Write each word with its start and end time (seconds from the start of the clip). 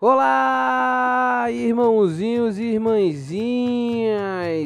Olá, 0.00 1.50
irmãozinhos 1.50 2.56
e 2.56 2.62
irmãzinhas! 2.62 4.12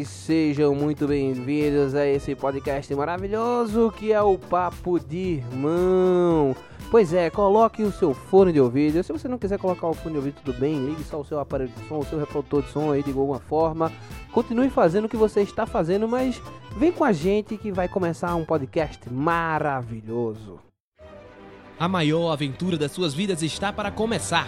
Sejam 0.07 0.75
muito 0.75 1.07
bem-vindos 1.07 1.95
a 1.95 2.07
esse 2.07 2.35
podcast 2.35 2.94
maravilhoso 2.94 3.91
que 3.97 4.13
é 4.13 4.21
o 4.21 4.37
Papo 4.37 5.00
de 5.00 5.41
Irmão. 5.41 6.55
Pois 6.91 7.15
é, 7.15 7.31
coloque 7.31 7.83
o 7.83 7.91
seu 7.91 8.12
fone 8.12 8.53
de 8.53 8.61
ouvido. 8.61 9.03
Se 9.03 9.11
você 9.11 9.27
não 9.27 9.39
quiser 9.39 9.59
colocar 9.59 9.87
o 9.87 9.95
fone 9.95 10.12
de 10.12 10.18
ouvido, 10.18 10.37
tudo 10.45 10.61
bem, 10.61 10.85
ligue 10.85 11.03
só 11.03 11.18
o 11.18 11.25
seu 11.25 11.41
aparelho 11.41 11.71
de 11.71 11.89
som, 11.89 12.01
o 12.01 12.05
seu 12.05 12.19
reprodutor 12.19 12.61
de 12.64 12.69
som 12.69 12.93
aí 12.93 13.03
de 13.03 13.09
alguma 13.09 13.39
forma. 13.39 13.91
Continue 14.33 14.69
fazendo 14.69 15.07
o 15.07 15.09
que 15.09 15.17
você 15.17 15.41
está 15.41 15.64
fazendo, 15.64 16.07
mas 16.07 16.43
vem 16.77 16.93
com 16.93 17.05
a 17.05 17.12
gente 17.12 17.57
que 17.57 17.73
vai 17.73 17.89
começar 17.89 18.35
um 18.35 18.45
podcast 18.45 19.11
maravilhoso. 19.11 20.61
A 21.80 21.89
maior 21.89 22.30
aventura 22.33 22.77
das 22.77 22.93
suas 22.93 23.14
vidas 23.14 23.43
está 23.43 23.73
para 23.73 23.91
começar. 23.91 24.46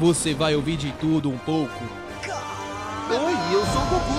Você 0.00 0.32
vai 0.32 0.56
ouvir 0.56 0.78
de 0.78 0.90
tudo 0.92 1.28
um 1.28 1.36
pouco. 1.36 1.84
Oi, 3.10 3.34
eu 3.54 3.66
sou 3.66 3.82
o 3.82 3.86
Goku. 3.86 4.14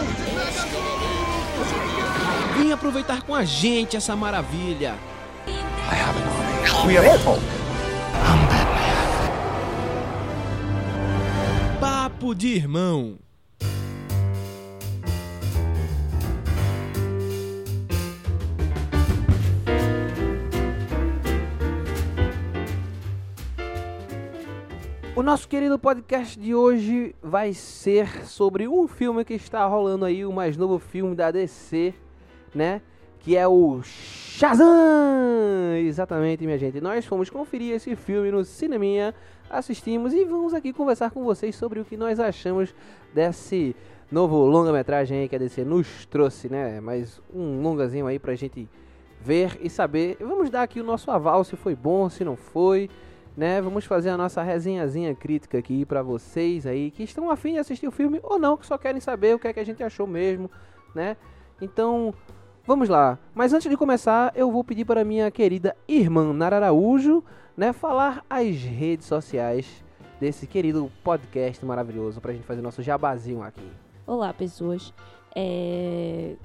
Vem 2.56 2.72
aproveitar 2.72 3.24
com 3.24 3.34
a 3.34 3.44
gente 3.44 3.98
essa 3.98 4.16
maravilha. 4.16 4.94
We 6.86 6.98
are 6.98 7.10
it. 7.10 7.24
Papo 11.80 12.36
de 12.36 12.50
irmão. 12.50 13.18
O 25.22 25.24
nosso 25.24 25.48
querido 25.48 25.78
podcast 25.78 26.38
de 26.40 26.56
hoje 26.56 27.16
vai 27.22 27.54
ser 27.54 28.26
sobre 28.26 28.68
um 28.68 28.88
filme 28.88 29.24
que 29.24 29.36
está 29.36 29.64
rolando 29.68 30.04
aí, 30.04 30.26
o 30.26 30.34
mais 30.34 30.58
novo 30.58 30.80
filme 30.80 31.16
da 31.16 31.30
DC, 31.30 31.94
né? 32.56 32.82
Que 33.20 33.38
é 33.38 33.48
o 33.48 33.84
Shazam! 33.84 34.66
Exatamente, 35.78 36.44
minha 36.44 36.58
gente. 36.58 36.82
Nós 36.82 37.06
fomos 37.06 37.30
conferir 37.30 37.76
esse 37.76 37.96
filme 37.96 38.32
no 38.32 38.44
cineminha, 38.44 39.14
assistimos 39.48 40.12
e 40.12 40.26
vamos 40.26 40.56
aqui 40.56 40.74
conversar 40.74 41.12
com 41.12 41.24
vocês 41.24 41.56
sobre 41.56 41.80
o 41.80 41.86
que 41.86 41.96
nós 41.96 42.20
achamos 42.20 42.74
desse 43.14 43.76
novo 44.12 44.38
longa-metragem 44.48 45.20
aí 45.20 45.30
que 45.30 45.36
a 45.36 45.40
DC 45.40 45.64
nos 45.64 46.08
trouxe, 46.08 46.50
né? 46.50 46.82
Mais 46.82 47.22
um 47.32 47.62
longazinho 47.62 48.08
aí 48.08 48.18
pra 48.18 48.34
gente 48.34 48.68
ver 49.20 49.60
e 49.62 49.70
saber. 49.70 50.18
Vamos 50.20 50.50
dar 50.50 50.64
aqui 50.64 50.82
o 50.82 50.84
nosso 50.84 51.12
aval 51.12 51.44
se 51.44 51.56
foi 51.56 51.76
bom, 51.76 52.10
se 52.10 52.26
não 52.26 52.36
foi 52.36 52.90
né? 53.36 53.62
Vamos 53.62 53.86
fazer 53.86 54.10
a 54.10 54.18
nossa 54.18 54.42
resenhazinha 54.42 55.16
crítica 55.16 55.58
aqui 55.58 55.86
para 55.86 56.02
vocês 56.02 56.66
aí 56.66 56.92
que 56.92 57.04
estão 57.04 57.30
afim 57.30 57.54
de 57.54 57.60
assistir 57.60 57.88
o 57.88 57.92
filme 57.92 58.20
ou 58.24 58.38
não, 58.38 58.58
que 58.58 58.66
só 58.66 58.78
querem 58.78 59.00
saber 59.00 59.36
o 59.36 59.40
que 59.40 59.48
é 59.48 59.54
que 59.54 59.60
a 59.60 59.66
gente 59.66 59.84
achou 59.84 60.06
mesmo, 60.06 60.50
né? 60.94 61.16
Então, 61.62 62.14
vamos 62.66 62.90
lá. 62.90 63.18
Mas 63.34 63.54
antes 63.54 63.70
de 63.70 63.78
começar, 63.78 64.32
eu 64.36 64.52
vou 64.52 64.64
pedir 64.64 64.86
para 64.86 65.06
minha 65.06 65.30
querida 65.32 65.76
irmã 65.88 66.34
Nara 66.34 66.58
Araújo, 66.58 67.24
né, 67.56 67.74
falar 67.74 68.26
as 68.30 68.56
redes 68.58 69.06
sociais 69.06 69.84
desse 70.20 70.48
querido 70.48 70.92
podcast 71.04 71.66
maravilhoso 71.66 72.22
pra 72.22 72.34
gente 72.34 72.46
fazer 72.46 72.62
nosso 72.62 72.82
jabazinho 72.82 73.42
aqui. 73.44 73.68
Olá, 74.06 74.34
pessoas. 74.34 74.94
É... 75.36 76.36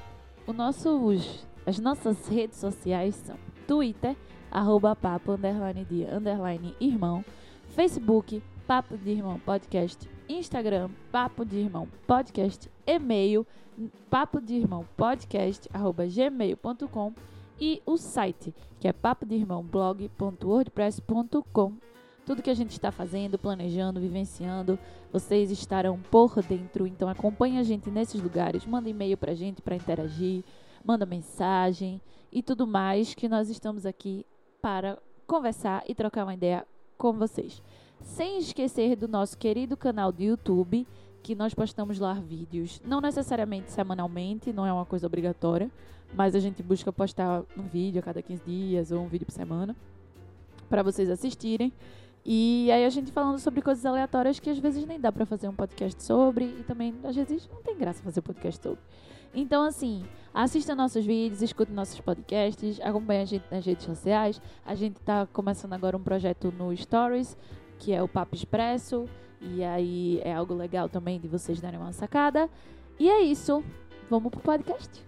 O 0.46 0.52
nossos... 0.52 1.46
As 1.66 1.80
nossas 1.80 2.28
redes 2.28 2.58
sociais 2.58 3.16
são 3.16 3.36
Twitter, 3.66 4.14
arroba 4.50 4.96
papo, 4.96 5.32
underline 5.32 5.84
dia, 5.84 6.14
underline 6.14 6.74
irmão, 6.80 7.24
Facebook, 7.68 8.42
papo 8.66 8.96
de 8.96 9.10
irmão 9.10 9.38
podcast, 9.38 10.08
Instagram, 10.28 10.90
papo 11.12 11.44
de 11.44 11.58
irmão 11.58 11.86
podcast, 12.06 12.70
e-mail, 12.86 13.46
papo 14.10 14.40
de 14.40 14.54
irmão 14.54 14.86
podcast, 14.96 15.68
arroba 15.72 16.06
gmail.com 16.06 17.12
e 17.60 17.82
o 17.86 17.96
site, 17.96 18.52
que 18.80 18.88
é 18.88 18.92
papo 18.92 19.24
de 19.24 19.34
irmão 19.34 19.62
blog.wordpress.com. 19.62 21.72
Tudo 22.24 22.42
que 22.42 22.50
a 22.50 22.54
gente 22.54 22.72
está 22.72 22.90
fazendo, 22.90 23.38
planejando, 23.38 24.00
vivenciando, 24.00 24.78
vocês 25.12 25.50
estarão 25.50 25.98
por 26.10 26.42
dentro. 26.42 26.86
Então 26.86 27.08
acompanhe 27.08 27.58
a 27.58 27.62
gente 27.62 27.88
nesses 27.88 28.20
lugares, 28.20 28.66
manda 28.66 28.90
e-mail 28.90 29.16
pra 29.16 29.32
gente 29.32 29.62
para 29.62 29.76
interagir, 29.76 30.44
manda 30.84 31.06
mensagem 31.06 32.00
e 32.32 32.42
tudo 32.42 32.66
mais 32.66 33.14
que 33.14 33.28
nós 33.28 33.48
estamos 33.48 33.86
aqui 33.86 34.26
para 34.66 34.98
conversar 35.28 35.84
e 35.86 35.94
trocar 35.94 36.24
uma 36.24 36.34
ideia 36.34 36.66
com 36.98 37.12
vocês. 37.12 37.62
Sem 38.02 38.38
esquecer 38.38 38.96
do 38.96 39.06
nosso 39.06 39.38
querido 39.38 39.76
canal 39.76 40.10
do 40.10 40.20
YouTube, 40.20 40.84
que 41.22 41.36
nós 41.36 41.54
postamos 41.54 42.00
lá 42.00 42.14
vídeos, 42.14 42.82
não 42.84 43.00
necessariamente 43.00 43.70
semanalmente, 43.70 44.52
não 44.52 44.66
é 44.66 44.72
uma 44.72 44.84
coisa 44.84 45.06
obrigatória, 45.06 45.70
mas 46.12 46.34
a 46.34 46.40
gente 46.40 46.64
busca 46.64 46.92
postar 46.92 47.44
um 47.56 47.62
vídeo 47.62 48.00
a 48.00 48.02
cada 48.02 48.20
15 48.20 48.42
dias 48.44 48.90
ou 48.90 49.04
um 49.04 49.06
vídeo 49.06 49.24
por 49.24 49.30
semana 49.30 49.76
para 50.68 50.82
vocês 50.82 51.08
assistirem. 51.10 51.72
E 52.24 52.68
aí 52.72 52.84
a 52.84 52.90
gente 52.90 53.12
falando 53.12 53.38
sobre 53.38 53.62
coisas 53.62 53.86
aleatórias 53.86 54.40
que 54.40 54.50
às 54.50 54.58
vezes 54.58 54.84
nem 54.84 54.98
dá 54.98 55.12
para 55.12 55.24
fazer 55.24 55.46
um 55.46 55.54
podcast 55.54 56.02
sobre 56.02 56.44
e 56.44 56.64
também 56.64 56.92
às 57.04 57.14
vezes 57.14 57.48
não 57.52 57.62
tem 57.62 57.78
graça 57.78 58.02
fazer 58.02 58.20
podcast 58.20 58.60
sobre. 58.60 58.80
Então, 59.36 59.62
assim, 59.64 60.02
assista 60.32 60.74
nossos 60.74 61.04
vídeos, 61.04 61.42
escute 61.42 61.70
nossos 61.70 62.00
podcasts, 62.00 62.80
acompanhe 62.80 63.20
a 63.20 63.24
gente 63.26 63.44
nas 63.50 63.66
redes 63.66 63.84
sociais. 63.84 64.40
A 64.64 64.74
gente 64.74 64.98
tá 65.00 65.28
começando 65.30 65.74
agora 65.74 65.94
um 65.94 66.02
projeto 66.02 66.50
no 66.58 66.74
Stories, 66.74 67.36
que 67.78 67.92
é 67.92 68.02
o 68.02 68.08
Papo 68.08 68.34
Expresso. 68.34 69.04
E 69.42 69.62
aí 69.62 70.22
é 70.24 70.32
algo 70.32 70.54
legal 70.54 70.88
também 70.88 71.20
de 71.20 71.28
vocês 71.28 71.60
darem 71.60 71.78
uma 71.78 71.92
sacada. 71.92 72.48
E 72.98 73.10
é 73.10 73.20
isso. 73.20 73.62
Vamos 74.08 74.30
pro 74.30 74.40
podcast. 74.40 75.04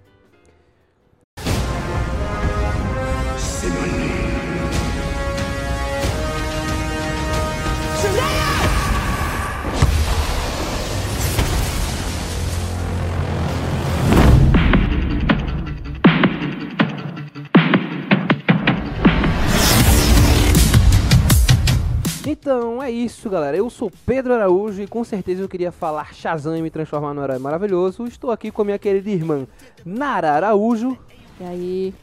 Então 22.41 22.81
é 22.81 22.89
isso, 22.89 23.29
galera. 23.29 23.57
Eu 23.57 23.69
sou 23.69 23.91
Pedro 24.07 24.33
Araújo 24.33 24.81
e 24.81 24.87
com 24.87 25.03
certeza 25.03 25.43
eu 25.43 25.49
queria 25.49 25.73
falar 25.73 26.15
Shazam 26.15 26.57
e 26.57 26.63
me 26.63 26.71
transformar 26.71 27.13
num 27.13 27.25
herói 27.25 27.39
maravilhoso. 27.41 28.07
Estou 28.07 28.31
aqui 28.31 28.53
com 28.53 28.63
a 28.63 28.65
minha 28.65 28.79
querida 28.79 29.11
irmã 29.11 29.45
Nara 29.85 30.31
Araújo 30.31 30.97
E 31.41 31.45
aí, 31.45 31.95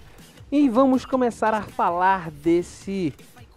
e 0.52 0.68
vamos 0.68 1.06
começar 1.06 1.54
a 1.54 1.62
falar 1.62 2.30
desse 2.32 3.14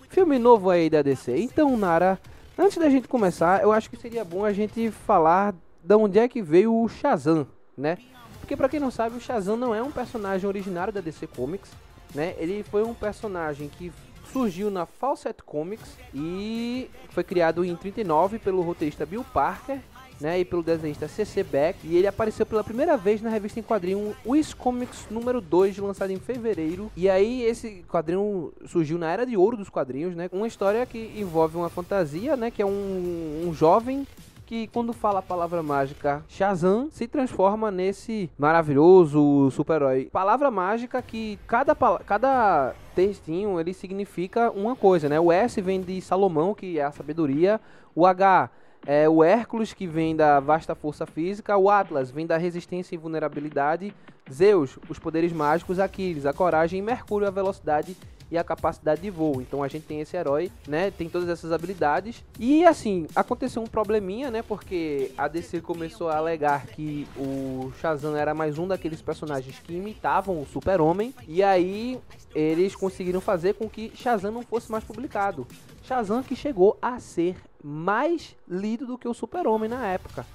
filme 0.09 0.39
novo 0.39 0.71
aí 0.71 0.89
da 0.89 1.03
DC. 1.03 1.37
Então, 1.37 1.77
Nara, 1.77 2.17
antes 2.57 2.79
da 2.79 2.89
gente 2.89 3.09
começar, 3.09 3.61
eu 3.61 3.73
acho 3.73 3.91
que 3.91 3.97
seria 3.97 4.25
bom 4.25 4.45
a 4.45 4.53
gente 4.53 4.93
falar 4.93 5.57
de 5.83 5.95
onde 5.97 6.21
é 6.21 6.29
que 6.29 6.41
veio 6.41 6.73
o 6.73 6.89
Shazam, 6.89 7.45
né? 7.77 7.99
Porque 8.39 8.57
pra 8.57 8.69
quem 8.69 8.79
não 8.79 8.93
sabe, 8.93 9.17
o 9.17 9.21
Shazam 9.21 9.57
não 9.57 9.75
é 9.75 9.83
um 9.83 9.91
personagem 9.91 10.47
originário 10.47 10.93
da 10.93 11.01
DC 11.01 11.27
Comics, 11.27 11.73
né? 12.15 12.37
Ele 12.39 12.63
foi 12.63 12.85
um 12.85 12.95
personagem 12.95 13.69
que 13.69 13.93
surgiu 14.39 14.71
na 14.71 14.87
Fawcett 14.87 15.43
Comics 15.43 15.97
e 16.15 16.89
foi 17.11 17.25
criado 17.25 17.65
em 17.65 17.75
39 17.75 18.39
pelo 18.39 18.63
roteirista 18.63 19.05
Bill 19.05 19.25
Parker, 19.35 19.81
né, 20.21 20.39
e 20.39 20.45
pelo 20.45 20.63
desenhista 20.63 21.07
CC 21.07 21.43
Beck, 21.43 21.79
e 21.85 21.97
ele 21.97 22.07
apareceu 22.07 22.45
pela 22.45 22.63
primeira 22.65 22.97
vez 22.97 23.21
na 23.21 23.31
revista 23.31 23.59
em 23.59 23.63
quadrinho 23.63 24.17
Wiz 24.27 24.53
Comics 24.53 25.07
número 25.11 25.41
2, 25.41 25.79
lançado 25.79 26.11
em 26.11 26.19
fevereiro. 26.19 26.91
E 26.97 27.09
aí 27.09 27.43
esse 27.43 27.85
quadrinho 27.89 28.53
surgiu 28.67 28.99
na 28.99 29.11
era 29.11 29.25
de 29.25 29.37
ouro 29.37 29.57
dos 29.57 29.69
quadrinhos, 29.69 30.15
né, 30.15 30.29
uma 30.33 30.47
história 30.47 30.87
que 30.87 31.13
envolve 31.17 31.57
uma 31.57 31.69
fantasia, 31.69 32.37
né, 32.37 32.51
que 32.51 32.63
é 32.63 32.67
um, 32.67 33.49
um 33.49 33.55
jovem 33.55 34.07
que 34.49 34.67
quando 34.69 34.95
fala 34.95 35.19
a 35.19 35.23
palavra 35.23 35.63
mágica 35.63 36.25
Shazam 36.27 36.89
se 36.91 37.07
transforma 37.07 37.71
nesse 37.71 38.31
maravilhoso 38.39 39.51
super-herói. 39.51 40.09
Palavra 40.11 40.51
mágica 40.51 41.03
que 41.03 41.39
cada, 41.47 41.77
cada 42.07 42.75
textinho 42.95 43.61
ele 43.61 43.75
significa 43.75 44.51
uma 44.51 44.75
coisa, 44.75 45.07
né? 45.07 45.21
O 45.21 45.31
S 45.31 45.61
vem 45.61 45.83
de 45.83 46.01
Salomão, 46.01 46.55
que 46.55 46.79
é 46.79 46.83
a 46.83 46.91
sabedoria. 46.91 47.61
O 47.95 48.07
H 48.07 48.49
é 48.87 49.07
o 49.07 49.23
Hércules, 49.23 49.75
que 49.75 49.87
vem 49.87 50.17
da 50.17 50.41
vasta 50.41 50.75
força 50.75 51.05
física. 51.05 51.55
O 51.59 51.69
Atlas 51.69 52.11
vem 52.11 52.27
da 52.27 52.39
resistência 52.39 52.95
e 52.95 52.99
vulnerabilidade. 52.99 53.95
Zeus, 54.33 54.79
os 54.89 54.99
poderes 54.99 55.31
mágicos. 55.31 55.79
Aquiles, 55.79 56.25
a 56.25 56.33
coragem. 56.33 56.79
E 56.79 56.83
Mercúrio, 56.83 57.29
a 57.29 57.31
velocidade 57.31 57.95
e 58.31 58.39
a 58.39 58.45
capacidade 58.45 59.01
de 59.01 59.11
voo. 59.11 59.41
Então 59.41 59.63
a 59.63 59.69
gente 59.69 59.85
tem 59.85 60.01
esse 60.01 60.17
herói, 60.17 60.51
né? 60.67 60.91
Tem 60.91 61.09
todas 61.09 61.29
essas 61.29 61.53
habilidades. 61.53 62.25
E 62.39 62.65
assim, 62.65 63.07
aconteceu 63.15 63.63
um 63.63 63.67
probleminha, 63.67 64.31
né? 64.31 64.43
Porque 64.43 65.13
a 65.17 65.29
DC 65.29 65.61
começou 65.61 66.09
a 66.09 66.17
alegar 66.17 66.67
que 66.67 67.07
o 67.17 67.73
Shazam 67.81 68.17
era 68.17 68.35
mais 68.35 68.59
um 68.59 68.67
daqueles 68.67 69.01
personagens 69.01 69.59
que 69.59 69.75
imitavam 69.75 70.41
o 70.41 70.47
Super-Homem. 70.47 71.15
E 71.27 71.43
aí 71.43 71.99
eles 72.35 72.75
conseguiram 72.75 73.21
fazer 73.21 73.55
com 73.55 73.69
que 73.69 73.93
Shazam 73.95 74.31
não 74.31 74.43
fosse 74.43 74.71
mais 74.71 74.85
publicado. 74.85 75.47
Shazam 75.83 76.23
que 76.23 76.37
chegou 76.37 76.77
a 76.83 77.01
ser 77.01 77.37
mais 77.63 78.37
lido 78.47 78.87
do 78.87 78.99
que 78.99 79.09
o 79.09 79.15
Super-Homem 79.15 79.69
na 79.69 79.87
época. 79.87 80.27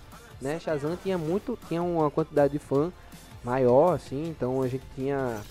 Né? 0.42 0.60
Shazam 0.60 0.98
tinha 1.02 1.18
muito, 1.18 1.58
tinha 1.68 1.82
uma 1.82 2.12
quantidade 2.12 2.54
de 2.54 2.60
fã 2.60 2.92
maior, 3.44 3.94
assim, 3.94 4.30
então 4.30 4.62
a 4.62 4.68
gente 4.68 4.84
tinha 4.96 5.42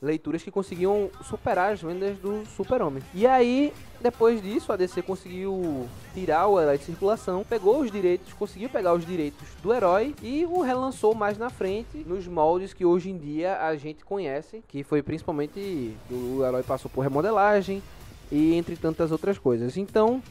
leituras 0.00 0.42
que 0.42 0.50
conseguiam 0.50 1.10
superar 1.22 1.72
as 1.72 1.82
vendas 1.82 2.18
do 2.18 2.44
Super-Homem. 2.46 3.02
E 3.14 3.26
aí, 3.26 3.72
depois 4.00 4.42
disso, 4.42 4.72
a 4.72 4.76
DC 4.76 5.02
conseguiu 5.02 5.88
tirar 6.14 6.46
o 6.46 6.60
herói 6.60 6.78
de 6.78 6.84
circulação, 6.84 7.44
pegou 7.44 7.80
os 7.80 7.90
direitos, 7.90 8.32
conseguiu 8.32 8.68
pegar 8.68 8.94
os 8.94 9.06
direitos 9.06 9.48
do 9.62 9.72
herói 9.72 10.14
e 10.22 10.44
o 10.44 10.60
relançou 10.60 11.14
mais 11.14 11.38
na 11.38 11.50
frente 11.50 11.98
nos 12.06 12.26
moldes 12.26 12.72
que 12.72 12.84
hoje 12.84 13.10
em 13.10 13.18
dia 13.18 13.60
a 13.60 13.74
gente 13.76 14.04
conhece, 14.04 14.62
que 14.68 14.82
foi 14.82 15.02
principalmente 15.02 15.94
o 16.10 16.44
herói 16.44 16.62
passou 16.62 16.90
por 16.90 17.00
remodelagem 17.00 17.82
e 18.30 18.54
entre 18.54 18.76
tantas 18.76 19.12
outras 19.12 19.38
coisas. 19.38 19.76
Então, 19.76 20.22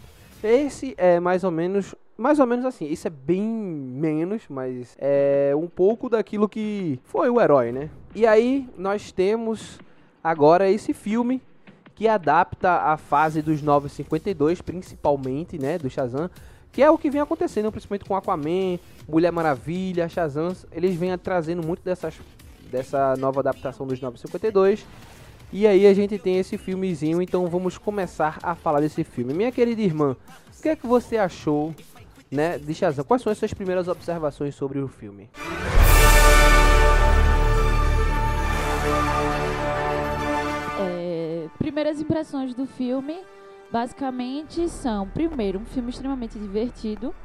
esse 0.44 0.94
é 0.98 1.20
mais 1.20 1.44
ou 1.44 1.52
menos 1.52 1.96
mais 2.18 2.40
ou 2.40 2.46
menos 2.46 2.66
assim. 2.66 2.86
Isso 2.86 3.08
é 3.08 3.10
bem 3.10 3.42
menos, 3.42 4.44
mas 4.50 4.96
é 5.00 5.54
um 5.56 5.68
pouco 5.68 6.10
daquilo 6.10 6.48
que 6.48 7.00
foi 7.04 7.30
o 7.30 7.40
herói, 7.40 7.72
né? 7.72 7.90
E 8.14 8.26
aí 8.26 8.70
nós 8.78 9.12
temos 9.12 9.80
agora 10.24 10.70
esse 10.70 10.94
filme 10.94 11.42
que 11.94 12.08
adapta 12.08 12.72
a 12.72 12.98
fase 12.98 13.42
dos 13.42 13.62
952, 13.62 14.62
principalmente, 14.62 15.58
né, 15.58 15.78
do 15.78 15.90
Shazam, 15.90 16.30
que 16.72 16.84
é 16.84 16.92
o 16.92 16.98
que 16.98 17.10
vem 17.10 17.22
acontecendo, 17.22 17.72
principalmente 17.72 18.04
com 18.04 18.16
Aquaman, 18.18 18.78
Mulher 19.08 19.32
Maravilha, 19.32 20.10
Shazam, 20.10 20.54
eles 20.74 20.94
vêm 20.96 21.18
trazendo 21.18 21.66
muito 21.66 21.82
dessas 21.84 22.16
dessa 22.70 23.16
nova 23.16 23.40
adaptação 23.40 23.88
dos 23.88 24.02
952. 24.02 24.86
E 25.54 25.66
aí 25.66 25.88
a 25.88 25.94
gente 25.94 26.18
tem 26.18 26.38
esse 26.38 26.58
filmezinho, 26.58 27.22
então 27.22 27.48
vamos 27.48 27.78
começar 27.78 28.40
a 28.44 28.56
falar 28.56 28.82
desse 28.82 29.04
filme. 29.04 29.34
Minha 29.34 29.52
querida 29.52 29.82
irmã, 29.82 30.18
o 30.58 30.62
que 30.62 30.70
é 30.70 30.76
que 30.76 30.86
você 30.86 31.18
achou 31.18 31.74
né, 32.36 32.58
de 32.58 32.74
Shazam. 32.74 33.06
Quais 33.06 33.22
são 33.22 33.32
as 33.32 33.38
suas 33.38 33.54
primeiras 33.54 33.88
observações 33.88 34.54
sobre 34.54 34.80
o 34.80 34.88
filme? 34.88 35.30
É, 40.80 41.48
primeiras 41.58 42.00
impressões 42.02 42.54
do 42.54 42.68
filme, 42.68 43.18
basicamente, 43.72 44.68
são, 44.70 45.08
primeiro, 45.08 45.60
um 45.60 45.66
filme 45.66 45.90
extremamente 45.90 46.38
divertido. 46.38 47.16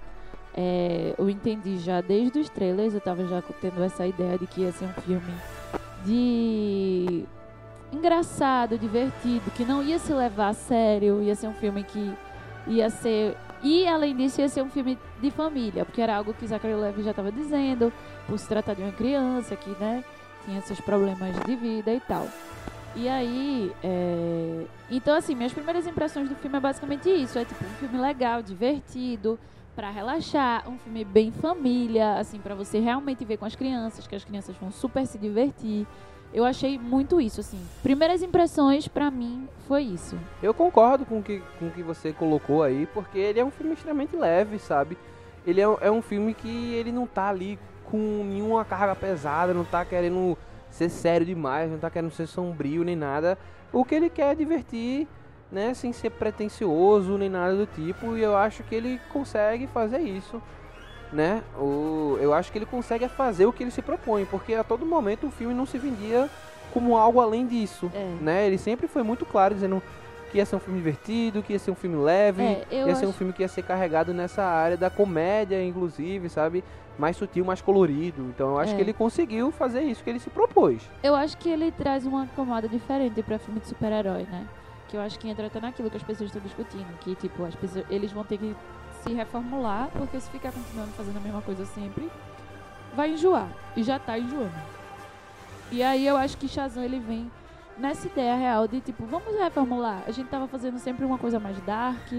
É, 0.55 1.15
eu 1.19 1.29
entendi 1.29 1.79
já 1.79 2.01
desde 2.01 2.39
os 2.39 2.49
trailers, 2.49 2.93
eu 2.93 2.99
estava 2.99 3.27
já 3.27 3.43
tendo 3.61 3.83
essa 3.83 4.07
ideia 4.07 4.39
de 4.39 4.47
que 4.47 4.63
ia 4.63 4.73
ser 4.73 4.85
um 4.85 5.01
filme 5.03 5.33
de 6.05 7.25
engraçado, 7.93 8.79
divertido, 8.79 9.51
que 9.57 9.65
não 9.65 9.83
ia 9.83 9.99
se 9.99 10.13
levar 10.13 10.49
a 10.49 10.53
sério, 10.55 11.23
ia 11.23 11.35
ser 11.35 11.49
um 11.49 11.55
filme 11.55 11.83
que 11.83 12.13
ia 12.67 12.89
ser 12.91 13.37
e, 13.63 13.87
além 13.87 14.17
disso, 14.17 14.41
ia 14.41 14.49
ser 14.49 14.63
um 14.63 14.71
filme 14.71 14.99
de 15.21 15.31
família, 15.31 15.85
porque 15.85 16.01
era 16.01 16.17
algo 16.17 16.33
que 16.35 16.47
Zachary 16.47 16.75
Levi 16.75 17.03
já 17.03 17.11
estava 17.11 17.31
dizendo, 17.31 17.93
por 18.27 18.39
se 18.39 18.49
tratar 18.49 18.75
de 18.75 18.83
uma 18.83 18.93
criança 18.93 19.55
que, 19.57 19.71
né, 19.71 20.05
tinha 20.45 20.61
seus 20.63 20.81
problemas 20.81 21.39
de 21.45 21.57
vida 21.57 21.93
e 21.93 22.01
tal. 22.01 22.27
E 22.97 23.09
aí, 23.09 23.73
é... 23.85 24.65
então 24.91 25.15
assim, 25.15 25.35
minhas 25.35 25.53
primeiras 25.53 25.87
impressões 25.87 26.29
do 26.29 26.35
filme 26.35 26.57
é 26.57 26.61
basicamente 26.61 27.09
isso, 27.09 27.39
é 27.39 27.45
tipo 27.45 27.65
um 27.65 27.75
filme 27.75 27.99
legal, 27.99 28.43
divertido, 28.43 29.39
para 29.77 29.91
relaxar, 29.91 30.69
um 30.69 30.77
filme 30.79 31.05
bem 31.05 31.31
família, 31.31 32.19
assim, 32.19 32.39
para 32.39 32.55
você 32.55 32.81
realmente 32.81 33.25
ver 33.25 33.37
com 33.37 33.45
as 33.45 33.55
crianças, 33.55 34.07
que 34.07 34.15
as 34.15 34.25
crianças 34.25 34.57
vão 34.57 34.71
super 34.71 35.07
se 35.07 35.19
divertir. 35.19 35.87
Eu 36.33 36.45
achei 36.45 36.79
muito 36.79 37.21
isso, 37.21 37.41
assim. 37.41 37.61
Primeiras 37.83 38.23
impressões, 38.23 38.87
para 38.87 39.11
mim, 39.11 39.49
foi 39.67 39.83
isso. 39.83 40.17
Eu 40.43 40.55
concordo 40.55 41.05
com 41.05 41.21
que, 41.21 41.39
o 41.39 41.43
com 41.59 41.71
que 41.71 41.83
você 41.83 42.13
colocou 42.13 42.63
aí, 42.63 42.87
porque 42.95 43.19
ele 43.19 43.41
é 43.41 43.45
um 43.45 43.51
filme 43.51 43.75
extremamente 43.75 44.15
leve, 44.15 44.59
sabe? 44.59 44.97
Ele 45.45 45.61
é, 45.61 45.65
é 45.81 45.91
um 45.91 46.01
filme 46.01 46.33
que 46.33 46.75
ele 46.75 46.93
não 46.93 47.07
tá 47.07 47.29
ali 47.29 47.59
com 47.85 47.99
nenhuma 48.25 48.65
carga 48.65 48.95
pesada, 48.95 49.53
não 49.53 49.65
tá 49.65 49.85
querendo 49.85 50.39
ser 50.71 50.89
sério 50.89 51.27
demais, 51.27 51.71
não 51.71 51.79
tá 51.79 51.91
querendo 51.91 52.13
ser 52.13 52.29
sombrio 52.29 52.85
nem 52.85 52.95
nada. 52.95 53.37
O 53.73 53.85
que 53.85 53.97
ele 53.97 54.09
quer 54.09 54.33
é 54.33 54.35
divertir, 54.37 55.09
né, 55.51 55.75
sem 55.75 55.93
ser 55.93 56.11
pretencioso 56.11 57.19
nem 57.19 57.29
nada 57.29 57.57
do 57.57 57.67
tipo, 57.67 58.17
e 58.17 58.23
eu 58.23 58.37
acho 58.37 58.63
que 58.63 58.75
ele 58.75 59.01
consegue 59.13 59.67
fazer 59.67 59.99
isso 59.99 60.41
né? 61.13 61.43
O, 61.59 62.17
eu 62.21 62.33
acho 62.33 62.51
que 62.53 62.59
ele 62.59 62.67
consegue 62.67 63.09
fazer 63.09 63.47
o 63.47 63.53
que 63.53 63.63
ele 63.63 63.71
se 63.71 63.83
propõe, 63.83 64.25
porque 64.25 64.55
a 64.55 64.65
todo 64.65 64.87
momento 64.87 65.27
o 65.27 65.31
filme 65.31 65.55
não 65.55 65.67
se 65.67 65.79
vendia 65.79 66.29
como 66.73 66.97
algo 66.97 67.21
além 67.21 67.47
disso, 67.47 67.91
é. 67.95 68.15
né? 68.21 68.47
Ele 68.47 68.59
sempre 68.59 68.87
foi 68.87 69.03
muito 69.03 69.27
claro 69.27 69.55
dizendo 69.55 69.83
que 70.31 70.39
ia 70.39 70.47
ser 70.47 70.57
um 70.57 70.61
filme 70.61 70.79
divertido, 70.79 71.43
que 71.43 71.53
ia 71.53 71.59
ser 71.59 71.73
um 71.73 71.75
filme 71.75 71.97
leve, 71.97 72.43
é, 72.43 72.67
ia 72.71 72.95
ser 72.95 73.07
um 73.07 73.13
filme 73.13 73.33
que 73.33 73.43
ia 73.43 73.49
ser 73.49 73.63
carregado 73.63 74.15
nessa 74.15 74.45
área 74.45 74.77
da 74.77 74.89
comédia, 74.89 75.63
inclusive, 75.63 76.29
sabe? 76.29 76.63
Mais 76.97 77.17
sutil, 77.17 77.45
mais 77.45 77.61
colorido. 77.61 78.23
Então 78.23 78.51
eu 78.51 78.59
acho 78.59 78.73
é. 78.73 78.77
que 78.77 78.83
ele 78.83 78.93
conseguiu 78.93 79.51
fazer 79.51 79.83
isso 79.83 80.03
que 80.05 80.11
ele 80.11 80.21
se 80.21 80.31
propôs. 80.31 80.83
Eu 81.03 81.15
acho 81.15 81.37
que 81.37 81.49
ele 81.49 81.73
traz 81.73 82.07
uma 82.07 82.27
camada 82.29 82.69
diferente 82.69 83.23
para 83.23 83.39
filme 83.39 83.59
de 83.61 83.67
super-herói, 83.67 84.23
né? 84.31 84.47
Que 84.89 84.97
eu 84.97 85.01
acho 85.01 85.19
que 85.19 85.29
entra 85.29 85.47
até 85.47 85.61
naquilo 85.61 85.91
que 85.91 85.97
as 85.97 86.03
pessoas 86.03 86.29
estão 86.29 86.43
discutindo, 86.43 86.87
que 87.01 87.15
tipo, 87.17 87.45
as 87.45 87.55
pessoas, 87.55 87.85
eles 87.91 88.13
vão 88.13 88.25
ter 88.25 88.39
que 88.39 88.55
se 89.03 89.13
reformular, 89.13 89.89
porque 89.93 90.21
se 90.21 90.31
ficar 90.31 90.53
continuando 90.53 90.93
fazendo 90.93 91.17
a 91.17 91.21
mesma 91.21 91.43
coisa 91.43 91.65
sempre, 91.67 92.11
vai 92.95 93.13
enjoar. 93.13 93.49
E 93.77 93.83
já 93.83 93.99
tá 93.99 94.19
enjoando. 94.19 94.53
E 95.71 95.83
aí 95.83 96.07
eu 96.07 96.17
acho 96.17 96.37
que 96.37 96.49
Shazam 96.49 96.83
ele 96.83 96.99
vem 96.99 97.31
nessa 97.79 98.07
ideia 98.07 98.37
real 98.37 98.69
de 98.69 98.81
tipo, 98.81 99.05
vamos 99.07 99.35
reformular. 99.39 100.03
A 100.07 100.11
gente 100.11 100.29
tava 100.29 100.47
fazendo 100.47 100.79
sempre 100.79 101.05
uma 101.05 101.19
coisa 101.19 101.39
mais 101.39 101.59
dark, 101.61 102.13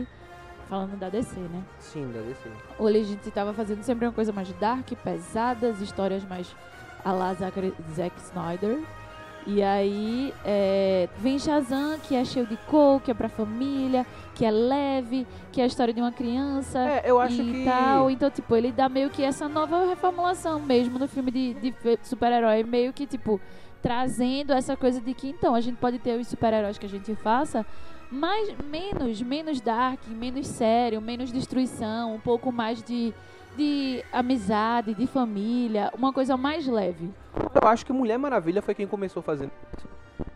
falando 0.69 0.97
da 0.97 1.09
DC, 1.09 1.39
né? 1.39 1.63
Sim, 1.79 2.11
da 2.11 2.21
DC. 2.21 2.49
Hoje 2.79 2.97
a 2.97 3.03
gente 3.03 3.31
tava 3.31 3.53
fazendo 3.53 3.83
sempre 3.83 4.05
uma 4.05 4.13
coisa 4.13 4.31
mais 4.31 4.51
dark, 4.53 4.89
pesadas, 5.03 5.81
histórias 5.81 6.23
mais 6.23 6.55
a 7.03 7.11
la 7.11 7.33
Zack 7.33 8.19
Snyder. 8.19 8.79
E 9.45 9.63
aí 9.63 10.33
é, 10.45 11.09
vem 11.17 11.39
Shazam, 11.39 11.97
que 11.99 12.15
é 12.15 12.23
cheio 12.23 12.45
de 12.45 12.57
cor, 12.57 13.01
que 13.01 13.09
é 13.09 13.13
pra 13.13 13.27
família, 13.27 14.05
que 14.35 14.45
é 14.45 14.51
leve, 14.51 15.25
que 15.51 15.59
é 15.59 15.63
a 15.63 15.67
história 15.67 15.93
de 15.93 15.99
uma 15.99 16.11
criança 16.11 16.79
é, 16.79 17.03
eu 17.05 17.19
acho 17.19 17.41
e 17.41 17.51
que... 17.51 17.65
tal. 17.65 18.11
Então, 18.11 18.29
tipo, 18.29 18.55
ele 18.55 18.71
dá 18.71 18.87
meio 18.87 19.09
que 19.09 19.23
essa 19.23 19.49
nova 19.49 19.85
reformulação 19.87 20.59
mesmo 20.59 20.99
no 20.99 21.07
filme 21.07 21.31
de, 21.31 21.53
de 21.55 21.73
super-herói, 22.03 22.63
meio 22.63 22.93
que, 22.93 23.07
tipo, 23.07 23.41
trazendo 23.81 24.53
essa 24.53 24.77
coisa 24.77 25.01
de 25.01 25.13
que, 25.13 25.29
então, 25.29 25.55
a 25.55 25.61
gente 25.61 25.77
pode 25.77 25.97
ter 25.97 26.19
os 26.19 26.27
super-heróis 26.27 26.77
que 26.77 26.85
a 26.85 26.89
gente 26.89 27.15
faça, 27.15 27.65
mas 28.11 28.53
menos, 28.69 29.21
menos 29.21 29.59
dark, 29.59 29.99
menos 30.07 30.45
sério, 30.47 31.01
menos 31.01 31.31
destruição, 31.31 32.13
um 32.13 32.19
pouco 32.19 32.51
mais 32.51 32.83
de 32.83 33.13
de 33.55 34.03
amizade, 34.11 34.93
de 34.93 35.07
família, 35.07 35.91
uma 35.97 36.13
coisa 36.13 36.37
mais 36.37 36.67
leve. 36.67 37.09
Eu 37.53 37.67
acho 37.67 37.85
que 37.85 37.93
Mulher 37.93 38.17
Maravilha 38.17 38.61
foi 38.61 38.73
quem 38.73 38.87
começou 38.87 39.21
fazendo 39.21 39.51
isso. 39.77 39.87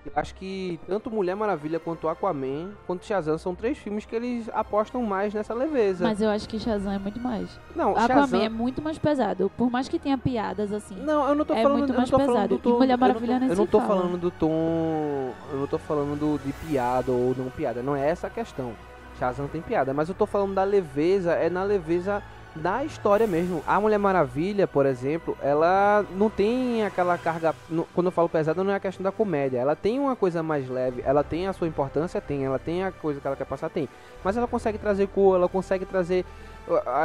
Eu 0.05 0.11
acho 0.15 0.35
que 0.35 0.79
tanto 0.87 1.09
Mulher 1.09 1.35
Maravilha 1.35 1.79
quanto 1.79 2.07
Aquaman, 2.07 2.71
quanto 2.87 3.05
Shazam 3.05 3.37
são 3.37 3.53
três 3.55 3.77
filmes 3.77 4.05
que 4.05 4.15
eles 4.15 4.49
apostam 4.53 5.01
mais 5.03 5.33
nessa 5.33 5.53
leveza. 5.53 6.03
Mas 6.03 6.21
eu 6.21 6.29
acho 6.29 6.47
que 6.47 6.59
Shazam 6.59 6.93
é 6.93 6.99
muito 6.99 7.19
mais. 7.19 7.59
Não, 7.75 7.91
Aquaman 7.91 8.07
Shazam... 8.07 8.41
é 8.41 8.49
muito 8.49 8.81
mais 8.81 8.97
pesado, 8.97 9.51
por 9.57 9.69
mais 9.69 9.89
que 9.89 9.99
tenha 9.99 10.17
piadas 10.17 10.71
assim. 10.71 10.95
Não, 10.95 11.27
eu 11.27 11.35
não 11.35 11.43
tô 11.43 11.53
é 11.53 11.61
falando 11.61 11.79
muito 11.79 11.91
eu 11.91 11.97
mais 11.97 12.09
não 12.09 12.19
tô 12.19 12.25
pesado. 12.25 12.57
tom, 12.59 12.69
e 12.69 12.73
Mulher 12.73 12.97
Maravilha 12.97 13.33
eu 13.33 13.39
não 13.39 13.47
tô, 13.47 13.53
eu 13.53 13.57
não 13.57 13.67
tô 13.67 13.81
fala. 13.81 14.01
falando 14.01 14.17
do 14.17 14.31
tom, 14.31 15.33
eu 15.51 15.59
não 15.59 15.67
tô 15.67 15.77
falando 15.77 16.19
do, 16.19 16.39
de 16.45 16.53
piada 16.53 17.11
ou 17.11 17.35
não 17.35 17.49
piada, 17.49 17.81
não 17.81 17.95
é 17.95 18.07
essa 18.07 18.27
a 18.27 18.29
questão. 18.29 18.73
Shazam 19.19 19.47
tem 19.47 19.61
piada, 19.61 19.93
mas 19.93 20.09
eu 20.09 20.15
tô 20.15 20.25
falando 20.25 20.53
da 20.53 20.63
leveza, 20.63 21.33
é 21.33 21.49
na 21.49 21.63
leveza 21.63 22.21
da 22.55 22.83
história 22.83 23.27
mesmo. 23.27 23.61
A 23.67 23.79
Mulher 23.79 23.97
Maravilha, 23.97 24.65
por 24.65 24.85
exemplo, 24.85 25.37
ela 25.41 26.05
não 26.11 26.29
tem 26.29 26.83
aquela 26.85 27.17
carga. 27.17 27.53
Quando 27.93 28.07
eu 28.07 28.11
falo 28.11 28.29
pesada, 28.29 28.63
não 28.63 28.71
é 28.71 28.75
a 28.75 28.79
questão 28.79 29.03
da 29.03 29.11
comédia. 29.11 29.57
Ela 29.57 29.75
tem 29.75 29.99
uma 29.99 30.15
coisa 30.15 30.41
mais 30.41 30.69
leve, 30.69 31.03
ela 31.05 31.23
tem 31.23 31.47
a 31.47 31.53
sua 31.53 31.67
importância, 31.67 32.21
tem. 32.21 32.45
Ela 32.45 32.57
tem 32.57 32.83
a 32.83 32.91
coisa 32.91 33.19
que 33.19 33.27
ela 33.27 33.35
quer 33.35 33.45
passar, 33.45 33.69
tem. 33.69 33.89
Mas 34.23 34.37
ela 34.37 34.47
consegue 34.47 34.77
trazer 34.77 35.07
cor, 35.07 35.35
ela 35.35 35.49
consegue 35.49 35.85
trazer 35.85 36.25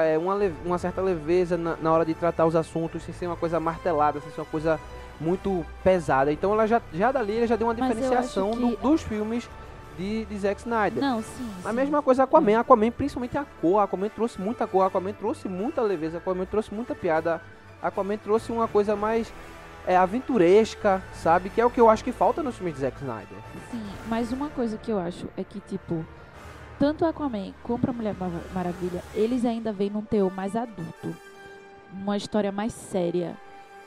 é, 0.04 0.16
uma, 0.16 0.36
uma 0.64 0.78
certa 0.78 1.02
leveza 1.02 1.56
na, 1.56 1.76
na, 1.76 1.92
hora 1.92 2.04
de 2.04 2.14
tratar 2.14 2.46
os 2.46 2.54
assuntos, 2.54 3.02
sem 3.02 3.12
ser 3.12 3.26
uma 3.26 3.36
coisa 3.36 3.58
martelada, 3.58 4.20
sem 4.20 4.30
ser 4.30 4.40
uma 4.40 4.46
coisa 4.46 4.78
muito 5.20 5.66
pesada. 5.82 6.32
Então 6.32 6.52
ela 6.52 6.66
já, 6.66 6.80
já 6.92 7.10
dali 7.10 7.46
já 7.46 7.56
deu 7.56 7.66
uma 7.66 7.74
diferenciação 7.74 8.52
que... 8.52 8.58
do, 8.58 8.76
dos 8.76 9.02
filmes 9.02 9.48
de, 10.00 10.24
de 10.24 10.38
Zack 10.38 10.60
Snyder. 10.60 11.02
Não, 11.02 11.22
sim. 11.22 11.50
A 11.64 11.72
mesma 11.72 12.00
coisa 12.02 12.24
Aquaman. 12.24 12.58
Aquaman, 12.60 12.90
principalmente 12.90 13.36
a 13.36 13.44
cor. 13.60 13.80
Aquaman 13.80 14.08
trouxe 14.08 14.40
muita 14.40 14.66
cor. 14.66 14.82
Aquaman 14.86 15.12
trouxe 15.12 15.48
muita 15.48 15.82
leveza. 15.82 16.18
Aquaman 16.18 16.46
trouxe 16.46 16.72
muita 16.74 16.94
piada. 16.94 17.40
Aquaman 17.82 18.16
trouxe 18.16 18.50
uma 18.50 18.66
coisa 18.66 18.96
mais. 18.96 19.32
é, 19.86 19.96
aventuresca, 19.96 21.02
sabe? 21.14 21.50
Que 21.50 21.60
é 21.60 21.66
o 21.66 21.70
que 21.70 21.80
eu 21.80 21.88
acho 21.88 22.02
que 22.04 22.12
falta 22.12 22.42
nos 22.42 22.56
filmes 22.56 22.74
de 22.74 22.80
Zack 22.80 22.96
Snyder. 22.98 23.38
Sim, 23.70 23.82
mas 24.08 24.30
uma 24.32 24.48
coisa 24.50 24.76
que 24.78 24.90
eu 24.90 24.98
acho 24.98 25.26
é 25.36 25.42
que, 25.44 25.58
tipo, 25.60 26.04
tanto 26.78 27.04
Aquaman 27.04 27.52
como 27.62 27.84
a 27.88 27.92
Mulher 27.92 28.14
Mar- 28.18 28.30
Maravilha, 28.54 29.02
eles 29.14 29.44
ainda 29.44 29.72
vêm 29.72 29.90
num 29.90 30.02
teor 30.02 30.30
mais 30.32 30.54
adulto. 30.56 31.14
Uma 31.92 32.16
história 32.16 32.52
mais 32.52 32.72
séria. 32.72 33.36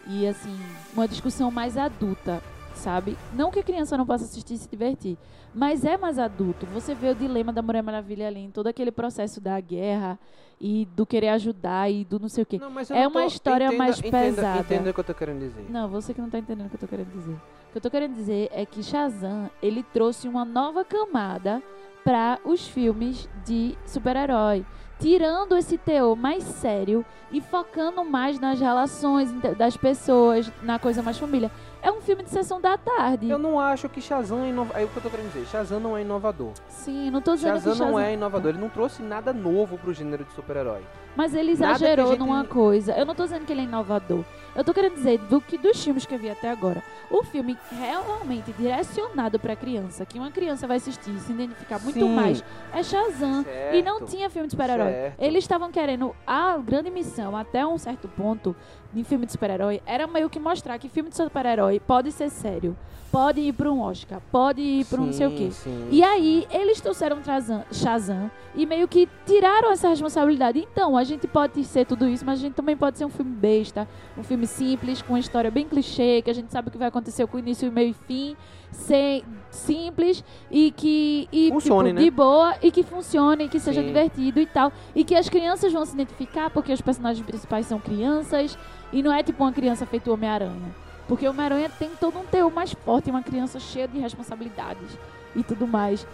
E, 0.06 0.28
assim, 0.28 0.60
uma 0.94 1.08
discussão 1.08 1.50
mais 1.50 1.78
adulta, 1.78 2.42
sabe? 2.74 3.18
Não 3.34 3.52
que 3.52 3.60
a 3.60 3.64
criança 3.64 3.98
não 3.98 4.06
possa 4.06 4.26
assistir 4.26 4.54
e 4.56 4.58
se 4.58 4.70
divertir, 4.70 5.18
mas 5.54 5.84
é 5.86 5.98
mais 5.98 6.18
adulto. 6.20 6.66
Você 6.68 6.94
vê 6.94 7.10
o 7.10 7.16
dilema 7.16 7.52
da 7.54 7.62
Mulher 7.62 7.84
Maravilha 7.84 8.28
ali, 8.28 8.40
em 8.40 8.52
todo 8.52 8.68
aquele 8.68 8.92
processo 8.92 9.40
da 9.40 9.60
guerra 9.60 10.20
e 10.60 10.86
do 10.96 11.06
querer 11.06 11.30
ajudar 11.30 11.90
e 11.92 12.06
do 12.06 12.20
não 12.20 12.30
sei 12.30 12.44
o 12.44 12.46
quê. 12.46 12.60
Não, 12.60 12.72
É 12.96 13.08
uma 13.08 13.26
história 13.26 13.72
mais 13.72 14.00
entenda, 14.00 14.20
pesada. 14.20 14.60
Entenda 14.62 14.90
o 14.90 14.94
que 14.94 15.00
eu 15.00 15.04
tô 15.04 15.14
querendo 15.14 15.40
dizer. 15.40 15.66
Não, 15.70 15.88
você 15.90 16.14
que 16.14 16.22
não 16.22 16.30
tá 16.30 16.40
entendendo 16.40 16.68
o 16.68 16.70
que 16.70 16.76
eu 16.76 16.80
tô 16.80 16.88
querendo 16.88 17.12
dizer. 17.12 17.34
O 17.34 17.72
que 17.74 17.78
eu 17.78 17.82
tô 17.82 17.90
querendo 17.90 18.14
dizer 18.14 18.50
é 18.52 18.66
que 18.66 18.84
Shazam, 18.84 19.50
ele 19.62 19.84
trouxe 19.84 20.28
uma 20.28 20.46
nova 20.46 20.86
camada 20.86 21.62
para 22.04 22.40
os 22.46 22.68
filmes 22.68 23.28
de 23.46 23.78
super-herói. 23.86 24.66
Tirando 25.00 25.58
esse 25.58 25.78
teor 25.78 26.16
mais 26.16 26.44
sério 26.44 27.04
e 27.32 27.42
focando 27.42 28.06
mais 28.06 28.40
nas 28.40 28.60
relações 28.60 29.32
das 29.58 29.76
pessoas, 29.76 30.52
na 30.62 30.80
coisa 30.80 31.02
mais 31.02 31.18
família. 31.18 31.52
É 31.84 31.92
um 31.92 32.00
filme 32.00 32.24
de 32.24 32.30
sessão 32.30 32.62
da 32.62 32.78
tarde. 32.78 33.30
Eu 33.30 33.38
não 33.38 33.60
acho 33.60 33.90
que 33.90 34.00
Shazam 34.00 34.42
é 34.46 34.48
inovador. 34.48 34.82
É 34.82 34.86
o 34.86 34.88
que 34.88 34.96
eu 34.96 35.04
tô 35.04 35.10
querendo 35.10 35.34
dizer. 35.34 35.46
Shazam 35.48 35.82
não 35.82 35.98
é 35.98 36.02
inovador. 36.02 36.54
Sim, 36.70 37.12
não 37.12 37.22
tô 37.22 37.36
dizendo 37.36 37.56
Shazam 37.56 37.74
que 37.74 37.80
não 37.80 37.88
Shazam... 37.88 38.00
é 38.00 38.14
inovador. 38.14 38.50
Ele 38.52 38.62
não 38.62 38.70
trouxe 38.70 39.04
nada 39.04 39.34
novo 39.34 39.78
pro 39.78 39.94
gênero 39.94 40.24
de 40.24 40.32
super-herói. 40.32 40.82
Mas 41.16 41.34
ele 41.36 41.52
exagerou 41.52 42.08
gente- 42.10 42.20
numa 42.20 42.44
coisa. 42.44 42.94
Eu 42.94 43.06
não 43.06 43.14
tô 43.14 43.24
dizendo 43.24 43.46
que 43.46 43.52
ele 43.54 43.62
é 43.62 43.66
inovador. 43.66 44.24
Eu 44.56 44.64
tô 44.64 44.74
querendo 44.74 44.94
dizer 44.96 45.18
do 45.18 45.42
que 45.42 45.58
dos 45.58 45.84
filmes 45.84 46.06
que 46.06 46.14
eu 46.14 46.20
vi 46.20 46.30
até 46.30 46.50
agora. 46.50 46.84
O 47.10 47.24
filme 47.24 47.58
realmente 47.72 48.52
direcionado 48.54 49.40
pra 49.40 49.56
criança, 49.56 50.06
que 50.06 50.18
uma 50.20 50.30
criança 50.32 50.68
vai 50.68 50.78
assistir 50.78 51.10
e 51.12 51.20
se 51.20 51.32
identificar 51.32 51.80
muito 51.80 52.00
Sim. 52.00 52.16
mais, 52.16 52.44
é 52.72 52.84
Shazam. 52.84 53.46
E 53.72 53.82
não 53.82 54.00
Certo. 54.00 54.12
tinha 54.12 54.30
filme 54.30 54.48
de 54.48 54.52
super-herói. 54.52 54.92
Certo. 54.92 55.16
Eles 55.22 55.44
estavam 55.44 55.72
querendo. 55.72 56.16
A 56.26 56.58
grande 56.58 56.90
missão, 56.92 57.36
até 57.36 57.66
um 57.66 57.78
certo 57.78 58.08
ponto, 58.08 58.56
em 58.96 59.04
filme 59.04 59.26
de 59.26 59.32
super-herói, 59.32 59.82
era 59.86 60.06
meio 60.08 60.30
que 60.30 60.40
mostrar 60.40 60.78
que 60.78 60.88
filme 60.90 61.10
de 61.10 61.16
super-herói 61.16 61.80
pode 61.80 62.12
ser 62.12 62.30
sério. 62.30 62.76
Pode 63.14 63.42
ir 63.42 63.54
pra 63.54 63.72
um 63.72 63.80
Oscar. 63.80 64.20
Pode 64.32 64.60
ir 64.60 64.86
pra 64.86 65.00
um 65.00 65.06
não 65.06 65.14
sei 65.14 65.28
o 65.28 65.32
quê. 65.36 65.50
sim. 65.52 65.88
E 65.92 66.02
aí, 66.04 66.48
eles 66.50 66.82
trouxeram 66.82 67.22
Trazan- 67.22 67.64
Shazam 67.72 68.32
e 68.56 68.66
meio 68.66 68.88
que 68.88 69.08
tiraram 69.28 69.72
essa 69.72 69.88
responsabilidade. 69.88 70.58
Então, 70.58 70.98
a 70.98 71.04
gente 71.04 71.28
pode 71.28 71.64
ser 71.64 71.86
tudo 71.86 72.10
isso, 72.10 72.26
mas 72.26 72.40
a 72.40 72.42
gente 72.42 72.56
também 72.56 72.76
pode 72.76 72.98
ser 72.98 73.06
um 73.06 73.10
filme 73.10 73.32
besta, 73.36 73.88
um 74.18 74.24
filme 74.24 74.48
simples, 74.48 75.04
com 75.04 75.14
uma 75.14 75.20
história 75.20 75.52
bem 75.52 75.68
clichê, 75.68 76.24
que 76.24 76.32
a 76.32 76.34
gente 76.34 76.52
sabe 76.52 76.70
o 76.70 76.72
que 76.72 76.78
vai 76.80 76.88
acontecer 76.88 77.28
com 77.28 77.38
início, 77.38 77.72
meio 77.72 77.92
e 77.92 77.94
fim, 77.94 78.36
sem, 78.72 79.24
simples 79.52 80.24
e 80.50 80.72
que 80.72 81.28
e, 81.32 81.50
Funcione, 81.52 81.90
tipo, 81.90 82.00
né? 82.00 82.04
de 82.06 82.10
boa 82.10 82.56
e 82.64 82.72
que 82.72 82.82
funcione, 82.82 83.48
que 83.48 83.60
seja 83.60 83.82
Sim. 83.82 83.88
divertido 83.90 84.40
e 84.40 84.48
tal. 84.48 84.72
E 84.96 85.04
que 85.04 85.14
as 85.14 85.30
crianças 85.30 85.72
vão 85.72 85.86
se 85.86 85.94
identificar 85.94 86.50
porque 86.50 86.74
os 86.74 86.82
personagens 86.82 87.24
principais 87.24 87.68
são 87.68 87.80
crianças 87.80 88.58
e 88.92 89.04
não 89.04 89.14
é 89.14 89.22
tipo 89.22 89.44
uma 89.44 89.52
criança 89.54 89.86
feito 89.86 90.12
Homem-Aranha. 90.12 90.82
Porque 91.08 91.28
o 91.28 91.32
Homem-Aranha 91.32 91.70
tem 91.70 91.92
todo 92.00 92.18
um 92.18 92.26
teor 92.26 92.52
mais 92.52 92.74
forte, 92.74 93.10
uma 93.10 93.24
criança 93.24 93.60
cheia 93.60 93.88
de 93.88 94.00
responsabilidades 94.00 94.98
e 95.36 95.44
tudo 95.44 95.68
mais. 95.68 96.06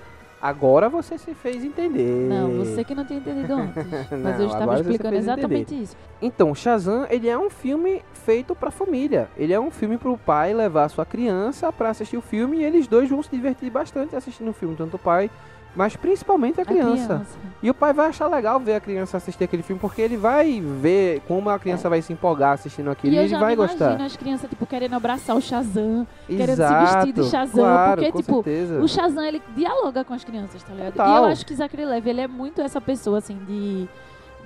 Agora 0.41 0.87
você 0.87 1.17
se 1.17 1.33
fez 1.33 1.63
entender. 1.65 2.29
Não, 2.29 2.63
você 2.63 2.83
que 2.83 2.95
não 2.95 3.03
tinha 3.03 3.19
entendido 3.19 3.53
antes. 3.53 3.75
Mas 4.09 4.37
Não, 4.37 4.39
eu 4.39 4.47
estava 4.47 4.79
explicando 4.79 5.15
exatamente 5.15 5.81
isso. 5.81 5.97
Então, 6.21 6.55
Shazam, 6.55 7.05
ele 7.09 7.27
é 7.27 7.37
um 7.37 7.49
filme 7.49 8.01
feito 8.13 8.55
pra 8.55 8.71
família. 8.71 9.27
Ele 9.37 9.51
é 9.51 9.59
um 9.59 9.69
filme 9.69 9.97
pro 9.97 10.17
pai 10.17 10.53
levar 10.53 10.85
a 10.85 10.89
sua 10.89 11.05
criança 11.05 11.73
pra 11.73 11.89
assistir 11.89 12.15
o 12.15 12.21
filme 12.21 12.59
e 12.59 12.63
eles 12.63 12.87
dois 12.87 13.09
vão 13.09 13.21
se 13.21 13.29
divertir 13.29 13.69
bastante 13.69 14.15
assistindo 14.15 14.49
o 14.49 14.53
filme, 14.53 14.75
tanto 14.77 14.95
o 14.95 14.99
pai, 14.99 15.29
mas 15.75 15.95
principalmente 15.95 16.59
a 16.59 16.65
criança. 16.65 17.21
E 17.61 17.69
o 17.69 17.73
pai 17.73 17.93
vai 17.93 18.07
achar 18.07 18.27
legal 18.27 18.59
ver 18.59 18.75
a 18.75 18.79
criança 18.79 19.17
assistir 19.17 19.43
aquele 19.43 19.61
filme 19.61 19.79
porque 19.79 20.01
ele 20.01 20.17
vai 20.17 20.61
ver 20.61 21.21
como 21.27 21.49
a 21.49 21.59
criança 21.59 21.89
vai 21.89 22.01
se 22.01 22.11
empolgar 22.13 22.53
assistindo 22.53 22.89
aquilo 22.89 23.13
É. 23.13 23.17
E 23.17 23.21
e, 23.21 23.25
ele 23.25 23.37
vai 23.37 23.55
gostar. 23.55 23.99
as 24.01 24.15
crianças, 24.15 24.49
tipo, 24.49 24.65
querendo 24.65 24.93
abraçar 24.95 25.35
o 25.35 25.41
Shazam. 25.41 26.07
querendo 26.27 26.45
se 26.45 26.51
Exato, 26.53 27.05
vestir 27.05 27.13
de 27.13 27.29
Shazam, 27.29 27.63
claro, 27.63 28.01
porque, 28.01 28.11
com 28.11 28.19
tipo, 28.19 28.43
certeza. 28.43 28.81
O 28.81 28.87
Shazam, 28.87 29.23
ele 29.23 29.41
dialoga 29.55 30.03
com 30.03 30.13
as 30.13 30.23
crianças, 30.23 30.63
tá 30.63 30.73
ligado? 30.73 30.89
E 30.89 30.97
Total. 30.97 31.23
eu 31.25 31.31
acho 31.31 31.45
que 31.45 31.53
Zachary 31.53 31.85
Levi, 31.85 32.09
ele 32.09 32.21
é 32.21 32.27
muito 32.27 32.61
essa 32.61 32.79
pessoa, 32.79 33.17
assim, 33.17 33.37
de... 33.45 33.87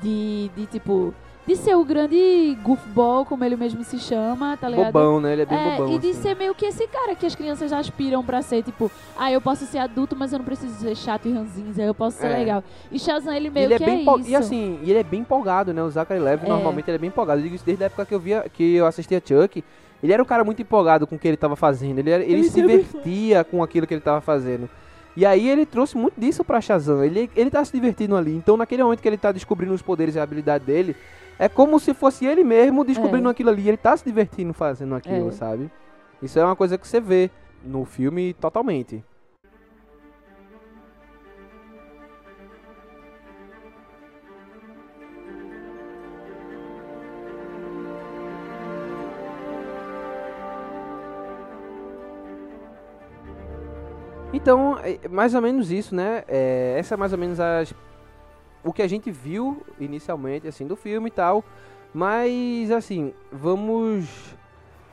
De, 0.01 0.51
de 0.56 0.65
tipo... 0.65 1.13
De 1.46 1.58
ser 1.58 1.76
o 1.76 1.84
grande 1.84 2.58
goofball, 2.64 3.26
como 3.26 3.44
ele 3.44 3.58
mesmo 3.58 3.84
se 3.84 4.00
chama, 4.00 4.56
tá 4.56 4.70
ligado? 4.70 4.94
Bobão, 4.94 5.20
né? 5.20 5.34
Ele 5.34 5.42
é 5.42 5.46
bem 5.46 5.58
É, 5.58 5.76
bobão. 5.76 5.94
e 5.94 6.00
de 6.00 6.12
assim. 6.12 6.22
ser 6.22 6.36
meio 6.38 6.56
que 6.56 6.66
esse 6.66 6.88
cara 6.88 7.14
que 7.16 7.26
as 7.26 7.36
crianças 7.36 7.74
aspiram 7.74 8.24
pra 8.24 8.42
ser, 8.42 8.64
tipo, 8.64 8.90
ah, 9.18 9.30
eu 9.30 9.42
posso 9.42 9.66
ser 9.66 9.80
adulto, 9.80 10.16
mas 10.16 10.32
eu 10.32 10.40
não 10.40 10.46
preciso 10.46 10.74
ser 10.80 10.96
chato 10.96 11.28
e 11.28 11.34
ranzinza, 11.34 11.82
eu 11.84 11.94
posso 11.94 12.18
ser 12.18 12.28
É. 12.28 12.38
legal. 12.38 12.64
E 12.90 12.98
Shazam, 12.98 13.34
ele 13.34 13.50
meio 13.50 13.66
ele 13.66 13.74
é 13.74 13.78
que 13.78 13.84
bem 13.84 14.08
é 14.08 14.20
isso. 14.20 14.30
E 14.30 14.36
assim, 14.38 14.80
e 14.84 14.90
ele 14.90 15.00
é 15.00 15.04
bem 15.04 15.20
empolgado, 15.20 15.74
né? 15.74 15.84
O 15.84 15.90
Zachary 15.90 16.22
Levi, 16.22 16.46
É. 16.46 16.50
normalmente, 16.50 16.88
ele 16.90 16.96
é 16.96 17.00
bem 17.00 17.10
empolgado. 17.10 17.40
Eu 17.40 17.44
digo 17.44 17.56
isso 17.56 17.66
desde 17.66 17.84
a 17.84 17.88
época 17.88 18.06
que 18.06 18.16
eu 18.16 18.20
via, 18.22 18.46
que 18.52 18.76
eu 18.76 18.86
assistia 18.86 19.22
Chuck. 19.24 19.62
Ele 20.02 20.14
era 20.14 20.24
um 20.24 20.26
cara 20.26 20.46
muito 20.46 20.62
empolgado 20.62 21.06
com 21.06 21.16
o 21.16 21.20
que 21.20 21.28
ele 21.28 21.36
tava 21.38 21.58
fazendo. 21.58 22.00
Ele, 22.00 22.10
era- 22.10 22.24
ele 22.24 22.34
Ele 22.36 22.44
se 22.46 22.62
divertia 22.62 23.44
com 23.44 23.62
aquilo 23.62 23.86
que 23.86 23.94
ele 23.94 24.02
tava 24.02 24.22
fazendo. 24.22 24.70
E 25.16 25.26
aí 25.26 25.48
ele 25.50 25.66
trouxe 25.66 25.98
muito 25.98 26.20
disso 26.20 26.44
pra 26.44 26.60
Shazam. 26.62 27.04
Ele, 27.04 27.30
ele 27.36 27.50
tá 27.52 27.64
se 27.66 27.72
divertindo 27.74 28.16
ali. 28.16 28.34
Então, 28.34 28.56
naquele 28.58 28.82
momento 28.82 29.02
que 29.02 29.08
ele 29.10 29.18
tá 29.18 29.32
descobrindo 29.34 29.74
os 29.74 29.82
poderes 29.82 30.16
e 30.16 30.20
a 30.20 30.24
habilidade 30.24 30.66
dele, 30.66 30.96
é 31.46 31.50
como 31.50 31.78
se 31.80 31.94
fosse 31.94 32.26
ele 32.26 32.44
mesmo 32.44 32.86
descobrindo 32.86 33.28
É. 33.28 33.32
aquilo 33.32 33.50
ali. 33.50 33.68
Ele 33.68 33.78
tá 33.78 33.96
se 33.98 34.06
divertindo 34.06 34.54
fazendo 34.54 34.96
aquilo, 34.96 35.28
É. 35.28 35.32
sabe? 35.32 35.70
Isso 36.22 36.40
é 36.40 36.46
uma 36.46 36.56
coisa 36.56 36.78
que 36.78 36.88
você 36.88 37.02
vê 37.02 37.30
no 37.66 37.84
filme 37.84 38.34
totalmente. 38.34 39.04
Então, 54.34 54.78
é 54.80 55.08
mais 55.08 55.36
ou 55.36 55.42
menos 55.42 55.72
isso, 55.72 55.94
né? 55.94 56.24
É, 56.28 56.76
essa 56.78 56.96
é 56.96 56.98
mais 56.98 57.12
ou 57.14 57.20
menos 57.20 57.40
as, 57.40 57.74
o 58.63 58.72
que 58.72 58.82
a 58.82 58.88
gente 58.88 59.12
viu 59.12 59.62
inicialmente, 59.79 60.48
assim, 60.48 60.65
do 60.65 60.75
filme 60.75 61.08
e 61.08 61.12
tal. 61.12 61.43
Mas, 61.93 62.72
assim, 62.72 63.13
vamos 63.32 64.36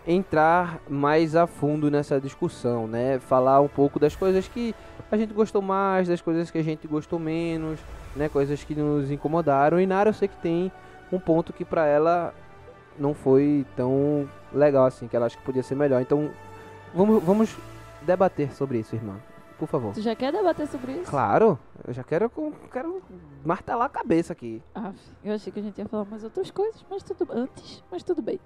entrar 0.06 0.80
mais 0.88 1.36
a 1.36 1.46
fundo 1.46 1.90
nessa 1.90 2.20
discussão, 2.20 2.86
né? 2.86 3.18
Falar 3.18 3.60
um 3.60 3.68
pouco 3.68 3.98
das 3.98 4.16
coisas 4.16 4.48
que 4.48 4.74
a 5.10 5.16
gente 5.16 5.32
gostou 5.32 5.62
mais, 5.62 6.08
das 6.08 6.20
coisas 6.20 6.50
que 6.50 6.58
a 6.58 6.62
gente 6.62 6.86
gostou 6.86 7.18
menos, 7.18 7.80
né? 8.16 8.28
Coisas 8.28 8.62
que 8.64 8.74
nos 8.74 9.10
incomodaram. 9.10 9.80
E 9.80 9.86
Nara, 9.86 10.10
eu 10.10 10.14
sei 10.14 10.28
que 10.28 10.36
tem 10.36 10.70
um 11.12 11.18
ponto 11.18 11.52
que 11.52 11.64
pra 11.64 11.86
ela 11.86 12.34
não 12.98 13.14
foi 13.14 13.64
tão 13.76 14.28
legal 14.52 14.84
assim, 14.84 15.08
que 15.08 15.16
ela 15.16 15.26
acha 15.26 15.36
que 15.36 15.44
podia 15.44 15.62
ser 15.62 15.74
melhor. 15.74 16.02
Então, 16.02 16.30
vamos, 16.94 17.22
vamos 17.22 17.56
debater 18.02 18.52
sobre 18.52 18.78
isso, 18.78 18.94
irmã. 18.94 19.16
Por 19.60 19.68
favor. 19.68 19.94
Tu 19.94 20.00
já 20.00 20.16
quer 20.16 20.32
debater 20.32 20.66
sobre 20.66 20.92
isso? 20.92 21.10
Claro, 21.10 21.56
eu 21.86 21.92
já 21.92 22.02
quero, 22.02 22.28
quero 22.72 23.00
martelar 23.44 23.86
a 23.86 23.90
cabeça 23.90 24.32
aqui. 24.32 24.60
Ah, 24.74 24.92
eu 25.22 25.34
achei 25.34 25.52
que 25.52 25.60
a 25.60 25.62
gente 25.62 25.78
ia 25.78 25.86
falar 25.86 26.04
mais 26.06 26.24
outras 26.24 26.50
coisas, 26.50 26.84
mas 26.90 27.02
tudo 27.04 27.28
antes, 27.30 27.84
mas 27.92 28.02
tudo 28.02 28.22
bem. 28.22 28.40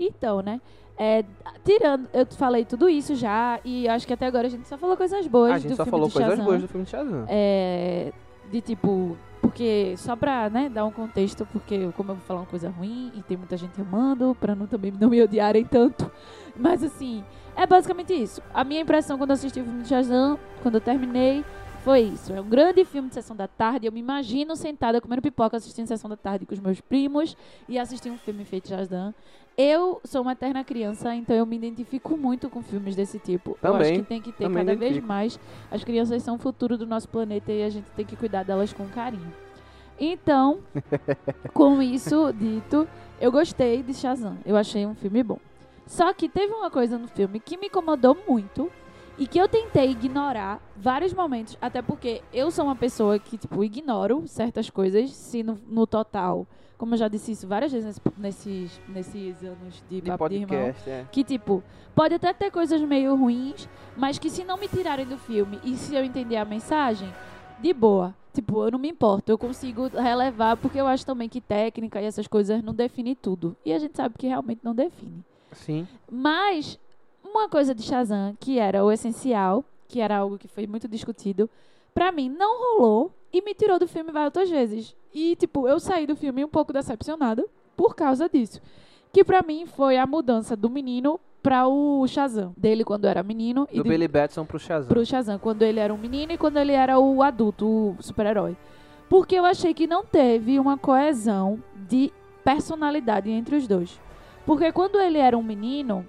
Então, 0.00 0.40
né? 0.40 0.60
é, 0.98 1.24
tirando, 1.64 2.08
eu 2.12 2.26
falei 2.26 2.64
tudo 2.64 2.88
isso 2.88 3.14
já 3.14 3.60
e 3.64 3.86
acho 3.86 4.06
que 4.06 4.14
até 4.14 4.26
agora 4.26 4.46
a 4.46 4.50
gente 4.50 4.66
só 4.66 4.78
falou 4.78 4.96
coisas 4.96 5.26
boas 5.26 5.52
a 5.52 5.58
gente 5.58 5.72
do 5.72 5.76
só 5.76 5.84
filme 5.84 5.90
falou 5.90 6.10
coisas 6.10 6.30
Shazam. 6.30 6.44
boas 6.44 6.62
do 6.62 6.68
filme 6.68 6.84
de 6.84 6.90
Shazam. 6.90 7.24
É, 7.28 8.12
de 8.50 8.60
tipo, 8.62 9.16
porque 9.46 9.94
só 9.96 10.16
pra, 10.16 10.50
né, 10.50 10.68
dar 10.68 10.84
um 10.84 10.90
contexto, 10.90 11.46
porque 11.52 11.88
como 11.96 12.10
eu 12.10 12.16
vou 12.16 12.24
falar 12.24 12.40
uma 12.40 12.46
coisa 12.46 12.68
ruim 12.68 13.12
e 13.14 13.22
tem 13.22 13.36
muita 13.36 13.56
gente 13.56 13.80
amando, 13.80 14.36
pra 14.40 14.56
não 14.56 14.66
também 14.66 14.90
não 14.90 15.08
me 15.08 15.22
odiarem 15.22 15.64
tanto. 15.64 16.10
Mas 16.56 16.82
assim, 16.82 17.22
é 17.54 17.64
basicamente 17.64 18.12
isso. 18.12 18.42
A 18.52 18.64
minha 18.64 18.80
impressão 18.80 19.16
quando 19.16 19.30
assisti 19.30 19.60
o 19.60 19.64
filme 19.64 19.82
de 19.82 19.88
Shazam, 19.88 20.36
quando 20.62 20.74
eu 20.74 20.80
terminei, 20.80 21.44
foi 21.86 22.00
isso. 22.00 22.32
É 22.32 22.40
um 22.40 22.48
grande 22.48 22.84
filme 22.84 23.08
de 23.08 23.14
sessão 23.14 23.36
da 23.36 23.46
tarde. 23.46 23.86
Eu 23.86 23.92
me 23.92 24.00
imagino 24.00 24.56
sentada 24.56 25.00
comendo 25.00 25.22
pipoca 25.22 25.56
assistindo 25.56 25.86
sessão 25.86 26.10
da 26.10 26.16
tarde 26.16 26.44
com 26.44 26.52
os 26.52 26.58
meus 26.58 26.80
primos 26.80 27.36
e 27.68 27.78
assistindo 27.78 28.14
um 28.14 28.18
filme 28.18 28.44
feito 28.44 28.64
de 28.64 28.70
Shazam. 28.70 29.14
Eu 29.56 30.00
sou 30.02 30.22
uma 30.22 30.32
eterna 30.32 30.64
criança, 30.64 31.14
então 31.14 31.36
eu 31.36 31.46
me 31.46 31.54
identifico 31.54 32.16
muito 32.16 32.50
com 32.50 32.60
filmes 32.60 32.96
desse 32.96 33.20
tipo. 33.20 33.56
eu 33.62 33.70
acho 33.72 33.84
Também, 33.84 34.00
que 34.00 34.08
tem 34.08 34.20
que 34.20 34.32
ter 34.32 34.44
também 34.46 34.66
cada 34.66 34.76
vez 34.76 34.90
identifico. 34.90 35.06
mais. 35.06 35.38
As 35.70 35.84
crianças 35.84 36.20
são 36.24 36.34
o 36.34 36.38
futuro 36.38 36.76
do 36.76 36.88
nosso 36.88 37.08
planeta 37.08 37.52
e 37.52 37.62
a 37.62 37.70
gente 37.70 37.88
tem 37.92 38.04
que 38.04 38.16
cuidar 38.16 38.42
delas 38.42 38.72
com 38.72 38.84
carinho. 38.88 39.32
Então, 39.96 40.58
com 41.54 41.80
isso 41.80 42.32
dito, 42.32 42.88
eu 43.20 43.30
gostei 43.30 43.84
de 43.84 43.94
Shazam. 43.94 44.36
Eu 44.44 44.56
achei 44.56 44.84
um 44.84 44.96
filme 44.96 45.22
bom. 45.22 45.38
Só 45.86 46.12
que 46.12 46.28
teve 46.28 46.52
uma 46.52 46.68
coisa 46.68 46.98
no 46.98 47.06
filme 47.06 47.38
que 47.38 47.56
me 47.56 47.68
incomodou 47.68 48.18
muito 48.26 48.72
E 49.18 49.26
que 49.26 49.38
eu 49.38 49.48
tentei 49.48 49.90
ignorar 49.90 50.60
vários 50.76 51.12
momentos, 51.14 51.56
até 51.60 51.80
porque 51.80 52.22
eu 52.32 52.50
sou 52.50 52.66
uma 52.66 52.76
pessoa 52.76 53.18
que, 53.18 53.38
tipo, 53.38 53.64
ignoro 53.64 54.26
certas 54.26 54.68
coisas, 54.68 55.10
se 55.10 55.42
no, 55.42 55.58
no 55.66 55.86
total, 55.86 56.46
como 56.76 56.92
eu 56.92 56.98
já 56.98 57.08
disse 57.08 57.32
isso 57.32 57.46
várias 57.48 57.72
vezes 57.72 57.86
nesse- 57.86 58.18
nesses, 58.18 58.80
nesses 58.88 59.42
anos 59.42 59.82
de, 59.88 60.02
De 60.02 60.08
papo 60.10 60.28
de 60.28 60.36
irmão, 60.36 60.74
é. 60.86 61.06
que, 61.10 61.24
tipo, 61.24 61.62
pode 61.94 62.14
até 62.14 62.30
ter 62.34 62.50
coisas 62.50 62.78
meio 62.82 63.16
ruins, 63.16 63.66
mas 63.96 64.18
que 64.18 64.28
se 64.28 64.44
não 64.44 64.58
me 64.58 64.68
tirarem 64.68 65.06
do 65.06 65.16
filme 65.16 65.58
e 65.64 65.76
se 65.76 65.94
eu 65.94 66.04
entender 66.04 66.36
a 66.36 66.44
mensagem, 66.44 67.10
de 67.58 67.72
boa. 67.72 68.14
Tipo, 68.34 68.64
eu 68.66 68.70
não 68.72 68.78
me 68.78 68.90
importo, 68.90 69.32
eu 69.32 69.38
consigo 69.38 69.88
relevar, 69.88 70.58
porque 70.58 70.78
eu 70.78 70.86
acho 70.86 71.06
também 71.06 71.26
que 71.26 71.40
técnica 71.40 72.02
e 72.02 72.04
essas 72.04 72.26
coisas 72.26 72.62
não 72.62 72.74
definem 72.74 73.14
tudo. 73.14 73.56
E 73.64 73.72
a 73.72 73.78
gente 73.78 73.96
sabe 73.96 74.14
que 74.18 74.26
realmente 74.26 74.60
não 74.62 74.74
define. 74.74 75.24
Sim. 75.52 75.88
Mas 76.12 76.78
uma 77.30 77.48
coisa 77.48 77.74
de 77.74 77.82
Shazam, 77.82 78.36
que 78.40 78.58
era 78.58 78.84
o 78.84 78.90
essencial, 78.90 79.64
que 79.88 80.00
era 80.00 80.18
algo 80.18 80.38
que 80.38 80.48
foi 80.48 80.66
muito 80.66 80.88
discutido, 80.88 81.48
pra 81.94 82.10
mim 82.12 82.28
não 82.28 82.58
rolou 82.78 83.12
e 83.32 83.40
me 83.42 83.54
tirou 83.54 83.78
do 83.78 83.86
filme 83.88 84.10
várias 84.12 84.48
vezes. 84.50 84.94
E, 85.14 85.36
tipo, 85.36 85.66
eu 85.68 85.78
saí 85.80 86.06
do 86.06 86.16
filme 86.16 86.44
um 86.44 86.48
pouco 86.48 86.72
decepcionada 86.72 87.44
por 87.76 87.94
causa 87.94 88.28
disso. 88.28 88.60
Que 89.12 89.24
pra 89.24 89.42
mim 89.42 89.66
foi 89.66 89.96
a 89.96 90.06
mudança 90.06 90.54
do 90.56 90.68
menino 90.68 91.18
pra 91.42 91.66
o 91.68 92.06
Shazam. 92.06 92.52
Dele 92.56 92.84
quando 92.84 93.06
era 93.06 93.22
menino 93.22 93.66
e 93.72 93.76
Do 93.76 93.82
de- 93.84 93.88
Billy 93.88 94.08
Batson 94.08 94.44
pro 94.44 94.58
Shazam. 94.58 94.88
pro 94.88 95.04
Shazam, 95.06 95.38
quando 95.38 95.62
ele 95.62 95.78
era 95.80 95.94
um 95.94 95.96
menino 95.98 96.32
e 96.32 96.38
quando 96.38 96.58
ele 96.58 96.72
era 96.72 96.98
o 96.98 97.22
adulto, 97.22 97.66
o 97.66 97.96
super-herói. 98.00 98.56
Porque 99.08 99.36
eu 99.36 99.44
achei 99.44 99.72
que 99.72 99.86
não 99.86 100.04
teve 100.04 100.58
uma 100.58 100.76
coesão 100.76 101.62
de 101.88 102.12
personalidade 102.44 103.30
entre 103.30 103.56
os 103.56 103.66
dois. 103.68 104.00
Porque 104.44 104.70
quando 104.72 105.00
ele 105.00 105.18
era 105.18 105.36
um 105.38 105.42
menino, 105.42 106.06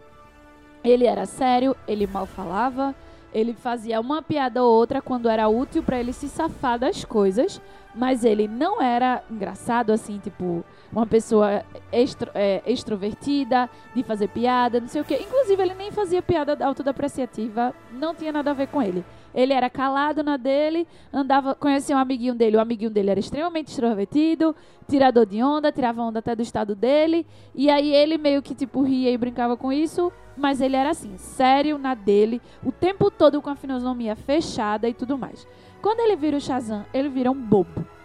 ele 0.89 1.06
era 1.06 1.25
sério, 1.25 1.75
ele 1.88 2.08
mal 2.08 2.25
falava, 2.25 2.96
ele 3.34 3.53
fazia 3.53 4.00
uma 4.00 4.22
piada 4.22 4.63
ou 4.63 4.74
outra 4.74 5.01
quando 5.01 5.29
era 5.29 5.48
útil 5.48 5.84
pra 5.84 6.00
ele 6.00 6.13
se 6.13 6.27
safar 6.27 6.79
das 6.79 7.03
coisas, 7.03 7.62
mas 7.94 8.24
ele 8.24 8.48
não 8.48 8.82
era 8.82 9.24
engraçado 9.29 9.91
assim, 9.91 10.20
tipo, 10.20 10.63
uma 10.91 11.06
pessoa 11.06 11.63
extro, 11.91 12.29
é, 12.34 12.62
extrovertida, 12.65 13.70
de 13.94 14.03
fazer 14.03 14.29
piada, 14.29 14.79
não 14.79 14.88
sei 14.88 15.01
o 15.01 15.06
quê. 15.06 15.20
Inclusive, 15.22 15.62
ele 15.62 15.74
nem 15.74 15.91
fazia 15.91 16.22
piada 16.22 16.58
autodepreciativa, 16.65 17.74
não 17.91 18.13
tinha 18.13 18.32
nada 18.32 18.51
a 18.51 18.53
ver 18.53 18.67
com 18.67 18.82
ele. 18.82 19.03
Ele 19.34 19.53
era 19.53 19.70
calado 19.70 20.24
na 20.24 20.38
dele, 20.38 20.88
andava, 21.12 21.53
conhecia 21.53 21.96
um 21.96 22.00
amiguinho 22.00 22.34
dele, 22.34 22.58
o 22.58 22.62
amiguinho 22.62 22.89
dele 22.89 23.12
era 23.12 23.20
extremamente 23.20 23.67
extrovertido, 23.67 24.56
tirador 24.88 25.25
de 25.25 25.44
onda, 25.44 25.72
tirava 25.72 26.01
onda 26.01 26.20
até 26.20 26.36
do 26.36 26.41
estado 26.41 26.75
dele, 26.75 27.25
e 27.53 27.70
aí 27.70 27.94
ele 27.94 28.17
meio 28.17 28.41
que 28.41 28.56
tipo 28.56 28.82
ria 28.82 29.12
e 29.12 29.17
brincava 29.17 29.58
com 29.58 29.72
isso, 29.72 30.12
mas 30.38 30.62
ele 30.62 30.75
era 30.75 30.91
assim, 30.91 31.17
sério 31.17 31.77
na 31.77 31.94
dele, 31.94 32.41
o 32.63 32.72
tempo 32.72 33.10
todo 33.10 33.41
com 33.41 33.50
a 33.50 33.56
fisionomia 33.56 34.15
fechada 34.15 34.88
e 34.88 34.94
tudo 34.94 35.17
mais. 35.17 35.48
Quando 35.82 36.00
ele 36.00 36.15
vira 36.15 36.38
o 36.38 36.41
Shazam, 36.41 36.86
ele 36.94 37.10
vira 37.10 37.32
um 37.32 37.39
bobo. 37.39 37.96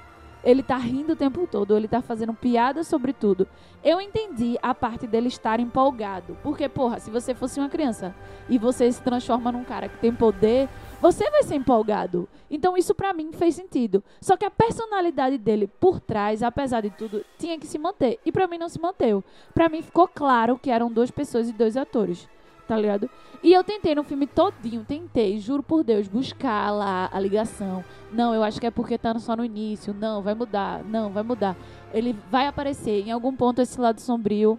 Ele 0.44 0.62
tá 0.62 0.76
rindo 0.76 1.12
o 1.12 1.16
tempo 1.16 1.46
todo, 1.46 1.76
ele 1.76 1.86
tá 1.86 2.02
fazendo 2.02 2.34
piada 2.34 2.82
sobre 2.82 3.12
tudo. 3.12 3.46
Eu 3.84 4.00
entendi 4.00 4.58
a 4.62 4.74
parte 4.74 5.06
dele 5.06 5.28
estar 5.28 5.60
empolgado. 5.60 6.36
Porque, 6.42 6.68
porra, 6.68 6.98
se 6.98 7.10
você 7.10 7.34
fosse 7.34 7.60
uma 7.60 7.68
criança 7.68 8.14
e 8.48 8.58
você 8.58 8.90
se 8.90 9.02
transforma 9.02 9.52
num 9.52 9.64
cara 9.64 9.88
que 9.88 9.98
tem 9.98 10.12
poder, 10.12 10.68
você 11.00 11.30
vai 11.30 11.42
ser 11.42 11.54
empolgado. 11.54 12.28
Então 12.50 12.76
isso 12.76 12.94
pra 12.94 13.12
mim 13.12 13.32
fez 13.32 13.54
sentido. 13.54 14.02
Só 14.20 14.36
que 14.36 14.44
a 14.44 14.50
personalidade 14.50 15.38
dele 15.38 15.66
por 15.66 16.00
trás, 16.00 16.42
apesar 16.42 16.80
de 16.82 16.90
tudo, 16.90 17.24
tinha 17.38 17.58
que 17.58 17.66
se 17.66 17.78
manter. 17.78 18.18
E 18.24 18.32
pra 18.32 18.46
mim 18.46 18.58
não 18.58 18.68
se 18.68 18.80
manteve. 18.80 19.22
Pra 19.54 19.68
mim 19.68 19.82
ficou 19.82 20.06
claro 20.08 20.58
que 20.58 20.70
eram 20.70 20.90
duas 20.90 21.10
pessoas 21.10 21.48
e 21.48 21.52
dois 21.52 21.76
atores. 21.76 22.28
Tá 22.72 22.78
ligado? 22.78 23.10
E 23.42 23.52
eu 23.52 23.62
tentei 23.62 23.94
no 23.94 24.02
filme 24.02 24.26
todinho, 24.26 24.82
tentei, 24.82 25.38
juro 25.38 25.62
por 25.62 25.84
Deus, 25.84 26.08
buscar 26.08 26.70
lá 26.70 27.06
a 27.12 27.20
ligação. 27.20 27.84
Não, 28.10 28.34
eu 28.34 28.42
acho 28.42 28.58
que 28.58 28.66
é 28.66 28.70
porque 28.70 28.96
tá 28.96 29.18
só 29.18 29.36
no 29.36 29.44
início. 29.44 29.92
Não, 29.92 30.22
vai 30.22 30.32
mudar. 30.32 30.82
Não, 30.84 31.10
vai 31.10 31.22
mudar. 31.22 31.54
Ele 31.92 32.16
vai 32.30 32.46
aparecer 32.46 33.06
em 33.06 33.12
algum 33.12 33.36
ponto 33.36 33.60
esse 33.60 33.78
lado 33.78 34.00
sombrio. 34.00 34.58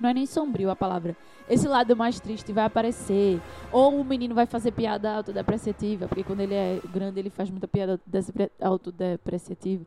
Não 0.00 0.10
é 0.10 0.14
nem 0.14 0.26
sombrio 0.26 0.70
a 0.70 0.76
palavra. 0.76 1.16
Esse 1.48 1.66
lado 1.66 1.96
mais 1.96 2.20
triste 2.20 2.52
vai 2.52 2.66
aparecer. 2.66 3.40
Ou 3.72 4.00
o 4.00 4.04
menino 4.04 4.32
vai 4.32 4.46
fazer 4.46 4.70
piada 4.70 5.10
autodepreciativa, 5.16 6.06
porque 6.06 6.22
quando 6.22 6.38
ele 6.38 6.54
é 6.54 6.78
grande 6.92 7.18
ele 7.18 7.30
faz 7.30 7.50
muita 7.50 7.66
piada 7.66 7.94
autodepre- 7.94 8.52
autodepreciativa 8.60 9.84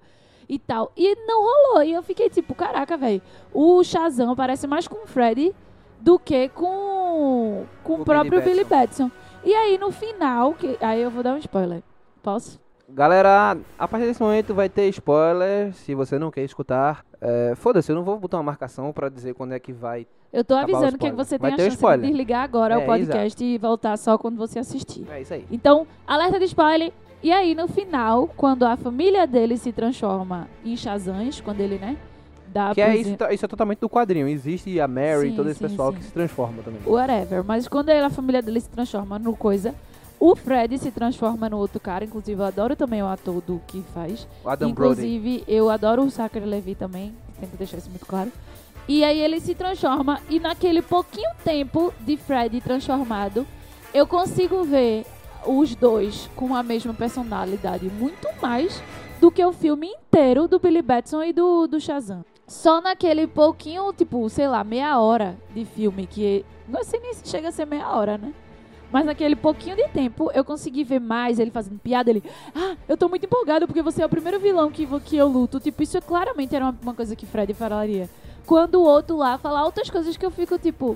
e 0.49 0.59
tal. 0.59 0.91
E 0.97 1.15
não 1.25 1.41
rolou. 1.41 1.83
E 1.83 1.93
eu 1.93 2.03
fiquei 2.03 2.29
tipo, 2.29 2.53
caraca, 2.53 2.97
velho. 2.97 3.21
O 3.53 3.81
Shazam 3.85 4.35
parece 4.35 4.67
mais 4.67 4.85
com 4.85 5.05
o 5.05 5.07
Freddy 5.07 5.55
do 6.03 6.19
que 6.19 6.49
com, 6.49 7.63
com 7.83 7.93
O 7.93 8.01
o 8.01 8.05
próprio 8.05 8.41
Billy 8.41 8.55
Billy 8.55 8.63
Batson. 8.65 9.09
E 9.43 9.53
aí 9.53 9.77
no 9.77 9.91
final, 9.91 10.53
que 10.53 10.77
aí 10.81 11.01
eu 11.01 11.09
vou 11.09 11.23
dar 11.23 11.33
um 11.33 11.37
spoiler. 11.37 11.81
Posso? 12.21 12.59
Galera, 12.89 13.57
a 13.79 13.87
partir 13.87 14.05
desse 14.07 14.21
momento 14.21 14.53
vai 14.53 14.67
ter 14.69 14.87
spoiler. 14.89 15.73
Se 15.73 15.95
você 15.95 16.19
não 16.19 16.29
quer 16.29 16.43
escutar, 16.43 17.03
é, 17.21 17.53
foda-se, 17.55 17.91
eu 17.91 17.95
não 17.95 18.03
vou 18.03 18.19
botar 18.19 18.37
uma 18.37 18.43
marcação 18.43 18.91
pra 18.91 19.07
dizer 19.09 19.33
quando 19.33 19.53
é 19.53 19.59
que 19.59 19.71
vai. 19.71 20.05
Eu 20.31 20.43
tô 20.43 20.55
avisando 20.55 20.97
que 20.97 21.05
spoiler. 21.05 21.15
você 21.15 21.37
Vai 21.37 21.51
tem 21.51 21.53
a 21.53 21.57
ter 21.57 21.61
o 21.61 21.65
chance 21.65 21.69
de 21.69 21.75
spoiler. 21.75 22.07
desligar 22.07 22.43
agora 22.43 22.75
É, 22.75 22.77
o 22.77 22.85
podcast 22.85 23.43
e 23.43 23.57
voltar 23.57 23.97
só 23.97 24.17
quando 24.17 24.35
você 24.37 24.59
assistir. 24.59 25.05
É 25.09 25.21
isso 25.21 25.33
aí. 25.33 25.45
Então, 25.49 25.87
alerta 26.05 26.37
de 26.39 26.45
spoiler. 26.45 26.91
E 27.21 27.31
aí, 27.31 27.55
no 27.55 27.67
final, 27.69 28.27
quando 28.35 28.63
a 28.63 28.75
família 28.75 29.25
dele 29.25 29.55
se 29.57 29.71
transforma 29.71 30.47
em 30.65 30.75
Shazams, 30.75 31.39
quando 31.39 31.61
ele, 31.61 31.77
né, 31.79 31.95
Que 32.75 32.81
é 32.81 32.95
isso, 32.95 33.15
isso 33.31 33.45
é 33.45 33.47
totalmente 33.47 33.79
do 33.79 33.89
quadrinho. 33.89 34.27
Existe 34.27 34.79
a 34.79 34.87
Mary 34.87 35.27
e 35.27 35.29
Sim, 35.31 35.35
todo 35.35 35.49
esse 35.49 35.59
sim, 35.59 35.67
pessoal 35.67 35.91
sim. 35.91 35.97
que 35.97 36.03
se 36.05 36.11
transforma 36.11 36.61
também. 36.63 36.79
whatever. 36.85 37.43
Mas 37.43 37.67
quando 37.67 37.89
ele- 37.89 37.99
a 38.05 38.09
família 38.09 38.41
dele 38.41 38.59
se 38.59 38.69
transforma 38.69 39.17
no 39.19 39.35
coisa, 39.35 39.73
o 40.19 40.35
Fred 40.35 40.77
se 40.77 40.91
transforma 40.91 41.49
no 41.49 41.57
outro 41.57 41.79
cara. 41.79 42.05
Inclusive, 42.05 42.39
eu 42.41 42.45
adoro 42.45 42.75
também 42.75 43.01
o 43.03 43.07
ator 43.07 43.41
do 43.41 43.61
que 43.67 43.83
faz. 43.93 44.27
O 44.43 44.49
Adam 44.49 44.71
Brody. 44.71 44.91
Inclusive, 45.01 45.43
eu 45.47 45.69
adoro 45.69 46.03
o 46.03 46.09
Zachary 46.09 46.45
Levi 46.45 46.75
também. 46.75 47.13
Tem 47.39 47.49
que 47.49 47.57
deixar 47.57 47.77
isso 47.77 47.89
muito 47.89 48.05
claro. 48.05 48.31
E 48.87 49.03
aí 49.03 49.19
ele 49.19 49.39
se 49.39 49.53
transforma. 49.55 50.19
E 50.29 50.39
naquele 50.39 50.81
pouquinho 50.81 51.29
tempo 51.43 51.93
de 52.01 52.15
Fred 52.17 52.59
transformado, 52.61 53.45
eu 53.93 54.05
consigo 54.07 54.63
ver 54.63 55.05
os 55.45 55.75
dois 55.75 56.29
com 56.35 56.55
a 56.55 56.63
mesma 56.63 56.93
personalidade. 56.93 57.89
Muito 57.89 58.27
mais 58.41 58.81
do 59.19 59.29
que 59.31 59.43
o 59.43 59.51
filme 59.53 59.87
inteiro 59.87 60.47
do 60.47 60.59
Billy 60.59 60.81
Batson 60.81 61.23
e 61.23 61.33
do, 61.33 61.67
do 61.67 61.79
Shazam. 61.79 62.23
Só 62.53 62.79
naquele 62.79 63.25
pouquinho, 63.25 63.91
tipo, 63.91 64.29
sei 64.29 64.47
lá, 64.47 64.63
meia 64.63 64.99
hora 64.99 65.35
de 65.55 65.65
filme, 65.65 66.05
que 66.05 66.45
não 66.67 66.83
sei 66.83 66.99
nem 66.99 67.11
se 67.11 67.27
chega 67.27 67.49
a 67.49 67.51
ser 67.51 67.65
meia 67.65 67.89
hora, 67.89 68.15
né? 68.15 68.31
Mas 68.91 69.05
naquele 69.05 69.35
pouquinho 69.35 69.75
de 69.75 69.87
tempo, 69.89 70.29
eu 70.35 70.45
consegui 70.45 70.83
ver 70.83 70.99
mais 70.99 71.39
ele 71.39 71.49
fazendo 71.49 71.79
piada. 71.79 72.11
Ele, 72.11 72.23
ah, 72.53 72.75
eu 72.87 72.95
tô 72.95 73.09
muito 73.09 73.25
empolgado 73.25 73.65
porque 73.65 73.81
você 73.81 74.03
é 74.03 74.05
o 74.05 74.09
primeiro 74.09 74.39
vilão 74.39 74.69
que, 74.69 74.87
que 74.99 75.17
eu 75.17 75.27
luto. 75.27 75.59
Tipo, 75.59 75.81
isso 75.81 75.99
claramente 76.03 76.55
era 76.55 76.65
uma, 76.65 76.77
uma 76.83 76.93
coisa 76.93 77.15
que 77.15 77.25
Fred 77.25 77.55
falaria. 77.55 78.07
Quando 78.45 78.75
o 78.75 78.83
outro 78.83 79.17
lá 79.17 79.35
fala 79.39 79.65
outras 79.65 79.89
coisas 79.89 80.15
que 80.15 80.23
eu 80.25 80.29
fico 80.29 80.59
tipo, 80.59 80.95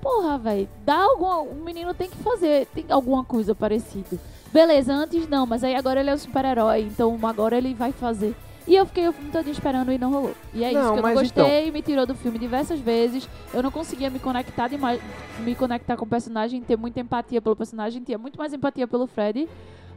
porra, 0.00 0.38
velho, 0.38 0.68
dá 0.86 1.02
alguma. 1.02 1.40
O 1.40 1.56
menino 1.56 1.92
tem 1.92 2.08
que 2.08 2.16
fazer, 2.18 2.66
tem 2.66 2.84
alguma 2.88 3.24
coisa 3.24 3.52
parecida. 3.52 4.16
Beleza, 4.52 4.94
antes 4.94 5.28
não, 5.28 5.44
mas 5.44 5.64
aí 5.64 5.74
agora 5.74 5.98
ele 5.98 6.10
é 6.10 6.14
um 6.14 6.18
super-herói, 6.18 6.82
então 6.82 7.18
agora 7.24 7.58
ele 7.58 7.74
vai 7.74 7.90
fazer. 7.90 8.36
E 8.66 8.74
eu 8.74 8.86
fiquei 8.86 9.06
o 9.06 9.12
filme 9.12 9.30
todo 9.30 9.48
esperando 9.50 9.92
e 9.92 9.98
não 9.98 10.10
rolou. 10.10 10.34
E 10.54 10.64
é 10.64 10.68
isso 10.72 10.78
Não, 10.80 10.92
que 10.94 10.98
eu 10.98 11.02
não 11.02 11.14
mas 11.14 11.30
então- 11.30 11.44
gostei, 11.44 11.70
me 11.70 11.82
tirou 11.82 12.06
do 12.06 12.14
filme 12.14 12.38
diversas 12.38 12.80
vezes. 12.80 13.28
Eu 13.52 13.62
não 13.62 13.70
conseguia 13.70 14.08
me 14.08 14.18
conectar 14.18 14.68
demais, 14.68 15.00
me 15.40 15.54
conectar 15.54 15.96
com 15.96 16.04
o 16.04 16.08
personagem, 16.08 16.62
ter 16.62 16.76
muita 16.76 17.00
empatia 17.00 17.42
pelo 17.42 17.54
personagem, 17.54 18.02
tinha 18.02 18.16
muito 18.16 18.38
mais 18.38 18.54
empatia 18.54 18.86
pelo 18.86 19.06
Fred, 19.06 19.46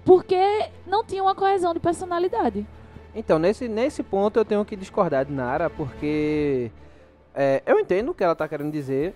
porque 0.04 0.36
não 0.86 1.04
tinha 1.04 1.24
uma 1.24 1.34
coesão 1.34 1.74
de 1.74 1.80
personalidade. 1.80 2.68
Então, 3.16 3.40
nesse, 3.40 3.68
nesse 3.70 4.04
ponto 4.04 4.38
eu 4.38 4.44
tenho 4.46 4.64
que 4.66 4.76
discordar 4.76 5.24
de 5.26 5.32
Nara, 5.32 5.70
porque 5.70 6.70
é, 7.34 7.64
eu 7.66 7.80
entendo 7.80 8.10
o 8.12 8.14
que 8.14 8.24
ela 8.24 8.36
tá 8.36 8.48
querendo 8.48 8.72
dizer. 8.72 9.16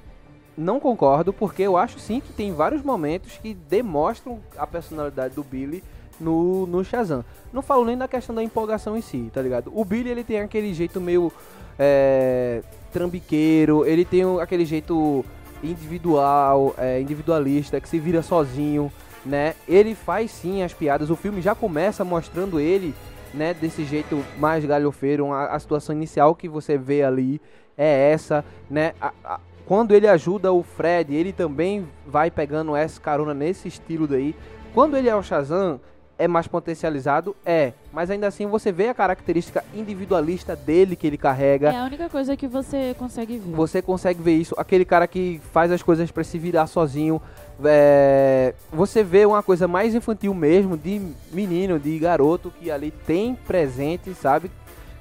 Não 0.58 0.80
concordo, 0.80 1.32
porque 1.34 1.64
eu 1.64 1.76
acho 1.78 1.98
sim 2.00 2.20
que 2.20 2.34
tem 2.34 2.54
vários 2.54 2.84
momentos 2.84 3.38
que 3.38 3.54
demonstram 3.54 4.40
a 4.58 4.68
personalidade 4.68 5.34
do 5.36 5.44
Billy 5.44 5.84
no, 6.22 6.66
no 6.68 6.84
Shazam. 6.84 7.26
Não 7.52 7.62
falo 7.62 7.84
nem 7.84 7.98
da 7.98 8.08
questão 8.08 8.34
da 8.36 8.44
empolgação 8.44 8.96
em 8.98 9.02
si, 9.02 9.30
tá 9.34 9.42
ligado? 9.42 9.72
O 9.76 9.84
Billy 9.84 10.10
ele 10.10 10.24
tem 10.24 10.40
aquele 10.40 10.74
jeito 10.74 11.02
meio 11.02 11.32
é, 11.78 12.62
trambiqueiro, 12.94 13.86
ele 13.86 14.06
tem 14.06 14.22
aquele 14.40 14.64
jeito 14.66 15.26
individual, 15.64 16.74
é, 16.78 17.02
individualista, 17.02 17.80
que 17.82 17.90
se 17.90 18.00
vira 18.00 18.22
sozinho, 18.22 18.92
né? 19.26 19.56
Ele 19.68 19.94
faz 19.96 20.32
sim 20.32 20.64
as 20.64 20.74
piadas, 20.74 21.10
o 21.10 21.16
filme 21.16 21.42
já 21.42 21.54
começa 21.54 22.04
mostrando 22.04 22.60
ele 22.60 22.94
né, 23.34 23.54
desse 23.54 23.84
jeito 23.86 24.24
mais 24.38 24.66
galhofeiro, 24.66 25.32
a, 25.32 25.48
a 25.48 25.60
situação 25.60 25.96
inicial 25.96 26.36
que 26.36 26.50
você 26.50 26.78
vê 26.78 27.04
ali 27.04 27.40
é 27.78 28.12
essa, 28.12 28.44
né? 28.70 28.94
A- 29.00 29.14
a- 29.24 29.40
quando 29.66 29.94
ele 29.94 30.08
ajuda 30.08 30.52
o 30.52 30.64
Fred, 30.64 31.14
ele 31.16 31.32
também 31.32 31.88
vai 32.06 32.30
pegando 32.30 32.76
essa 32.76 33.00
carona 33.00 33.34
nesse 33.34 33.70
estilo 33.70 34.06
daí. 34.06 34.36
Quando 34.74 34.98
ele 34.98 35.08
é 35.08 35.16
o 35.16 35.24
Shazam, 35.24 35.80
é 36.24 36.28
mais 36.28 36.48
potencializado? 36.48 37.36
É, 37.46 37.74
mas 37.92 38.10
ainda 38.12 38.28
assim 38.28 38.46
você 38.46 38.72
vê 38.72 38.90
a 38.90 38.94
característica 38.94 39.64
individualista 39.74 40.56
dele 40.56 40.96
que 40.96 41.08
ele 41.08 41.18
carrega. 41.18 41.70
É 41.74 41.78
a 41.80 41.84
única 41.86 42.08
coisa 42.10 42.38
que 42.38 42.48
você 42.48 42.96
consegue 43.00 43.38
ver. 43.38 43.52
Você 43.56 43.82
consegue 43.82 44.22
ver 44.22 44.34
isso, 44.36 44.54
aquele 44.58 44.86
cara 44.86 45.08
que 45.08 45.42
faz 45.52 45.72
as 45.72 45.82
coisas 45.82 46.12
pra 46.12 46.24
se 46.24 46.38
virar 46.38 46.68
sozinho. 46.68 47.22
é, 47.64 48.54
você 48.72 49.04
vê 49.04 49.24
uma 49.26 49.44
coisa 49.44 49.68
mais 49.68 49.94
infantil 49.94 50.34
mesmo, 50.34 50.76
de 50.78 51.00
menino, 51.32 51.78
de 51.80 51.98
garoto 52.00 52.52
que 52.60 52.72
ali 52.72 52.90
tem 53.06 53.36
presente, 53.36 54.14
sabe? 54.16 54.50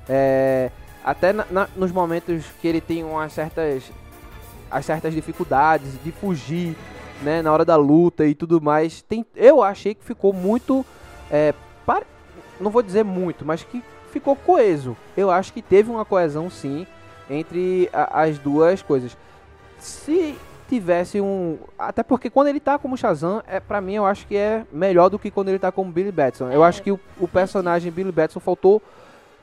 É, 0.08 0.70
até 1.02 1.32
na- 1.32 1.46
na- 1.50 1.68
nos 1.76 1.90
momentos 1.90 2.44
que 2.60 2.68
ele 2.68 2.80
tem 2.80 3.02
umas 3.02 3.32
certas, 3.32 3.84
as 4.70 4.84
certas 4.84 5.14
dificuldades 5.14 5.92
de 6.04 6.12
fugir, 6.12 6.76
né, 7.22 7.40
na 7.40 7.50
hora 7.52 7.64
da 7.64 7.76
luta 7.76 8.26
e 8.26 8.34
tudo 8.34 8.60
mais. 8.60 9.00
Tem, 9.02 9.24
eu 9.34 9.62
achei 9.62 9.94
que 9.94 10.04
ficou 10.04 10.32
muito, 10.32 10.84
é, 11.30 11.54
pare- 11.86 12.06
não 12.60 12.70
vou 12.70 12.82
dizer 12.82 13.04
muito, 13.04 13.44
mas 13.44 13.62
que 13.62 13.82
ficou 14.12 14.34
coeso. 14.36 14.96
Eu 15.16 15.30
acho 15.30 15.52
que 15.52 15.62
teve 15.62 15.90
uma 15.90 16.04
coesão 16.04 16.50
sim 16.50 16.86
entre 17.28 17.88
a- 17.92 18.22
as 18.22 18.38
duas 18.38 18.82
coisas. 18.82 19.16
Se 19.78 20.36
tivesse 20.68 21.20
um, 21.20 21.58
até 21.78 22.02
porque 22.02 22.30
quando 22.30 22.48
ele 22.48 22.60
tá 22.60 22.78
como 22.78 22.96
Shazam, 22.96 23.42
é 23.46 23.58
para 23.58 23.80
mim 23.80 23.94
eu 23.94 24.06
acho 24.06 24.26
que 24.26 24.36
é 24.36 24.64
melhor 24.72 25.08
do 25.08 25.18
que 25.18 25.30
quando 25.30 25.48
ele 25.48 25.58
tá 25.58 25.72
como 25.72 25.90
Billy 25.90 26.12
Batson. 26.12 26.50
Eu 26.50 26.64
É. 26.64 26.68
acho 26.68 26.82
que 26.82 26.92
o, 26.92 27.00
o 27.18 27.26
personagem 27.26 27.90
Billy 27.90 28.12
Batson 28.12 28.40
faltou 28.40 28.80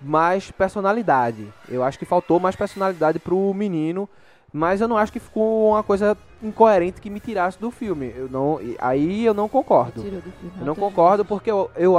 mais 0.01 0.51
personalidade. 0.51 1.47
Eu 1.67 1.83
acho 1.83 1.97
que 1.97 2.05
faltou 2.05 2.39
mais 2.39 2.55
personalidade 2.55 3.19
pro 3.19 3.53
menino, 3.53 4.07
mas 4.53 4.81
eu 4.81 4.87
não 4.87 4.97
acho 4.97 5.11
que 5.11 5.19
ficou 5.19 5.71
uma 5.71 5.83
coisa 5.83 6.17
incoerente 6.41 7.01
que 7.01 7.09
me 7.09 7.19
tirasse 7.19 7.59
do 7.59 7.69
filme. 7.69 8.13
Eu 8.15 8.29
não, 8.29 8.59
aí 8.79 9.25
eu 9.25 9.33
não 9.33 9.49
concordo. 9.49 10.01
Filme, 10.01 10.21
Eu 10.59 10.65
não 10.65 10.75
concordo 10.75 11.25
porque 11.25 11.51
eu, 11.51 11.69
eu 11.75 11.95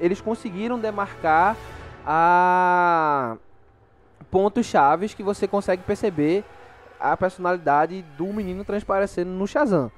eles 0.00 0.20
conseguiram 0.20 0.78
demarcar 0.78 1.56
a 2.04 3.36
pontos 4.30 4.66
chaves 4.66 5.14
que 5.14 5.22
você 5.22 5.46
consegue 5.46 5.82
perceber 5.82 6.44
a 6.98 7.16
personalidade 7.16 8.02
do 8.16 8.26
menino 8.26 8.64
transparecendo 8.64 9.30
no 9.30 9.46
Shazam. 9.46 9.90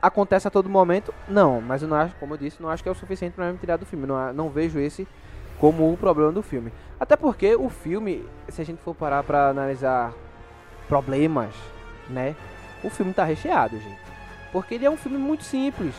Acontece 0.00 0.48
a 0.48 0.50
todo 0.50 0.68
momento? 0.68 1.12
Não, 1.28 1.60
mas 1.60 1.82
eu 1.82 1.88
não 1.88 1.96
acho, 1.96 2.14
como 2.16 2.34
eu 2.34 2.38
disse, 2.38 2.62
não 2.62 2.70
acho 2.70 2.82
que 2.82 2.88
é 2.88 2.92
o 2.92 2.94
suficiente 2.94 3.34
para 3.34 3.52
me 3.52 3.58
tirar 3.58 3.76
do 3.76 3.84
filme. 3.84 4.06
Não, 4.06 4.32
não 4.32 4.48
vejo 4.48 4.78
esse 4.78 5.06
como 5.58 5.92
o 5.92 5.96
problema 5.96 6.32
do 6.32 6.42
filme. 6.42 6.72
Até 6.98 7.16
porque 7.16 7.54
o 7.54 7.68
filme, 7.68 8.24
se 8.48 8.62
a 8.62 8.64
gente 8.64 8.80
for 8.80 8.94
parar 8.94 9.22
para 9.22 9.50
analisar 9.50 10.12
problemas, 10.90 11.54
né? 12.08 12.34
O 12.82 12.90
filme 12.90 13.14
tá 13.14 13.22
recheado, 13.22 13.78
gente. 13.78 14.00
Porque 14.52 14.74
ele 14.74 14.84
é 14.84 14.90
um 14.90 14.96
filme 14.96 15.18
muito 15.18 15.44
simples. 15.44 15.94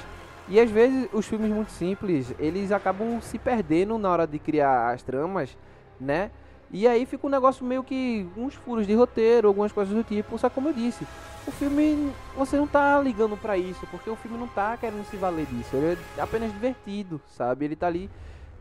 E 0.50 0.60
às 0.60 0.70
vezes 0.70 1.08
os 1.14 1.26
filmes 1.26 1.50
muito 1.50 1.72
simples, 1.72 2.36
eles 2.38 2.74
acabam 2.74 3.22
se 3.22 3.40
perdendo 3.40 3.98
na 3.98 4.10
hora 4.10 4.28
de 4.28 4.38
criar 4.38 4.92
as 4.92 5.02
tramas, 5.02 5.58
né? 5.98 6.30
E 6.70 6.86
aí 6.86 7.06
fica 7.06 7.26
um 7.26 7.30
negócio 7.30 7.66
meio 7.66 7.84
que 7.84 8.28
uns 8.36 8.54
furos 8.56 8.86
de 8.86 8.94
roteiro, 8.94 9.48
algumas 9.48 9.72
coisas 9.72 9.96
do 9.96 10.04
tipo. 10.04 10.38
Só 10.38 10.50
como 10.50 10.68
eu 10.68 10.74
disse, 10.74 11.08
o 11.48 11.52
filme 11.52 12.12
você 12.36 12.58
não 12.58 12.68
tá 12.68 13.00
ligando 13.00 13.38
pra 13.38 13.58
isso, 13.58 13.88
porque 13.90 14.10
o 14.10 14.16
filme 14.18 14.38
não 14.38 14.48
tá 14.48 14.76
querendo 14.76 15.06
se 15.10 15.16
valer 15.16 15.46
disso. 15.46 15.74
Ele 15.74 15.98
é 16.18 16.22
apenas 16.22 16.52
divertido, 16.52 17.22
sabe? 17.28 17.64
Ele 17.64 17.78
tá 17.78 17.88
ali 17.88 18.10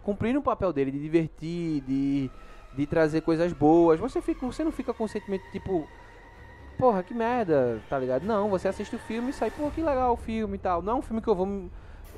cumprindo 0.05 0.38
o 0.38 0.43
papel 0.43 0.73
dele 0.73 0.93
de 0.93 1.01
divertir, 1.01 1.81
de, 1.83 2.31
de 2.77 2.87
trazer 2.87 3.21
coisas 3.23 3.53
boas. 3.53 3.99
Você 3.99 4.23
fica, 4.23 4.47
você 4.47 4.62
não 4.62 4.71
fica 4.71 4.95
com 4.95 5.05
o 5.05 5.09
sentimento 5.09 5.43
tipo, 5.51 5.88
porra, 6.81 7.03
que 7.03 7.14
merda, 7.14 7.79
tá 7.88 7.99
ligado? 7.99 8.25
Não, 8.25 8.49
você 8.49 8.66
assiste 8.69 8.97
o 8.97 8.99
filme 8.99 9.31
e 9.31 9.33
sai, 9.33 9.51
pô, 9.51 9.71
que 9.71 9.83
legal 9.83 10.14
o 10.14 10.16
filme 10.16 10.57
e 10.57 10.59
tal. 10.59 10.83
Não 10.83 10.95
é 10.95 10.97
um 10.97 11.03
filme 11.03 11.21
que 11.23 11.29
eu 11.29 11.35
vou 11.35 11.69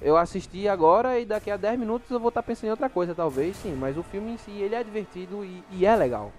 eu 0.00 0.16
assisti 0.16 0.68
agora 0.68 1.18
e 1.20 1.24
daqui 1.24 1.48
a 1.50 1.56
10 1.56 1.78
minutos 1.78 2.10
eu 2.10 2.18
vou 2.18 2.30
estar 2.30 2.42
pensando 2.42 2.66
em 2.66 2.70
outra 2.70 2.88
coisa, 2.88 3.14
talvez, 3.14 3.56
sim, 3.56 3.72
mas 3.78 3.96
o 3.96 4.02
filme 4.02 4.32
em 4.32 4.36
si, 4.36 4.50
ele 4.50 4.74
é 4.74 4.82
divertido 4.82 5.44
e, 5.44 5.62
e 5.70 5.86
é 5.86 5.94
legal. 5.94 6.32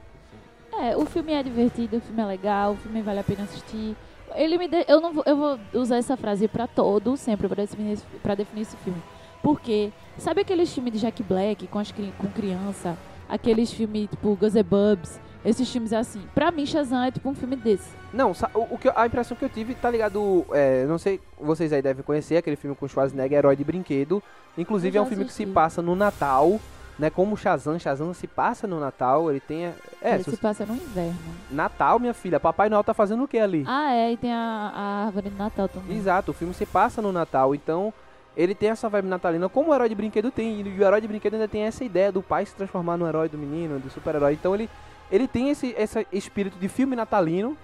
É, 0.74 0.98
o 0.98 1.06
filme 1.06 1.32
é 1.32 1.42
divertido, 1.42 1.98
o 1.98 2.02
filme 2.02 2.22
é 2.22 2.26
legal, 2.26 2.74
o 2.74 2.76
filme 2.78 3.02
vale 3.02 3.20
a 3.20 3.24
pena 3.24 3.44
assistir. 3.44 3.96
Ele 4.36 4.58
me 4.58 4.68
de- 4.68 4.84
eu 4.88 5.00
não 5.00 5.14
vou, 5.14 5.24
eu 5.26 5.38
vou 5.38 5.60
usar 5.74 5.98
essa 5.98 6.18
frase 6.18 6.48
pra 6.48 6.68
todo, 6.68 7.16
sempre 7.16 7.48
pra 7.48 7.56
definir, 7.64 7.94
esse- 7.94 8.06
pra 8.22 8.36
definir 8.36 8.64
esse 8.64 8.76
filme. 8.78 9.02
Porque 9.42 9.92
sabe 10.18 10.42
aqueles 10.42 10.74
filmes 10.74 10.92
de 10.94 11.00
Jack 11.00 11.22
Black 11.24 11.68
com 11.68 11.80
as 11.80 11.92
com 11.92 12.28
criança, 12.34 12.98
aqueles 13.30 13.72
filmes 13.72 14.10
tipo 14.10 14.36
Bubs, 14.36 15.20
esses 15.46 15.70
filmes 15.72 15.92
é 15.92 15.98
assim. 15.98 16.22
Pra 16.34 16.52
mim 16.52 16.66
Shazam 16.66 17.04
é 17.04 17.12
tipo 17.12 17.30
um 17.30 17.36
filme 17.36 17.56
desse. 17.56 17.90
Não, 18.14 18.32
o, 18.54 18.60
o 18.76 18.78
que 18.78 18.90
a 18.96 19.06
impressão 19.06 19.36
que 19.36 19.44
eu 19.44 19.50
tive, 19.50 19.74
tá 19.76 19.90
ligado? 19.90 20.46
É, 20.52 20.86
não 20.86 20.98
sei, 20.98 21.20
vocês 21.40 21.74
aí 21.74 21.82
devem 21.82 22.04
conhecer 22.04 22.38
aquele 22.38 22.56
filme 22.56 22.76
com 22.76 22.88
Schwarzenegger, 22.88 23.40
Herói 23.40 23.56
de 23.56 23.64
Brinquedo. 23.64 24.22
Inclusive 24.58 24.98
é 24.98 25.02
um 25.02 25.06
filme 25.06 25.26
que 25.26 25.34
se 25.34 25.42
assisti. 25.44 25.54
passa 25.54 25.82
no 25.82 25.96
Natal, 25.96 26.60
né? 27.00 27.10
Como 27.10 27.36
Shazam, 27.36 27.80
Shazam 27.80 28.14
se 28.14 28.28
passa 28.28 28.68
no 28.68 28.80
Natal, 28.80 29.32
ele 29.32 29.40
tem. 29.40 29.66
a- 29.66 29.74
É, 30.02 30.14
Ele 30.16 30.24
se 30.24 30.32
se 30.32 30.38
passa 30.38 30.64
no 30.66 30.76
inverno. 30.76 31.16
Natal, 31.50 31.98
minha 32.00 32.14
filha, 32.14 32.40
Papai 32.40 32.70
Noel 32.70 32.84
tá 32.84 32.94
fazendo 32.94 33.24
o 33.24 33.28
que 33.28 33.40
ali? 33.40 33.64
Ah, 33.68 33.92
é, 33.94 34.12
e 34.12 34.18
tem 34.18 34.32
a, 34.32 34.72
a 34.76 35.06
árvore 35.08 35.30
de 35.30 35.36
Natal 35.36 35.68
também. 35.68 35.98
Exato, 35.98 36.30
o 36.32 36.34
filme 36.36 36.54
se 36.54 36.66
passa 36.68 37.02
no 37.02 37.12
Natal, 37.12 37.56
então 37.56 37.92
ele 38.38 38.54
tem 38.56 38.70
essa 38.70 38.88
vibe 38.90 39.08
natalina, 39.08 39.48
como 39.50 39.72
o 39.72 39.76
herói 39.76 39.90
de 39.90 39.96
brinquedo 39.96 40.30
tem, 40.32 40.62
e 40.62 40.64
o 40.80 40.84
herói 40.84 41.02
de 41.02 41.08
brinquedo 41.08 41.34
ainda 41.36 41.48
tem 41.48 41.64
essa 41.64 41.84
ideia 41.84 42.12
do 42.12 42.22
pai 42.22 42.46
se 42.46 42.56
transformar 42.56 42.96
no 42.98 43.08
herói 43.08 43.28
do 43.30 43.38
menino, 43.38 43.80
do 43.80 43.90
super-herói. 43.92 44.34
Então 44.34 44.54
ele, 44.56 44.70
ele 45.12 45.28
tem 45.28 45.50
esse, 45.50 45.76
esse 45.78 46.08
espírito 46.12 46.58
de 46.58 46.68
filme 46.68 46.96
natalino, 46.96 47.58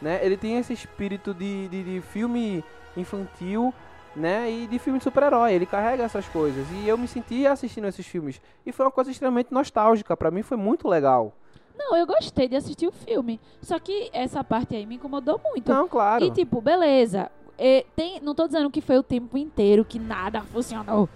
né? 0.00 0.20
Ele 0.24 0.36
tem 0.36 0.58
esse 0.58 0.72
espírito 0.72 1.34
de, 1.34 1.68
de, 1.68 1.82
de 1.82 2.00
filme 2.00 2.64
infantil, 2.96 3.74
né? 4.16 4.50
E 4.50 4.66
de 4.66 4.78
filme 4.78 4.98
de 4.98 5.04
super-herói. 5.04 5.52
Ele 5.52 5.66
carrega 5.66 6.04
essas 6.04 6.26
coisas. 6.28 6.66
E 6.72 6.88
eu 6.88 6.96
me 6.96 7.06
senti 7.08 7.46
assistindo 7.46 7.86
esses 7.86 8.06
filmes. 8.06 8.40
E 8.64 8.72
foi 8.72 8.86
uma 8.86 8.92
coisa 8.92 9.10
extremamente 9.10 9.52
nostálgica. 9.52 10.16
Pra 10.16 10.30
mim 10.30 10.42
foi 10.42 10.56
muito 10.56 10.88
legal. 10.88 11.32
Não, 11.76 11.96
eu 11.96 12.06
gostei 12.06 12.48
de 12.48 12.56
assistir 12.56 12.86
o 12.86 12.92
filme. 12.92 13.40
Só 13.62 13.78
que 13.78 14.10
essa 14.12 14.42
parte 14.42 14.74
aí 14.74 14.84
me 14.86 14.96
incomodou 14.96 15.40
muito. 15.44 15.72
Não, 15.72 15.88
claro. 15.88 16.24
E 16.24 16.30
tipo, 16.30 16.60
beleza. 16.60 17.30
é, 17.58 17.84
tem, 17.96 18.20
não 18.20 18.34
tô 18.34 18.46
dizendo 18.46 18.70
que 18.70 18.80
foi 18.80 18.96
o 18.96 19.02
tempo 19.02 19.36
inteiro 19.36 19.84
que 19.84 19.98
nada 19.98 20.40
funcionou. 20.42 21.08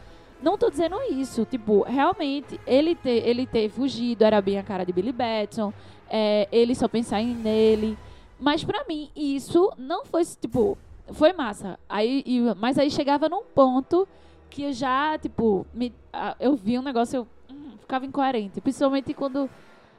Não 0.43 0.59
tô 0.59 0.69
dizendo 0.71 0.97
isso. 1.11 1.45
Tipo, 1.45 1.83
realmente, 1.83 2.61
ele 2.67 2.95
ter, 2.95 3.27
ele 3.27 3.47
ter 3.47 3.69
fugido 3.71 4.25
era 4.25 4.41
bem 4.41 4.59
a 4.59 4.63
cara 4.63 4.85
de 4.85 4.93
Billy 4.93 5.13
Batson. 5.13 5.73
é, 6.15 6.47
ele 6.53 6.75
só 6.75 6.89
pensar 6.89 7.23
em 7.23 7.35
nele. 7.35 7.97
Mas 8.39 8.63
pra 8.65 8.85
mim, 8.87 9.11
isso 9.17 9.73
não 9.79 10.05
foi, 10.05 10.23
tipo, 10.25 10.77
foi 11.13 11.33
massa. 11.33 11.79
Aí, 11.89 12.23
e- 12.27 12.41
mas 12.59 12.77
aí 12.79 12.91
chegava 12.91 13.29
num 13.31 13.43
ponto 13.45 14.07
que 14.51 14.65
eu 14.65 14.73
já, 14.75 15.17
tipo, 15.17 15.65
me, 15.73 15.91
eu 16.39 16.55
vi 16.55 16.79
um 16.79 16.83
negócio, 16.83 17.17
eu 17.19 17.29
hum, 17.51 17.71
ficava 17.81 18.05
incoerente. 18.05 18.61
Principalmente 18.61 19.15
quando. 19.15 19.49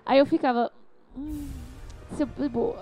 Aí 0.05 0.19
eu 0.19 0.25
ficava. 0.27 0.71
Hum, 1.17 1.47
tipo, 2.15 2.75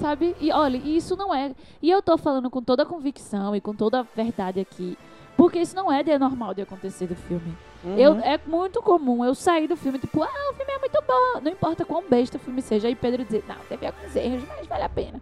sabe? 0.00 0.34
E 0.40 0.50
olha, 0.50 0.76
isso 0.78 1.14
não 1.14 1.32
é. 1.32 1.54
E 1.80 1.88
eu 1.90 2.02
tô 2.02 2.16
falando 2.18 2.50
com 2.50 2.60
toda 2.62 2.84
convicção 2.84 3.54
e 3.54 3.60
com 3.60 3.74
toda 3.74 4.00
a 4.00 4.02
verdade 4.02 4.58
aqui. 4.58 4.98
Porque 5.36 5.58
isso 5.58 5.74
não 5.74 5.90
é 5.90 6.02
de 6.02 6.16
normal 6.18 6.54
de 6.54 6.62
acontecer 6.62 7.06
do 7.06 7.16
filme. 7.16 7.56
Uhum. 7.84 7.98
Eu, 7.98 8.14
é 8.20 8.38
muito 8.46 8.80
comum 8.82 9.24
eu 9.24 9.34
sair 9.34 9.66
do 9.66 9.76
filme, 9.76 9.98
tipo, 9.98 10.22
ah, 10.22 10.50
o 10.50 10.54
filme 10.54 10.72
é 10.72 10.78
muito 10.78 11.02
bom. 11.06 11.40
Não 11.40 11.50
importa 11.50 11.84
quão 11.84 12.02
besta 12.08 12.36
o 12.36 12.40
filme 12.40 12.62
seja. 12.62 12.88
Aí 12.88 12.94
Pedro 12.94 13.24
dizer, 13.24 13.44
não, 13.48 13.56
teve 13.68 13.86
alguns 13.86 14.14
erros, 14.14 14.44
mas 14.48 14.66
vale 14.66 14.84
a 14.84 14.88
pena. 14.88 15.20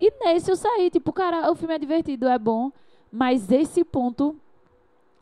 E 0.00 0.12
nesse 0.24 0.50
eu 0.50 0.56
saí, 0.56 0.90
tipo, 0.90 1.12
cara, 1.12 1.50
o 1.50 1.54
filme 1.54 1.74
é 1.74 1.78
divertido, 1.78 2.28
é 2.28 2.38
bom. 2.38 2.70
Mas 3.10 3.50
esse 3.50 3.84
ponto 3.84 4.36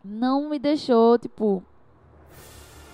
não 0.04 0.48
me 0.48 0.58
deixou, 0.58 1.18
tipo. 1.18 1.62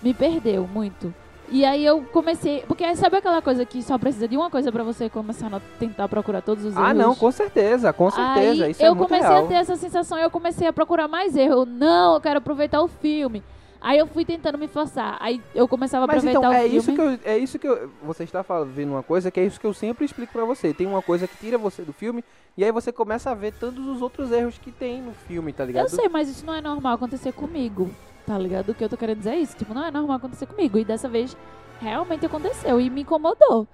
Me 0.03 0.13
perdeu 0.15 0.67
muito. 0.67 1.15
E 1.53 1.67
aí 1.67 1.85
eu 1.85 2.03
comecei. 2.05 2.65
Porque 2.67 2.97
sabe 2.97 3.19
aquela 3.19 3.43
coisa 3.43 3.67
que 3.67 3.83
só 3.83 3.99
precisa 3.99 4.27
de 4.27 4.39
uma 4.39 4.49
coisa 4.49 4.73
pra 4.73 4.83
você 4.83 5.11
começar 5.11 5.55
a 5.55 5.61
tentar 5.79 6.09
procurar 6.09 6.41
todos 6.41 6.65
os 6.65 6.75
erros? 6.75 6.89
Ah, 6.89 6.95
não, 6.95 7.15
com 7.15 7.31
certeza, 7.31 7.93
com 7.93 8.11
certeza. 8.11 8.65
Aí 8.65 8.71
Isso 8.71 8.83
é 8.83 8.89
eu 8.89 8.95
muito 8.95 9.09
comecei 9.09 9.29
real. 9.29 9.45
a 9.45 9.49
ter 9.49 9.55
essa 9.55 9.77
sensação 9.77 10.19
e 10.19 10.23
eu 10.23 10.31
comecei 10.31 10.67
a 10.67 10.73
procurar 10.73 11.07
mais 11.09 11.37
erro. 11.37 11.53
Eu, 11.53 11.67
não, 11.67 12.15
eu 12.15 12.21
quero 12.23 12.39
aproveitar 12.39 12.81
o 12.81 12.89
filme. 12.89 13.43
Aí 13.83 13.99
eu 13.99 14.07
fui 14.07 14.25
tentando 14.25 14.57
me 14.57 14.67
forçar. 14.67 15.19
Aí 15.21 15.43
eu 15.55 15.69
começava 15.69 16.05
a 16.05 16.07
Mas 16.07 16.19
aproveitar 16.19 16.39
então, 16.39 16.51
o 16.51 16.55
é 16.55 16.63
filme. 16.63 16.79
isso 16.79 16.93
que 16.95 17.01
eu, 17.01 17.19
é 17.25 17.39
isso 17.39 17.59
que 17.59 17.69
eu, 17.69 17.91
você 18.03 18.25
está 18.25 18.43
vendo 18.65 18.93
uma 18.93 19.03
coisa 19.03 19.31
que 19.31 19.39
é 19.39 19.45
isso 19.45 19.61
que 19.61 19.67
eu 19.67 19.75
sempre 19.75 20.07
explico 20.07 20.33
pra 20.33 20.47
você. 20.47 20.73
Tem 20.73 20.87
uma 20.87 21.03
coisa 21.03 21.29
que 21.29 21.37
tira 21.37 21.59
você 21.59 21.83
do 21.83 21.93
filme 21.93 22.25
e 22.57 22.65
aí 22.65 22.73
você 22.73 22.91
começa 22.93 23.31
a 23.31 23.35
ver 23.35 23.53
todos 23.53 23.87
os 23.87 24.01
outros 24.01 24.33
erros 24.33 24.57
que 24.57 24.71
tem 24.71 25.03
no 25.03 25.13
filme, 25.13 25.53
tá 25.53 25.65
ligado? 25.67 25.85
Eu 25.85 25.91
sei, 25.91 26.09
mas 26.09 26.31
isso 26.31 26.47
não 26.47 26.55
é 26.55 26.63
normal 26.63 26.95
acontecer 26.95 27.33
comigo. 27.33 27.91
Tá 28.27 28.39
ligado? 28.39 28.71
O 28.71 28.75
que 28.75 28.85
eu 28.85 28.89
tô 28.89 28.97
querendo 28.97 29.19
dizer 29.19 29.31
é 29.31 29.39
isso. 29.39 29.57
Tipo, 29.57 29.75
não 29.75 29.85
é 29.85 29.91
normal 29.91 30.17
acontecer 30.17 30.47
comigo. 30.47 30.79
E 30.79 30.85
dessa 30.85 31.09
vez 31.09 31.37
realmente 31.81 32.25
aconteceu 32.25 32.81
e 32.81 32.89
me 32.89 33.03
incomodou. 33.03 33.67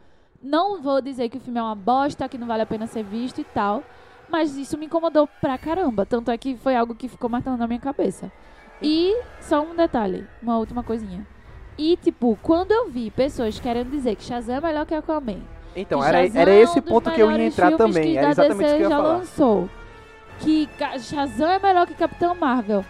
Não 0.43 0.81
vou 0.81 1.01
dizer 1.01 1.29
que 1.29 1.37
o 1.37 1.41
filme 1.41 1.59
é 1.59 1.63
uma 1.63 1.75
bosta, 1.75 2.29
que 2.29 2.39
não 2.39 2.47
vale 2.47 2.63
a 2.63 2.67
pena 2.67 2.87
ser 2.87 3.03
visto 3.03 3.41
e 3.41 3.45
tal. 3.45 3.83
Mas 4.29 4.57
isso 4.57 4.79
me 4.79 4.87
incomodou 4.87 5.27
pra 5.41 5.59
caramba. 5.59 6.07
Tanto 6.07 6.31
é 6.31 6.39
que 6.39 6.57
foi 6.57 6.77
algo 6.77 6.95
que 6.95 7.09
ficou 7.09 7.29
martelando 7.29 7.61
na 7.61 7.67
minha 7.67 7.81
cabeça. 7.81 8.31
E 8.81 9.17
só 9.41 9.61
um 9.63 9.75
detalhe, 9.75 10.27
uma 10.43 10.59
última 10.59 10.83
coisinha. 10.83 11.27
E, 11.77 11.97
tipo, 11.97 12.39
quando 12.43 12.73
eu 12.73 12.89
vi 12.91 13.11
pessoas 13.11 13.59
querendo 13.59 13.91
dizer 13.91 14.17
que 14.17 14.25
Shazam 14.25 14.57
é 14.57 14.61
melhor 14.61 14.87
que 14.87 14.95
Aquaman. 14.95 15.41
Então, 15.77 16.01
que 16.01 16.07
era, 16.07 16.23
Shazam 16.25 16.41
era 16.41 16.51
é 16.53 16.59
um 16.59 16.63
esse 16.63 16.81
ponto 16.81 17.11
que 17.11 17.21
eu 17.21 17.31
ia 17.31 17.45
entrar 17.45 17.77
também. 17.77 18.13
que 18.13 18.19
Era 18.19 18.31
exatamente 18.31 18.67
isso 18.67 18.75
DC 18.75 18.77
que 18.77 18.83
eu 18.83 18.85
ia 18.85 18.89
já 18.89 18.97
falar. 18.97 19.17
lançou. 19.17 19.71
Que 20.41 20.69
Shazam 21.01 21.51
é 21.51 21.59
melhor 21.59 21.87
que 21.87 21.95
Capitão 21.95 22.35
Marvel. 22.35 22.85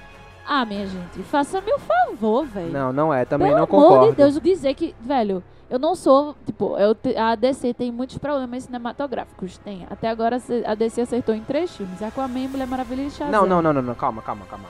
Ah, 0.51 0.65
minha 0.65 0.87
gente, 0.87 1.23
faça-me 1.25 1.71
o 1.75 1.79
favor, 1.79 2.47
velho. 2.47 2.73
Não, 2.73 2.91
não 2.93 3.13
é, 3.13 3.25
também 3.27 3.49
Pelo 3.49 3.59
não 3.59 3.65
amor 3.67 3.89
concordo. 3.91 4.11
de 4.13 4.17
Deus, 4.17 4.41
dizer 4.41 4.73
que, 4.75 4.95
velho, 5.01 5.43
Eu 5.71 5.79
não 5.79 5.95
sou, 5.95 6.35
tipo, 6.47 6.79
eu 6.79 6.97
a 7.23 7.35
DC 7.35 7.75
tem 7.75 7.93
muitos 7.93 8.17
problemas 8.17 8.65
cinematográficos. 8.65 9.59
Tem. 9.59 9.87
Até 9.91 10.09
agora 10.09 10.39
a 10.65 10.75
DC 10.75 11.03
acertou 11.03 11.35
em 11.35 11.43
três 11.43 11.77
filmes: 11.77 12.03
Aquaman, 12.03 12.49
Mulher 12.49 12.67
Maravilha 12.67 13.03
e 13.03 13.11
Shazam. 13.11 13.31
Não, 13.31 13.47
não, 13.47 13.61
não, 13.61 13.75
não, 13.75 13.83
não, 13.83 13.95
calma, 13.95 14.23
calma, 14.23 14.47
calma. 14.49 14.65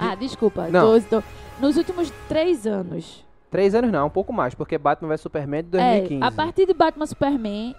Ah, 0.00 0.14
desculpa. 0.14 0.66
Não. 0.68 0.98
Tô- 1.02 1.20
tô- 1.20 1.22
nos 1.60 1.76
últimos 1.76 2.10
três 2.26 2.66
anos. 2.66 3.22
Três 3.50 3.74
anos 3.74 3.92
não, 3.92 4.06
um 4.06 4.10
pouco 4.10 4.32
mais, 4.32 4.54
porque 4.54 4.78
Batman 4.78 5.08
vs 5.10 5.20
Superman 5.20 5.62
de 5.64 5.76
É, 5.76 5.90
2015. 5.98 6.22
a 6.24 6.30
partir 6.30 6.64
de 6.64 6.72
Batman 6.72 7.04
Superman, 7.06 7.74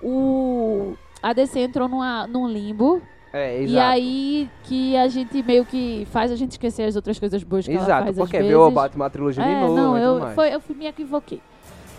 o 0.00 0.94
a 1.22 1.32
DC 1.32 1.58
entrou 1.60 1.88
numa, 1.88 2.26
num 2.26 2.46
limbo. 2.48 3.02
É, 3.32 3.60
E 3.60 3.64
exato. 3.64 3.86
aí 3.92 4.50
que 4.64 4.96
a 4.96 5.08
gente 5.08 5.42
meio 5.42 5.64
que 5.64 6.06
faz 6.12 6.30
a 6.30 6.36
gente 6.36 6.52
esquecer 6.52 6.82
as 6.84 6.96
outras 6.96 7.18
coisas 7.18 7.42
boas 7.42 7.64
que 7.66 7.72
ela 7.72 7.82
Exato, 7.82 8.04
faz 8.04 8.16
porque 8.18 8.36
às 8.36 8.46
viu 8.46 8.58
o 8.60 8.64
vezes. 8.64 8.74
Batman 8.74 9.06
a 9.06 9.10
trilogia 9.10 9.42
de 9.42 9.48
É, 9.50 9.60
novo 9.60 9.74
não, 9.74 9.98
e 9.98 10.02
eu, 10.02 10.34
foi, 10.34 10.54
eu 10.54 10.60
fui- 10.60 10.76
me 10.76 10.86
equivoquei. 10.86 11.40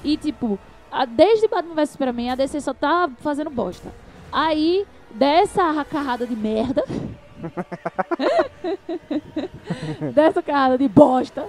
E 0.04 0.16
tipo, 0.18 0.60
a- 0.92 1.06
desde 1.06 1.48
Batman 1.48 1.74
vs 1.76 1.90
Superman, 1.90 2.30
a 2.32 2.36
DC 2.36 2.62
só 2.62 2.74
tá 2.74 3.10
fazendo 3.20 3.50
bosta. 3.50 3.90
Aí, 4.32 4.86
dessa 5.12 5.84
carrada 5.86 6.28
de 6.28 6.36
merda. 6.36 6.84
dessa 10.14 10.42
carrada 10.42 10.78
de 10.78 10.88
bosta. 10.88 11.46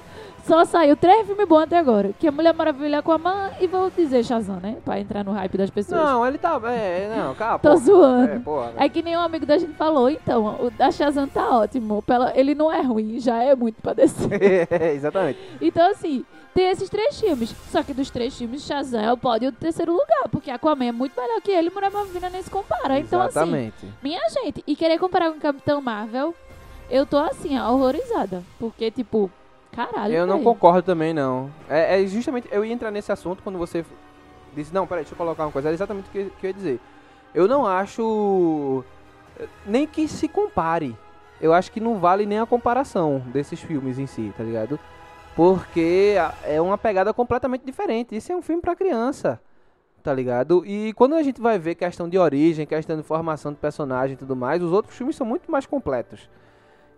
Só 0.46 0.62
saiu 0.66 0.94
três 0.94 1.26
filmes 1.26 1.48
bons 1.48 1.62
até 1.62 1.78
agora. 1.78 2.10
Que 2.18 2.26
é 2.26 2.30
Mulher 2.30 2.52
Maravilha 2.52 3.02
com 3.02 3.12
a 3.12 3.18
Man 3.18 3.50
e 3.60 3.66
vou 3.66 3.90
dizer 3.90 4.22
Shazam, 4.22 4.60
né? 4.60 4.76
Pra 4.84 5.00
entrar 5.00 5.24
no 5.24 5.32
hype 5.32 5.56
das 5.56 5.70
pessoas. 5.70 5.98
Não, 5.98 6.26
ele 6.26 6.36
tá. 6.36 6.60
É, 6.70 7.10
não, 7.16 7.34
calma. 7.34 7.58
Tô 7.58 7.70
porra. 7.70 7.80
zoando. 7.80 8.32
É, 8.32 8.38
porra. 8.40 8.72
É 8.76 8.88
que 8.90 9.02
nem 9.02 9.16
um 9.16 9.20
amigo 9.20 9.46
da 9.46 9.56
gente 9.56 9.72
falou, 9.72 10.10
então, 10.10 10.58
o 10.60 10.70
da 10.70 10.90
Shazam 10.90 11.26
tá 11.26 11.48
ótimo. 11.48 12.02
Pela, 12.02 12.38
ele 12.38 12.54
não 12.54 12.70
é 12.70 12.82
ruim, 12.82 13.18
já 13.20 13.42
é 13.42 13.54
muito 13.54 13.80
pra 13.80 13.94
descer. 13.94 14.68
Exatamente. 14.94 15.38
Então, 15.62 15.90
assim, 15.90 16.22
tem 16.54 16.68
esses 16.68 16.90
três 16.90 17.18
filmes. 17.18 17.54
Só 17.70 17.82
que 17.82 17.94
dos 17.94 18.10
três 18.10 18.36
filmes, 18.36 18.66
Shazam 18.66 19.00
é 19.00 19.10
o 19.10 19.16
pódio 19.16 19.50
do 19.50 19.56
terceiro 19.56 19.92
lugar. 19.92 20.28
Porque 20.30 20.50
Aquaman 20.50 20.84
é 20.84 20.92
muito 20.92 21.18
melhor 21.18 21.40
que 21.40 21.50
ele 21.50 21.68
e 21.68 21.72
Mulher 21.72 21.90
Maravilha 21.90 22.28
nem 22.28 22.42
se 22.42 22.50
compara. 22.50 22.98
Então, 22.98 23.18
assim, 23.22 23.38
Exatamente. 23.40 23.86
minha 24.02 24.20
gente, 24.28 24.62
e 24.66 24.76
querer 24.76 24.98
comparar 24.98 25.30
com 25.32 25.40
Capitão 25.40 25.80
Marvel, 25.84 26.34
eu 26.90 27.04
tô 27.06 27.18
assim, 27.18 27.58
horrorizada. 27.58 28.42
Porque, 28.58 28.90
tipo, 28.90 29.30
caralho. 29.72 30.14
eu 30.14 30.26
não 30.26 30.42
concordo 30.42 30.82
também, 30.82 31.12
não. 31.12 31.50
É, 31.68 32.02
é 32.02 32.06
justamente. 32.06 32.48
Eu 32.50 32.64
ia 32.64 32.72
entrar 32.72 32.90
nesse 32.90 33.12
assunto 33.12 33.42
quando 33.42 33.58
você 33.58 33.84
disse. 34.54 34.72
Não, 34.72 34.86
peraí, 34.86 35.04
deixa 35.04 35.14
eu 35.14 35.18
colocar 35.18 35.44
uma 35.44 35.52
coisa. 35.52 35.68
Era 35.68 35.74
exatamente 35.74 36.08
o 36.08 36.10
que, 36.10 36.24
que 36.40 36.46
eu 36.46 36.50
ia 36.50 36.54
dizer. 36.54 36.80
Eu 37.34 37.46
não 37.46 37.66
acho. 37.66 38.82
eh, 39.38 39.46
Nem 39.66 39.86
que 39.86 40.08
se 40.08 40.26
compare. 40.28 40.96
Eu 41.40 41.52
acho 41.52 41.70
que 41.70 41.80
não 41.80 41.98
vale 41.98 42.24
nem 42.24 42.38
a 42.38 42.46
comparação 42.46 43.22
desses 43.26 43.60
filmes 43.60 43.98
em 43.98 44.06
si, 44.06 44.32
tá 44.36 44.42
ligado? 44.42 44.78
Porque 45.36 46.14
é 46.44 46.60
uma 46.60 46.78
pegada 46.78 47.12
completamente 47.12 47.64
diferente. 47.66 48.16
Isso 48.16 48.32
é 48.32 48.36
um 48.36 48.40
filme 48.40 48.62
pra 48.62 48.76
criança, 48.76 49.40
tá 50.04 50.12
ligado? 50.12 50.62
E 50.66 50.92
quando 50.92 51.14
a 51.14 51.22
gente 51.22 51.40
vai 51.40 51.58
ver 51.58 51.74
questão 51.74 52.06
de 52.06 52.18
origem, 52.18 52.66
questão 52.66 52.94
de 52.94 53.02
formação 53.02 53.50
de 53.50 53.58
personagem 53.58 54.12
e 54.12 54.16
tudo 54.18 54.36
mais, 54.36 54.62
os 54.62 54.70
outros 54.70 54.94
filmes 54.94 55.16
são 55.16 55.26
muito 55.26 55.50
mais 55.50 55.64
completos. 55.64 56.28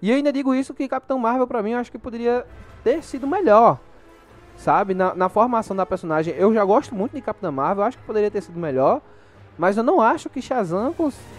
E 0.03 0.11
eu 0.11 0.17
ainda 0.17 0.33
digo 0.33 0.53
isso 0.53 0.75
que 0.75 0.89
Capitão 0.89 1.17
Marvel, 1.17 1.47
pra 1.47 1.63
mim, 1.63 1.71
eu 1.71 1.79
acho 1.79 1.91
que 1.91 1.99
poderia 1.99 2.45
ter 2.83 3.05
sido 3.05 3.25
melhor. 3.25 3.79
Sabe? 4.57 4.93
Na, 4.93 5.15
na 5.15 5.29
formação 5.29 5.77
da 5.77 5.87
personagem. 5.87 6.35
Eu 6.37 6.53
já 6.53 6.65
gosto 6.65 6.97
muito 6.97 7.13
de 7.15 7.21
Capitão 7.21 7.53
Marvel, 7.53 7.85
acho 7.85 7.97
que 7.97 8.05
poderia 8.05 8.31
ter 8.31 8.43
sido 8.43 8.59
melhor. 8.59 9.01
Mas 9.57 9.77
eu 9.77 9.85
não 9.85 10.01
acho 10.01 10.29
que 10.29 10.43
Shazam 10.43 10.93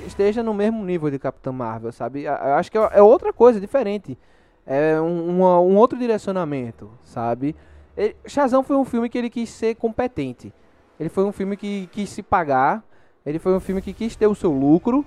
esteja 0.06 0.42
no 0.42 0.54
mesmo 0.54 0.84
nível 0.86 1.12
de 1.12 1.20
Capitão 1.20 1.52
Marvel, 1.52 1.92
sabe? 1.92 2.24
Eu 2.24 2.32
acho 2.32 2.72
que 2.72 2.78
é 2.78 2.90
é 2.94 3.02
outra 3.02 3.34
coisa, 3.34 3.60
diferente. 3.60 4.18
É 4.66 5.00
um, 5.02 5.42
um 5.42 5.76
outro 5.76 6.00
direcionamento, 6.00 6.90
sabe? 7.04 7.56
Ele, 7.96 8.16
Shazam 8.26 8.64
foi 8.64 8.78
um 8.78 8.86
filme 8.86 9.10
que 9.10 9.18
ele 9.18 9.30
quis 9.30 9.50
ser 9.50 9.76
competente. 9.76 10.54
Ele 11.00 11.10
foi 11.10 11.24
um 11.26 11.32
filme 11.32 11.56
que 11.56 11.88
quis 11.92 12.10
se 12.10 12.24
pagar. 12.24 12.84
Ele 13.26 13.40
foi 13.40 13.54
um 13.56 13.60
filme 13.60 13.82
que 13.82 13.94
quis 13.94 14.16
ter 14.16 14.28
o 14.28 14.36
seu 14.36 14.52
lucro. 14.52 15.06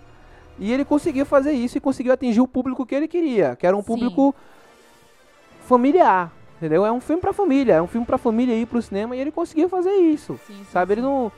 E 0.58 0.72
ele 0.72 0.84
conseguiu 0.84 1.24
fazer 1.24 1.52
isso 1.52 1.78
e 1.78 1.80
conseguiu 1.80 2.12
atingir 2.12 2.40
o 2.40 2.46
público 2.46 2.84
que 2.84 2.94
ele 2.94 3.08
queria, 3.08 3.56
que 3.56 3.66
era 3.66 3.74
um 3.74 3.80
Sim. 3.80 3.86
público 3.86 4.34
familiar, 5.62 6.30
entendeu? 6.58 6.84
É 6.84 6.92
um 6.92 7.00
filme 7.00 7.20
pra 7.22 7.32
família, 7.32 7.74
é 7.74 7.82
um 7.82 7.86
filme 7.86 8.06
pra 8.06 8.18
família 8.18 8.54
ir 8.54 8.66
pro 8.66 8.82
cinema 8.82 9.16
e 9.16 9.20
ele 9.20 9.32
conseguiu 9.32 9.70
fazer 9.70 9.92
isso. 9.92 10.38
Sim, 10.46 10.62
Sabe, 10.70 10.94
ele 10.94 11.00
não, 11.00 11.32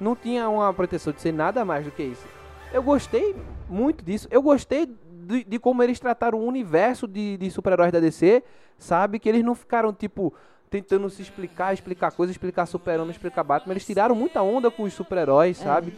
não 0.00 0.16
tinha 0.16 0.48
uma 0.48 0.72
pretensão 0.72 1.12
de 1.12 1.20
ser 1.20 1.32
nada 1.32 1.66
mais 1.66 1.84
do 1.84 1.90
que 1.90 2.02
isso. 2.02 2.26
Eu 2.72 2.82
gostei 2.82 3.36
muito 3.68 4.02
disso. 4.02 4.26
Eu 4.30 4.40
gostei 4.40 4.86
de, 4.86 5.44
de 5.44 5.58
como 5.58 5.82
eles 5.82 6.00
trataram 6.00 6.38
o 6.38 6.46
universo 6.46 7.06
de, 7.06 7.36
de 7.36 7.50
super-heróis 7.50 7.92
da 7.92 8.00
DC, 8.00 8.42
sabe? 8.78 9.18
Que 9.18 9.28
eles 9.28 9.44
não 9.44 9.54
ficaram, 9.54 9.92
tipo, 9.92 10.32
tentando 10.72 11.08
se 11.10 11.22
explicar, 11.22 11.72
explicar 11.72 12.10
coisas, 12.10 12.34
explicar 12.34 12.66
super-homem, 12.66 13.10
explicar 13.12 13.44
Batman. 13.44 13.74
Eles 13.74 13.86
tiraram 13.86 14.14
muita 14.16 14.42
onda 14.42 14.70
com 14.70 14.82
os 14.82 14.92
super-heróis, 14.94 15.60
É. 15.60 15.64
sabe? 15.64 15.94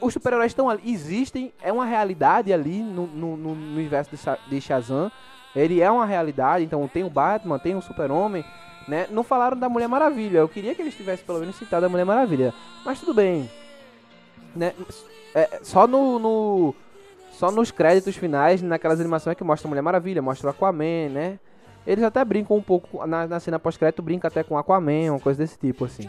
Os 0.00 0.14
super-heróis 0.14 0.50
estão 0.50 0.68
ali, 0.70 0.80
existem, 0.90 1.52
é 1.62 1.70
uma 1.70 1.84
realidade 1.84 2.50
ali 2.52 2.80
no, 2.82 3.06
no, 3.06 3.36
no- 3.36 3.52
universo 3.52 4.10
de, 4.16 4.50
de 4.50 4.60
Shazam. 4.60 5.12
Ele 5.54 5.80
é 5.80 5.90
uma 5.90 6.06
realidade, 6.06 6.64
então 6.64 6.88
tem 6.88 7.04
o 7.04 7.10
Batman, 7.10 7.58
tem 7.58 7.76
o 7.76 7.82
Super-Homem, 7.82 8.42
né? 8.88 9.06
Não 9.10 9.22
falaram 9.22 9.56
da 9.58 9.68
Mulher 9.68 9.86
Maravilha. 9.88 10.38
Eu 10.38 10.48
queria 10.48 10.74
que 10.74 10.80
eles 10.82 10.94
tivessem 10.94 11.24
pelo 11.26 11.38
menos 11.38 11.56
citado 11.56 11.84
a 11.84 11.88
Mulher 11.90 12.04
Maravilha. 12.06 12.52
Mas 12.84 12.98
tudo 12.98 13.12
bem. 13.14 13.48
Né? 14.56 14.72
É, 15.34 15.60
só 15.62 15.86
no, 15.86 16.18
no- 16.18 16.74
Só 17.32 17.50
nos 17.50 17.70
créditos 17.70 18.16
finais, 18.16 18.62
naquelas 18.62 19.00
animações 19.00 19.36
que 19.36 19.44
mostra 19.44 19.68
a 19.68 19.70
Mulher 19.70 19.82
Maravilha, 19.82 20.22
mostra 20.22 20.46
o 20.46 20.50
Aquaman, 20.50 21.08
né? 21.10 21.38
Eles 21.86 22.04
até 22.04 22.24
brincam 22.24 22.56
um 22.56 22.62
pouco 22.62 23.06
na, 23.06 23.26
na 23.26 23.40
cena 23.40 23.58
pós-crédito, 23.58 24.02
brinca 24.02 24.28
até 24.28 24.42
com 24.42 24.56
Aquaman, 24.56 25.12
uma 25.12 25.20
coisa 25.20 25.38
desse 25.38 25.58
tipo, 25.58 25.84
assim. 25.84 26.08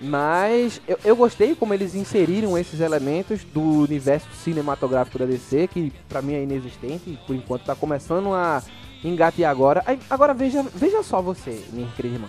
Mas 0.00 0.80
eu, 0.86 0.98
eu 1.04 1.16
gostei 1.16 1.54
como 1.54 1.72
eles 1.72 1.94
inseriram 1.94 2.58
esses 2.58 2.80
elementos 2.80 3.44
do 3.44 3.62
universo 3.62 4.28
cinematográfico 4.34 5.18
da 5.18 5.24
DC, 5.24 5.68
que 5.68 5.92
pra 6.08 6.20
mim 6.20 6.34
é 6.34 6.42
inexistente, 6.42 7.10
e 7.10 7.16
por 7.26 7.34
enquanto 7.34 7.64
tá 7.64 7.74
começando 7.74 8.32
a 8.34 8.62
engatear 9.02 9.50
agora. 9.50 9.84
Agora 10.10 10.34
veja, 10.34 10.62
veja 10.74 11.02
só 11.02 11.22
você, 11.22 11.64
minha 11.72 11.88
querida 11.96 12.16
irmã. 12.16 12.28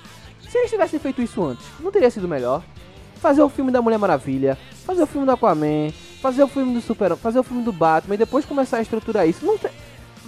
Se 0.50 0.58
eles 0.58 0.71
tivessem 0.71 1.00
feito 1.00 1.21
isso 1.21 1.43
antes, 1.43 1.65
não 1.80 1.91
teria 1.91 2.10
sido 2.10 2.28
melhor? 2.28 2.63
Fazer 3.15 3.41
o 3.41 3.50
filme 3.50 3.71
da 3.71 3.82
Mulher 3.82 3.97
Maravilha, 3.97 4.58
fazer 4.86 5.04
o 5.04 5.08
filme 5.08 5.26
do 5.26 5.32
Aquaman, 5.32 5.91
fazer 6.21 6.43
o 6.43 6.47
filme 6.47 6.73
do 6.73 6.82
Super, 6.82 7.15
fazer 7.17 7.39
o 7.39 7.43
filme 7.43 7.63
do 7.63 7.73
Batman 7.73 8.15
e 8.15 8.17
depois 8.17 8.45
começar 8.45 8.78
a 8.78 8.82
estruturar 8.82 9.28
isso. 9.28 9.45
Não 9.45 9.58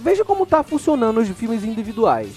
Veja 0.02 0.24
como 0.24 0.46
tá 0.46 0.62
funcionando 0.62 1.18
os 1.20 1.28
filmes 1.28 1.64
individuais, 1.64 2.32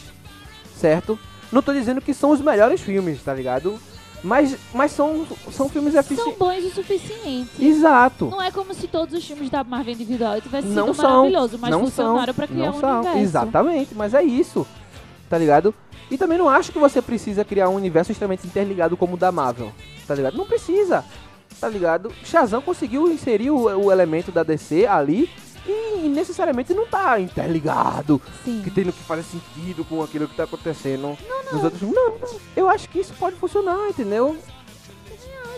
certo? 0.76 1.17
Não 1.52 1.62
tô 1.62 1.71
dizendo 1.73 2.02
que 2.02 2.13
são 2.13 2.32
os 2.32 2.41
melhores 2.41 2.82
filmes, 2.82 3.21
tá 3.21 3.34
ligado? 3.34 3.80
Mas, 4.23 4.56
mas 4.73 4.91
são, 4.91 5.26
são 5.52 5.67
filmes 5.67 5.93
São 5.93 5.99
eficientes. 6.02 6.38
bons 6.38 6.63
o 6.63 6.69
suficiente. 6.71 7.49
Exato. 7.60 8.28
Não 8.30 8.41
é 8.41 8.49
como 8.52 8.73
se 8.73 8.88
todos 8.88 9.13
os 9.13 9.26
filmes 9.26 9.49
da 9.49 9.63
Marvel 9.65 9.93
individual 9.93 10.39
tivessem 10.39 10.69
sido 10.69 10.93
são. 10.93 11.10
maravilhosos, 11.10 11.60
mas 11.60 11.71
não 11.71 11.80
funcionaram 11.82 12.26
são, 12.28 12.34
pra 12.34 12.47
criar 12.47 12.65
não 12.67 12.78
um 12.78 12.80
são. 12.80 12.93
universo. 12.95 13.19
Exatamente, 13.19 13.95
mas 13.95 14.13
é 14.13 14.23
isso. 14.23 14.65
Tá 15.30 15.38
ligado? 15.38 15.73
E 16.10 16.17
também 16.17 16.38
não 16.38 16.47
acho 16.47 16.71
que 16.71 16.80
você 16.80 17.02
precisa 17.02 17.43
criar 17.43 17.67
um 17.69 17.76
universo 17.76 18.12
extremamente 18.12 18.47
interligado 18.47 18.95
como 18.95 19.15
o 19.15 19.17
da 19.17 19.32
Marvel. 19.32 19.73
Tá 20.08 20.15
ligado? 20.15 20.38
Não 20.38 20.45
precisa. 20.45 21.04
Tá 21.60 21.67
ligado? 21.67 22.12
Shazam 22.23 22.62
conseguiu 22.62 23.12
inserir 23.12 23.49
o, 23.52 23.63
o 23.86 23.91
elemento 23.91 24.32
da 24.32 24.43
DC 24.43 24.86
ali 24.86 25.30
e 25.65 26.08
necessariamente 26.10 26.73
não 26.73 26.86
tá 26.86 27.19
interligado. 27.19 28.21
Sim. 28.43 28.62
Que 28.63 28.71
tendo 28.71 28.91
que 28.91 29.04
fazer 29.04 29.23
sentido 29.23 29.86
com 29.86 30.04
aquilo 30.04 30.28
que 30.28 30.36
tá 30.36 30.43
acontecendo 30.43 31.17
nos 31.52 31.63
outros 31.63 31.80
filmes. 31.80 31.95
Não, 31.95 32.17
não. 32.17 32.39
Eu 32.56 32.69
acho 32.69 32.89
que 32.89 32.99
isso 32.99 33.13
pode 33.13 33.36
funcionar, 33.38 33.89
entendeu? 33.89 34.38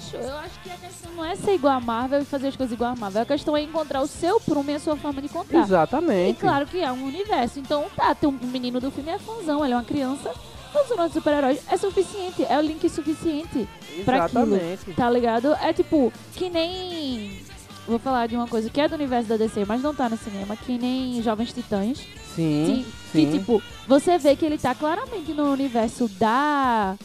acho. 0.06 0.18
Eu 0.18 0.38
acho 0.38 0.60
que 0.62 0.70
a 0.70 0.76
questão 0.76 1.12
não 1.14 1.26
é 1.26 1.36
ser 1.36 1.54
igual 1.54 1.78
a 1.78 1.80
Marvel 1.80 2.22
e 2.22 2.26
fazer 2.26 2.48
as 2.48 2.56
coisas 2.56 2.74
igual 2.74 2.92
a 2.92 2.96
Marvel. 2.96 3.22
A 3.22 3.26
questão 3.26 3.58
é 3.58 3.62
encontrar 3.62 4.02
o 4.02 4.08
seu 4.08 4.40
prumo 4.40 4.70
e 4.70 4.76
a 4.76 4.80
sua 4.80 4.96
forma 4.96 5.22
de 5.22 5.30
contar. 5.30 5.60
Exatamente. 5.60 6.38
E 6.38 6.40
claro 6.40 6.66
que 6.66 6.82
é 6.82 6.92
um 6.92 7.06
universo. 7.06 7.60
Então, 7.60 7.86
tá, 7.96 8.14
tem 8.14 8.30
um 8.30 8.48
menino 8.48 8.80
do 8.80 8.92
filme 8.92 9.10
é 9.10 9.20
fãzão, 9.20 9.64
ele 9.64 9.74
é 9.74 9.78
uma 9.78 9.84
criança. 9.84 10.34
Todos 10.72 10.92
os 10.92 10.98
nossos 10.98 11.14
super-heróis 11.14 11.62
é 11.70 11.78
suficiente, 11.78 12.44
é 12.44 12.58
o 12.58 12.62
link 12.62 12.88
suficiente, 12.90 13.68
pra 14.04 14.26
aquilo. 14.26 14.60
Tá 14.96 15.10
ligado? 15.10 15.54
É 15.56 15.72
tipo, 15.72 16.12
que 16.34 16.50
nem. 16.50 17.42
Vou 17.88 18.00
falar 18.00 18.28
de 18.28 18.36
uma 18.36 18.48
coisa 18.48 18.70
que 18.70 18.82
é 18.82 18.88
do 18.88 18.96
universo 18.96 19.30
da 19.30 19.38
DC, 19.38 19.64
mas 19.66 19.82
não 19.82 19.94
tá 19.94 20.10
no 20.10 20.18
cinema, 20.18 20.56
que 20.56 20.78
nem 20.78 21.22
Jovens 21.22 21.54
Titãs. 21.54 22.00
Sim, 22.36 22.84
que, 22.84 22.92
sim. 23.12 23.32
que, 23.32 23.38
tipo, 23.40 23.62
você 23.88 24.18
vê 24.18 24.36
que 24.36 24.44
ele 24.46 24.58
tá 24.58 24.74
claramente 24.76 25.32
no 25.34 25.52
universo 25.52 26.08
da. 26.20 26.96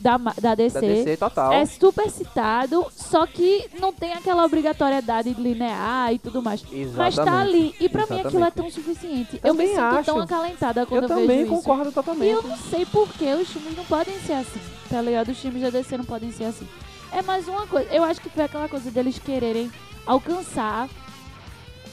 Da, 0.00 0.16
da 0.40 0.54
DC. 0.54 0.74
da 0.80 0.86
DC 0.86 1.16
total. 1.16 1.52
É 1.52 1.66
super 1.66 2.08
citado, 2.08 2.86
só 2.94 3.26
que 3.26 3.68
não 3.80 3.92
tem 3.92 4.12
aquela 4.12 4.44
obrigatoriedade 4.44 5.34
de 5.34 5.42
linear 5.42 6.12
e 6.14 6.20
tudo 6.20 6.40
mais. 6.40 6.62
Mas 6.62 7.16
tá 7.16 7.22
Exatamente. 7.22 7.28
ali. 7.48 7.74
E 7.80 7.88
pra 7.88 8.02
mim 8.06 8.20
aquilo 8.20 8.44
é 8.44 8.46
Exatamente. 8.46 8.54
tão 8.54 8.70
suficiente. 8.70 9.40
eu 9.42 9.50
Também 9.50 9.66
me 9.66 9.72
sinto 9.74 9.82
acho. 9.84 10.04
tão 10.04 10.20
acalentada 10.20 10.86
quando 10.86 11.02
Eu 11.02 11.08
eu, 11.08 11.08
também 11.08 11.26
vejo 11.26 11.42
isso. 11.52 11.62
concordo 11.64 11.90
E 11.90 11.92
totalmente. 11.92 12.30
eu 12.30 12.42
não 12.44 12.56
sei 12.56 12.86
por 12.86 13.08
que 13.08 13.24
os 13.34 13.48
filmes 13.48 13.76
não 13.76 13.84
podem 13.86 14.14
ser 14.20 14.34
assim. 14.34 14.60
Tá 14.88 15.02
ligado? 15.02 15.30
Os 15.32 15.38
filmes 15.40 15.62
da 15.62 15.70
DC 15.70 15.96
não 15.98 16.04
podem 16.04 16.30
ser 16.30 16.44
assim. 16.44 16.68
É 17.10 17.20
mais 17.20 17.48
uma 17.48 17.66
coisa. 17.66 17.90
Eu 17.92 18.04
acho 18.04 18.20
que 18.20 18.30
foi 18.30 18.44
aquela 18.44 18.68
coisa 18.68 18.92
deles 18.92 19.18
quererem 19.18 19.68
alcançar 20.08 20.88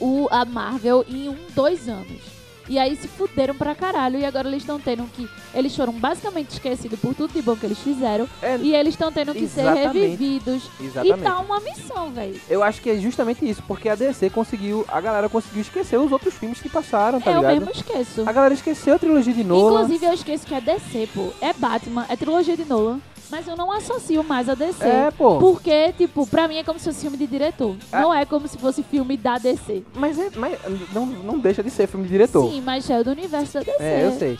o, 0.00 0.26
a 0.30 0.44
Marvel 0.44 1.04
em 1.08 1.28
um, 1.28 1.36
dois 1.54 1.88
anos. 1.88 2.36
E 2.68 2.80
aí 2.80 2.96
se 2.96 3.06
fuderam 3.06 3.54
pra 3.54 3.76
caralho. 3.76 4.18
E 4.18 4.24
agora 4.24 4.48
eles 4.48 4.62
estão 4.62 4.80
tendo 4.80 5.04
que. 5.12 5.28
Eles 5.54 5.76
foram 5.76 5.92
basicamente 5.92 6.50
esquecidos 6.50 6.98
por 6.98 7.14
tudo 7.14 7.32
de 7.32 7.40
bom 7.40 7.54
que 7.54 7.64
eles 7.64 7.78
fizeram. 7.78 8.28
É, 8.42 8.56
E 8.56 8.74
eles 8.74 8.94
estão 8.94 9.12
tendo 9.12 9.32
que 9.32 9.46
ser 9.46 9.72
revividos. 9.72 10.68
exatamente. 10.80 11.20
E 11.20 11.22
tá 11.22 11.38
uma 11.38 11.60
missão, 11.60 12.10
velho. 12.10 12.40
Eu 12.50 12.64
acho 12.64 12.82
que 12.82 12.90
é 12.90 12.96
justamente 12.98 13.48
isso, 13.48 13.62
porque 13.68 13.88
a 13.88 13.94
DC 13.94 14.30
conseguiu, 14.30 14.84
a 14.88 15.00
galera 15.00 15.28
conseguiu 15.28 15.62
esquecer 15.62 15.96
os 15.96 16.10
outros 16.10 16.34
filmes 16.34 16.60
que 16.60 16.68
passaram, 16.68 17.20
tá 17.20 17.30
eu 17.30 17.36
ligado? 17.36 17.52
mesmo 17.54 17.70
esqueço. 17.70 18.28
A 18.28 18.32
galera 18.32 18.52
esqueceu 18.54 18.96
a 18.96 18.98
trilogia 18.98 19.32
de 19.32 19.44
Nolan. 19.44 19.82
Inclusive, 19.82 20.06
eu 20.06 20.12
esqueço 20.12 20.44
que 20.44 20.54
é 20.54 20.60
DC, 20.60 21.08
pô. 21.14 21.32
É 21.40 21.52
Batman, 21.52 22.04
é 22.08 22.16
trilogia 22.16 22.56
de 22.56 22.64
Nolan. 22.64 23.00
Mas 23.30 23.46
eu 23.48 23.56
não 23.56 23.72
associo 23.72 24.22
mais 24.22 24.48
a 24.48 24.54
DC. 24.54 24.84
É, 24.84 25.10
pô. 25.10 25.38
Porque, 25.38 25.92
tipo, 25.92 26.26
pra 26.26 26.46
mim 26.46 26.56
é 26.56 26.64
como 26.64 26.78
se 26.78 26.86
fosse 26.86 27.00
filme 27.00 27.16
de 27.16 27.26
diretor. 27.26 27.76
É. 27.92 28.00
Não 28.00 28.14
é 28.14 28.24
como 28.24 28.46
se 28.46 28.58
fosse 28.58 28.82
filme 28.82 29.16
da 29.16 29.38
DC. 29.38 29.82
Mas, 29.94 30.18
é, 30.18 30.30
mas 30.36 30.58
não, 30.92 31.06
não 31.06 31.38
deixa 31.38 31.62
de 31.62 31.70
ser 31.70 31.86
filme 31.86 32.06
de 32.06 32.12
diretor. 32.12 32.50
Sim, 32.50 32.60
mas 32.60 32.88
é 32.88 33.02
do 33.02 33.10
universo 33.10 33.54
da 33.54 33.60
DC. 33.60 33.82
É, 33.82 34.06
eu 34.06 34.12
sei. 34.12 34.38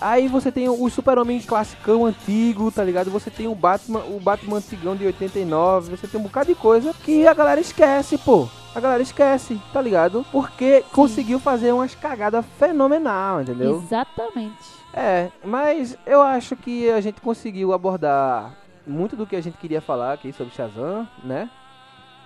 Aí 0.00 0.28
você 0.28 0.52
tem 0.52 0.68
o 0.68 0.88
Super-Homem 0.88 1.40
classicão 1.40 2.06
antigo, 2.06 2.70
tá 2.70 2.84
ligado? 2.84 3.10
Você 3.10 3.30
tem 3.30 3.48
o 3.48 3.54
Batman, 3.54 4.04
o 4.04 4.20
Batman 4.20 4.58
antigão 4.58 4.94
de 4.94 5.04
89, 5.04 5.96
você 5.96 6.06
tem 6.06 6.20
um 6.20 6.22
bocado 6.22 6.48
de 6.48 6.54
coisa 6.54 6.94
que 7.04 7.26
a 7.26 7.34
galera 7.34 7.60
esquece, 7.60 8.16
pô. 8.16 8.48
A 8.78 8.80
galera 8.80 9.02
esquece, 9.02 9.60
tá 9.72 9.82
ligado? 9.82 10.24
Porque 10.30 10.84
conseguiu 10.92 11.40
fazer 11.40 11.72
umas 11.72 11.96
cagadas 11.96 12.46
fenomenal, 12.60 13.42
entendeu? 13.42 13.78
Exatamente. 13.78 14.54
É, 14.94 15.32
mas 15.44 15.98
eu 16.06 16.22
acho 16.22 16.54
que 16.54 16.88
a 16.88 17.00
gente 17.00 17.20
conseguiu 17.20 17.72
abordar 17.72 18.56
muito 18.86 19.16
do 19.16 19.26
que 19.26 19.34
a 19.34 19.40
gente 19.40 19.58
queria 19.58 19.80
falar 19.80 20.12
aqui 20.12 20.32
sobre 20.32 20.54
Shazam, 20.54 21.08
né? 21.24 21.50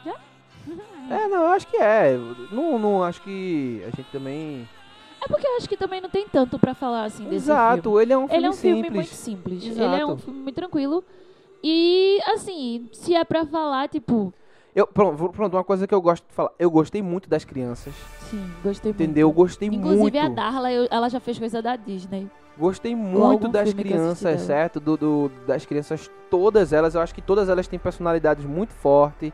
Já? 0.04 0.14
É, 1.08 1.26
não, 1.26 1.38
eu 1.38 1.46
acho 1.52 1.66
que 1.66 1.78
é. 1.78 2.18
Não, 2.50 2.78
não 2.78 3.02
acho 3.02 3.22
que 3.22 3.82
a 3.90 3.96
gente 3.96 4.10
também. 4.12 4.68
É 5.24 5.28
porque 5.28 5.46
eu 5.46 5.56
acho 5.56 5.66
que 5.66 5.76
também 5.78 6.02
não 6.02 6.10
tem 6.10 6.28
tanto 6.28 6.58
pra 6.58 6.74
falar 6.74 7.04
assim 7.04 7.24
desse 7.24 7.36
Exato, 7.46 7.82
filme. 7.82 8.02
ele 8.02 8.12
é 8.12 8.18
um 8.18 8.28
filme 8.28 8.36
Ele 8.36 8.46
é 8.46 8.50
um 8.50 8.52
filme 8.52 8.82
simples. 8.82 8.94
muito 8.94 9.14
simples. 9.14 9.64
Exato. 9.64 9.82
Ele 9.94 10.02
é 10.02 10.06
um 10.06 10.18
filme 10.18 10.40
muito 10.42 10.54
tranquilo. 10.54 11.02
E, 11.64 12.20
assim, 12.34 12.90
se 12.92 13.14
é 13.14 13.24
pra 13.24 13.46
falar, 13.46 13.88
tipo... 13.88 14.34
Eu, 14.74 14.86
pronto, 14.86 15.28
pronto, 15.30 15.54
uma 15.56 15.64
coisa 15.64 15.86
que 15.86 15.94
eu 15.94 16.00
gosto 16.00 16.26
de 16.26 16.32
falar. 16.32 16.50
Eu 16.58 16.70
gostei 16.70 17.02
muito 17.02 17.28
das 17.28 17.44
crianças. 17.44 17.92
Sim, 18.30 18.42
gostei 18.64 18.90
Entendeu? 18.90 19.22
Eu 19.22 19.28
muito. 19.28 19.36
gostei 19.36 19.68
Inclusive, 19.68 20.00
muito. 20.00 20.18
a 20.18 20.28
Darla, 20.28 20.72
eu- 20.72 20.88
ela 20.90 21.08
já 21.10 21.20
fez 21.20 21.38
coisa 21.38 21.60
da 21.60 21.76
Disney. 21.76 22.28
Gostei 22.58 22.94
muito 22.94 23.48
das 23.48 23.68
eu 23.68 23.74
crianças, 23.74 24.40
certo? 24.42 24.80
Do, 24.80 24.96
do- 24.96 25.32
das 25.46 25.64
crianças, 25.66 26.10
todas 26.30 26.72
elas. 26.72 26.94
Eu 26.94 27.00
acho 27.02 27.14
que 27.14 27.20
todas 27.22 27.48
elas 27.48 27.66
têm 27.68 27.78
personalidades 27.78 28.44
muito 28.46 28.72
fortes, 28.72 29.32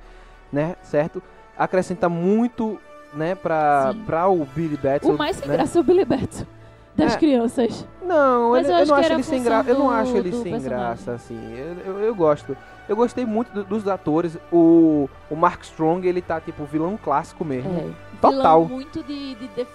né? 0.52 0.74
Certo? 0.82 1.22
Acrescenta 1.56 2.08
muito, 2.08 2.78
né, 3.14 3.34
pra, 3.34 3.90
Sim. 3.92 4.02
pra 4.04 4.28
o 4.28 4.44
Billy 4.44 4.76
Batson. 4.76 5.12
O 5.14 5.18
mais 5.18 5.36
sem 5.36 5.48
né? 5.48 5.54
graça 5.54 5.78
é 5.78 5.80
o 5.80 5.84
Billy 5.84 6.04
Batson. 6.04 6.46
Das 6.98 7.14
É. 7.14 7.18
crianças. 7.18 7.86
Não, 8.02 8.56
eu 8.56 8.62
eu, 8.62 8.74
acho 8.76 8.90
não 8.90 8.96
acho 8.96 9.12
ele 9.12 9.22
sem 9.22 9.42
graça. 9.42 9.70
Eu 9.70 9.78
não 9.78 9.90
acho 9.90 10.16
ele 10.16 10.32
sem 10.32 10.42
personagem. 10.42 10.68
graça, 10.68 11.12
assim. 11.12 11.54
Eu, 11.56 11.92
eu, 11.94 12.00
eu 12.00 12.14
gosto. 12.14 12.56
Eu 12.88 12.96
gostei 12.96 13.24
muito 13.24 13.52
do- 13.52 13.64
dos 13.64 13.86
atores. 13.86 14.36
O, 14.52 15.08
o 15.30 15.36
Mark 15.36 15.62
Strong, 15.62 16.06
ele 16.08 16.20
tá 16.20 16.40
tipo 16.40 16.64
vilão 16.64 16.98
clássico 17.02 17.44
mesmo. 17.44 17.70
É. 17.70 18.18
Total. 18.20 18.64
Vilão 18.64 18.76
muito 18.80 19.02
de... 19.04 19.34
de, 19.36 19.48
de- 19.48 19.66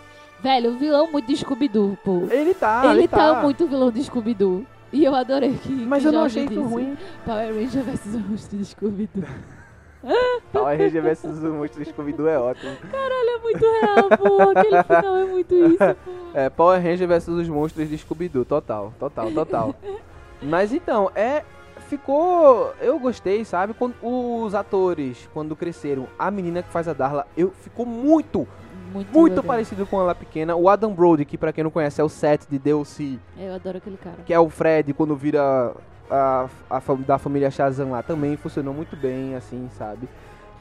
Velho, 0.41 0.77
vilão 0.77 1.09
muito 1.09 1.25
de 1.25 1.37
Scooby-Doo, 1.37 1.97
pô. 2.03 2.23
Ele 2.29 2.53
tá, 2.53 2.81
ele 2.87 2.99
ele, 3.03 3.07
tá. 3.07 3.41
muito 3.41 3.65
vilão 3.65 3.89
de 3.89 4.03
Scooby-Doo. 4.03 4.65
E 4.91 5.05
eu 5.05 5.15
adorei 5.15 5.53
que 5.53 5.71
Mas 5.71 6.03
que 6.03 6.09
eu 6.09 6.11
não 6.11 6.23
achei 6.25 6.43
isso 6.43 6.53
disse. 6.53 6.65
ruim. 6.73 6.97
Power 7.25 7.53
Ranger 7.55 7.83
vs. 7.83 8.13
o 8.15 8.19
monstro 8.19 8.57
de 8.57 8.65
Scooby-Doo. 8.65 9.23
Power 10.51 10.77
Ranger 10.77 11.01
vs 11.01 11.23
o 11.43 11.53
monstro 11.53 11.81
do 11.83 11.89
Scooby-Doo 11.89 12.27
é 12.27 12.37
ótimo. 12.37 12.75
Caralho, 12.91 13.22
muito 13.43 13.65
real, 13.81 14.09
pô. 14.17 14.49
Aquele 14.49 14.83
final 14.83 15.15
é 15.17 15.25
muito 15.25 15.53
isso, 15.55 15.77
pô. 16.05 16.11
É, 16.33 16.49
Power 16.49 16.81
Ranger 16.81 17.07
vs 17.07 17.27
os 17.27 17.47
monstros 17.49 17.87
de 17.89 17.97
Scooby-Doo. 17.97 18.45
Total, 18.45 18.91
total, 18.99 19.31
total. 19.31 19.75
Mas 20.41 20.73
então, 20.73 21.11
é... 21.15 21.43
Ficou... 21.89 22.73
Eu 22.81 22.97
gostei, 22.97 23.43
sabe? 23.45 23.73
Quando 23.73 23.93
os 24.01 24.55
atores, 24.55 25.29
quando 25.33 25.55
cresceram, 25.55 26.07
a 26.17 26.31
menina 26.31 26.63
que 26.63 26.69
faz 26.69 26.87
a 26.87 26.93
Darla, 26.93 27.27
eu 27.37 27.51
ficou 27.51 27.85
muito, 27.85 28.47
Muito, 28.91 29.11
muito 29.11 29.43
parecido 29.43 29.85
com 29.85 29.99
ela 29.99 30.15
pequena. 30.15 30.55
O 30.55 30.69
Adam 30.69 30.91
Brody, 30.93 31.23
que 31.25 31.37
pra 31.37 31.51
quem 31.53 31.63
não 31.63 31.69
conhece 31.69 31.99
é 32.01 32.03
o 32.03 32.09
Seth 32.09 32.47
de 32.49 32.57
DLC, 32.57 33.19
Eu 33.37 33.53
adoro 33.53 33.77
aquele 33.77 33.97
cara. 33.97 34.15
que 34.25 34.33
é 34.33 34.39
o 34.39 34.49
Fred 34.49 34.93
quando 34.93 35.15
vira 35.15 35.73
a, 36.09 36.47
a 36.69 36.79
fam- 36.79 37.01
da 37.01 37.17
família 37.19 37.51
Shazam 37.51 37.91
lá, 37.91 38.01
também 38.01 38.37
funcionou 38.37 38.73
muito 38.73 38.95
bem, 38.95 39.35
assim, 39.35 39.69
sabe? 39.77 40.07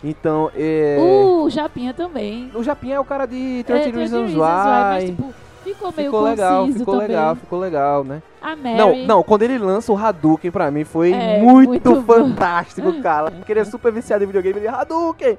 Então, 0.02 0.50
é... 0.56 0.96
O 1.00 1.48
Japinha 1.48 1.94
também. 1.94 2.50
O 2.54 2.62
Japinha 2.62 2.96
é 2.96 3.00
o 3.00 3.04
cara 3.04 3.26
de 3.26 3.60
É, 3.60 3.62
30 3.62 3.82
Thirty 3.84 3.98
Reasons 3.98 4.34
Mas, 4.34 5.04
Why. 5.04 5.10
tipo, 5.10 5.34
ficou 5.62 5.92
meio 5.96 6.10
Ficou 6.10 6.20
legal, 6.22 6.66
ficou 6.66 6.94
também. 6.94 7.08
legal, 7.08 7.36
ficou 7.36 7.58
legal, 7.60 8.04
né? 8.04 8.22
A 8.40 8.56
Mary. 8.56 8.76
Não, 8.76 8.96
não, 9.06 9.22
quando 9.22 9.42
ele 9.42 9.58
lança 9.58 9.92
o 9.92 9.96
Hadouken 9.96 10.50
pra 10.50 10.70
mim 10.70 10.84
foi 10.84 11.12
É, 11.12 11.40
muito, 11.40 11.90
muito 11.90 12.02
fantástico, 12.02 13.00
cara. 13.00 13.30
Porque 13.32 13.52
ele 13.52 13.60
é 13.60 13.64
super 13.64 13.92
viciado 13.92 14.24
em 14.24 14.26
videogame, 14.26 14.58
ele 14.58 14.68
Hadouken! 14.68 15.38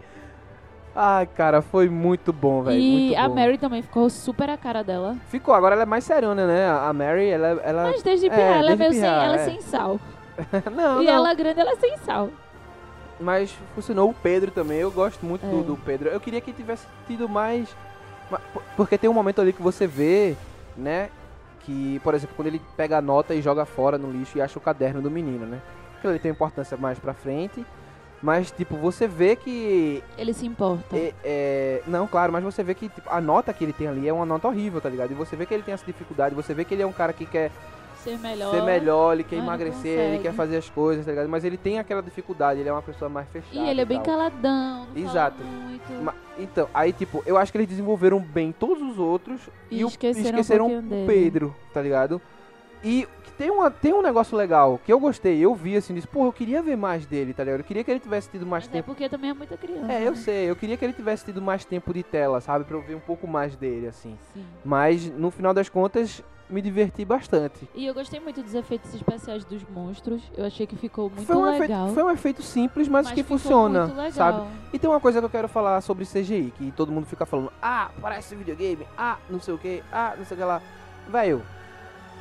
Ai, 0.96 1.26
cara, 1.26 1.62
foi 1.62 1.90
muito 1.90 2.32
bom, 2.32 2.62
velho. 2.62 2.80
E 2.80 3.16
a 3.16 3.28
bom. 3.28 3.36
Mary 3.36 3.58
também 3.58 3.82
ficou 3.82 4.10
super 4.12 4.48
a 4.50 4.56
cara 4.56 4.84
dela. 4.84 5.18
Ficou, 5.28 5.54
agora 5.54 5.74
ela 5.74 5.84
é 5.84 5.88
mais 5.88 6.04
seriona, 6.04 6.46
né? 6.46 6.70
A 6.70 6.94
Mary, 6.94 7.30
ela. 7.30 7.48
ela... 7.64 7.84
Mas 7.86 8.04
desde 8.04 8.28
é, 8.28 8.30
pirra, 8.30 8.58
ela 8.58 8.72
é 8.72 8.76
desde 8.76 9.00
sem, 9.00 9.10
pirra, 9.10 9.24
ela 9.24 9.36
é 9.36 9.40
é. 9.40 9.46
sem 9.46 9.62
sal. 9.62 10.00
não, 10.76 11.02
e 11.02 11.06
não. 11.08 11.14
ela 11.14 11.34
grande, 11.34 11.60
ela 11.60 11.72
é 11.72 11.76
sem 11.78 11.98
sal. 11.98 12.30
Mas 13.24 13.56
funcionou 13.74 14.10
o 14.10 14.14
Pedro 14.14 14.52
também. 14.52 14.80
Eu 14.80 14.92
gosto 14.92 15.26
muito 15.26 15.46
do, 15.46 15.62
É. 15.62 15.64
do 15.64 15.78
Pedro. 15.78 16.10
Eu 16.10 16.20
queria 16.20 16.42
que 16.42 16.52
tivesse 16.52 16.86
tido 17.08 17.28
mais. 17.30 17.68
ma- 18.30 18.40
por- 18.54 18.64
Porque 18.76 18.98
tem 18.98 19.10
um 19.10 19.14
momento 19.14 19.40
ali 19.42 19.54
que 19.54 19.62
você 19.62 19.88
vê, 19.88 20.36
né? 20.78 21.10
Que, 21.62 22.00
por 22.04 22.14
exemplo, 22.14 22.36
quando 22.36 22.48
ele 22.48 22.62
pega 22.76 22.98
a 22.98 23.02
nota 23.02 23.34
e 23.34 23.42
joga 23.42 23.64
fora 23.66 23.98
no 23.98 24.12
lixo 24.12 24.38
e 24.38 24.42
acha 24.42 24.58
o 24.60 24.62
caderno 24.62 25.02
do 25.02 25.10
menino, 25.10 25.46
né? 25.46 25.62
Aquilo 25.98 26.12
ali 26.12 26.20
tem 26.20 26.32
importância 26.32 26.76
mais 26.78 27.00
pra 27.00 27.14
frente. 27.14 27.66
Mas, 28.22 28.52
tipo, 28.52 28.76
você 28.78 29.08
vê 29.08 29.36
que. 29.36 30.02
Ele 30.18 30.34
se 30.34 30.46
importa. 30.46 30.96
é- 30.96 31.14
é, 31.24 31.84
não, 31.88 32.08
claro, 32.08 32.32
mas 32.32 32.44
você 32.44 32.64
vê 32.64 32.74
que 32.74 32.88
tipo, 32.90 33.10
a 33.10 33.20
nota 33.22 33.52
que 33.54 33.64
ele 33.64 33.74
tem 33.74 33.88
ali 33.88 34.08
é 34.08 34.14
uma 34.14 34.26
nota 34.26 34.48
horrível, 34.48 34.80
tá 34.82 34.88
ligado? 34.90 35.12
E 35.12 35.14
você 35.14 35.36
vê 35.36 35.46
que 35.46 35.54
ele 35.54 35.64
tem 35.64 35.74
essa 35.74 35.86
dificuldade, 35.86 36.34
você 36.34 36.54
vê 36.54 36.64
que 36.66 36.74
ele 36.74 36.82
é 36.84 36.88
um 36.88 36.92
cara 36.94 37.12
que 37.14 37.26
quer 37.26 37.52
Ser 38.04 38.18
melhor. 38.20 38.52
ser 38.52 38.62
melhor, 38.64 39.14
ele 39.14 39.24
quer 39.24 39.38
mas 39.38 39.46
emagrecer, 39.46 40.00
ele 40.00 40.20
quer 40.22 40.34
fazer 40.34 40.58
as 40.58 40.70
coisas, 40.70 41.06
tá 41.06 41.12
ligado? 41.12 41.30
Mas 41.30 41.44
ele 41.44 41.58
tem 41.58 41.80
aquela 41.80 42.02
dificuldade, 42.02 42.60
ele 42.60 42.70
é 42.70 42.72
uma 42.72 42.82
pessoa 42.82 43.08
mais 43.10 43.28
fechada. 43.30 43.56
E 43.56 43.70
ele 43.70 43.82
é 43.82 43.86
bem 43.86 43.98
tal. 43.98 44.06
caladão. 44.06 44.88
Não 44.94 45.02
Exato. 45.02 45.38
Fala 45.38 45.50
muito. 45.50 46.04
Ma- 46.04 46.16
Então, 46.38 46.68
aí 46.74 46.92
tipo, 46.92 47.24
eu 47.26 47.38
acho 47.38 47.52
que 47.52 47.58
eles 47.58 47.68
desenvolveram 47.68 48.20
bem 48.20 48.52
todos 48.52 48.82
os 48.84 48.98
outros 49.00 49.42
E 49.72 49.80
e, 49.80 49.82
esqueceram 49.84 50.20
um 50.20 50.30
esqueceram 50.30 50.66
pouquinho 50.70 50.80
o 50.86 50.90
dele. 50.90 51.08
Pedro, 51.08 51.56
tá 51.74 51.82
ligado? 51.82 52.22
E 52.84 53.08
que 53.24 53.32
tem, 53.32 53.50
uma, 53.50 53.72
tem 53.72 53.94
um 53.94 54.02
negócio 54.02 54.36
legal 54.38 54.78
que 54.84 54.92
eu 54.92 55.00
gostei, 55.00 55.40
eu 55.40 55.56
vi 55.56 55.78
assim, 55.78 55.94
disse, 55.94 56.06
pô, 56.08 56.26
eu 56.26 56.34
queria 56.34 56.62
ver 56.62 56.76
mais 56.76 57.06
dele, 57.06 57.34
tá 57.34 57.42
ligado? 57.44 57.62
Eu 57.62 57.64
queria 57.64 57.82
que 57.82 57.90
ele 57.90 58.00
tivesse 58.02 58.30
tido 58.30 58.46
mais 58.46 58.66
Mas 58.66 58.74
é 58.74 58.78
tempo. 58.78 58.88
porque 58.88 59.08
também 59.08 59.30
é 59.30 59.34
muita 59.34 59.56
criança. 59.56 59.90
É, 59.90 60.06
eu 60.06 60.12
né? 60.12 60.18
sei, 60.18 60.50
eu 60.50 60.56
queria 60.58 60.76
que 60.76 60.84
ele 60.84 60.92
tivesse 60.92 61.24
tido 61.24 61.42
mais 61.42 61.64
tempo 61.64 61.94
de 61.94 62.04
tela, 62.04 62.42
sabe? 62.42 62.66
Pra 62.66 62.76
eu 62.76 62.82
ver 62.82 62.96
um 62.96 63.00
pouco 63.00 63.26
mais 63.26 63.56
dele, 63.56 63.88
assim. 63.88 64.18
Sim. 64.34 64.44
Mas, 64.66 65.10
no 65.10 65.32
final 65.32 65.54
das 65.54 65.70
contas, 65.70 66.22
me 66.50 66.62
diverti 66.62 67.04
bastante. 67.06 67.68
E 67.74 67.86
eu 67.86 67.94
gostei 67.94 68.20
muito 68.20 68.42
dos 68.42 68.54
efeitos 68.54 68.94
especiais 68.94 69.44
dos 69.46 69.64
monstros. 69.70 70.22
Eu 70.36 70.46
achei 70.46 70.68
que 70.68 70.76
ficou 70.76 71.10
muito 71.10 71.26
foi, 71.26 71.36
um 71.36 71.44
legal. 71.44 71.86
efeito, 71.86 71.94
foi 71.94 72.04
um 72.04 72.12
efeito 72.12 72.42
simples, 72.42 72.88
mas, 72.88 73.10
que 73.10 73.24
ficou 73.24 73.38
funciona, 73.38 74.12
sabe? 74.12 74.48
E 74.72 74.80
tem 74.80 74.90
uma 74.90 75.00
coisa 75.00 75.20
que 75.20 75.26
eu 75.26 75.30
quero 75.30 75.48
falar 75.48 75.82
sobre 75.82 76.06
CGI, 76.06 76.54
que 76.58 76.72
todo 76.72 76.92
mundo 76.92 77.06
fica 77.06 77.26
falando, 77.26 77.52
ah, 77.62 77.90
parece 78.02 78.36
videogame, 78.36 78.86
ah, 78.98 79.18
não 79.30 79.40
sei 79.40 79.54
o 79.54 79.58
que, 79.58 79.84
ah, 79.92 80.14
não 80.18 80.26
sei 80.26 80.36
o 80.36 80.40
que 80.40 80.46
lá. 80.46 80.62
Velho, 81.10 81.42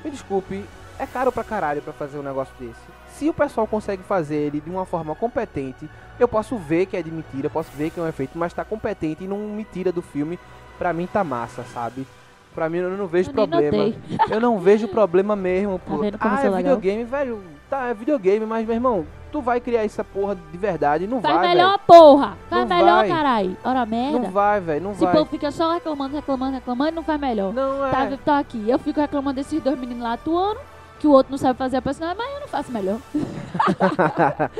me 0.04 0.10
desculpe, 0.10 0.64
é 0.98 1.06
caro 1.06 1.30
pra 1.30 1.44
caralho 1.44 1.82
pra 1.82 1.92
fazer 1.92 2.18
um 2.18 2.22
negócio 2.22 2.54
desse. 2.58 2.80
Se 3.14 3.28
o 3.28 3.34
pessoal 3.34 3.66
consegue 3.66 4.02
fazer 4.02 4.36
ele 4.36 4.60
de 4.60 4.70
uma 4.70 4.86
forma 4.86 5.14
competente, 5.14 5.88
eu 6.18 6.26
posso 6.26 6.56
ver 6.56 6.86
que 6.86 6.96
é 6.96 7.02
de 7.02 7.10
mentira, 7.10 7.50
posso 7.50 7.70
ver 7.72 7.90
que 7.90 8.00
é 8.00 8.02
um 8.02 8.08
efeito, 8.08 8.38
mas 8.38 8.52
tá 8.52 8.64
competente 8.64 9.24
e 9.24 9.28
não 9.28 9.38
me 9.38 9.64
tira 9.64 9.92
do 9.92 10.02
filme, 10.02 10.38
pra 10.78 10.92
mim 10.92 11.06
tá 11.06 11.22
massa, 11.22 11.62
sabe? 11.64 12.06
Pra 12.54 12.68
mim 12.68 12.78
eu 12.78 12.90
não 12.90 13.06
vejo 13.06 13.30
Eu 13.30 13.34
problema. 13.34 13.94
Eu 14.30 14.40
não 14.40 14.58
vejo 14.58 14.88
problema 14.88 15.34
mesmo, 15.34 15.78
pô. 15.78 15.98
vendo 15.98 16.18
como 16.18 16.34
ah, 16.34 16.38
é 16.40 16.42
legal? 16.50 16.56
videogame, 16.76 17.04
velho. 17.04 17.40
Tá, 17.70 17.86
é 17.86 17.94
videogame, 17.94 18.44
mas 18.44 18.66
meu 18.66 18.74
irmão, 18.74 19.06
tu 19.30 19.40
vai 19.40 19.58
criar 19.58 19.82
essa 19.82 20.04
porra 20.04 20.36
de 20.50 20.58
verdade, 20.58 21.06
não 21.06 21.22
Faz 21.22 21.36
vai, 21.36 21.48
melhor, 21.48 21.78
porra! 21.86 22.36
Faz 22.50 22.68
Não 22.68 22.76
melhor, 22.76 22.96
vai. 22.98 23.08
carai. 23.08 23.56
Ora, 23.64 23.86
merda. 23.86 24.18
Não 24.18 24.30
vai, 24.30 24.60
velho, 24.60 24.84
não 24.84 24.92
Esse 24.92 25.04
vai. 25.04 25.14
povo 25.14 25.30
fica 25.30 25.50
só 25.50 25.72
reclamando, 25.72 26.14
reclamando, 26.14 26.52
reclamando 26.56 26.92
não 26.96 27.02
faz 27.02 27.18
melhor. 27.18 27.54
Não 27.54 27.86
é. 27.86 27.90
Tá, 27.90 28.18
tá 28.22 28.38
aqui. 28.38 28.68
Eu 28.68 28.78
fico 28.78 29.00
reclamando 29.00 29.36
desses 29.36 29.62
dois 29.62 29.78
meninos 29.78 30.02
lá 30.02 30.12
atuando, 30.12 30.60
que 31.00 31.06
o 31.06 31.10
outro 31.12 31.30
não 31.30 31.38
sabe 31.38 31.58
fazer 31.58 31.78
a 31.78 31.82
personagem, 31.82 32.18
mas 32.18 32.34
eu 32.34 32.40
não 32.40 32.48
faço 32.48 32.70
melhor. 32.70 32.98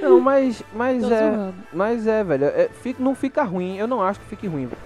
Não, 0.00 0.20
mas, 0.20 0.62
mas 0.74 1.02
Tô 1.02 1.10
é, 1.10 1.18
zoando. 1.18 1.54
mas 1.72 2.06
é, 2.06 2.22
velho, 2.22 2.44
é, 2.44 2.68
fica- 2.68 3.02
não 3.02 3.14
fica 3.14 3.42
ruim. 3.42 3.76
Eu 3.78 3.86
não 3.86 4.02
acho 4.02 4.20
que 4.20 4.26
fique 4.26 4.46
ruim. 4.46 4.66
velho. 4.66 4.78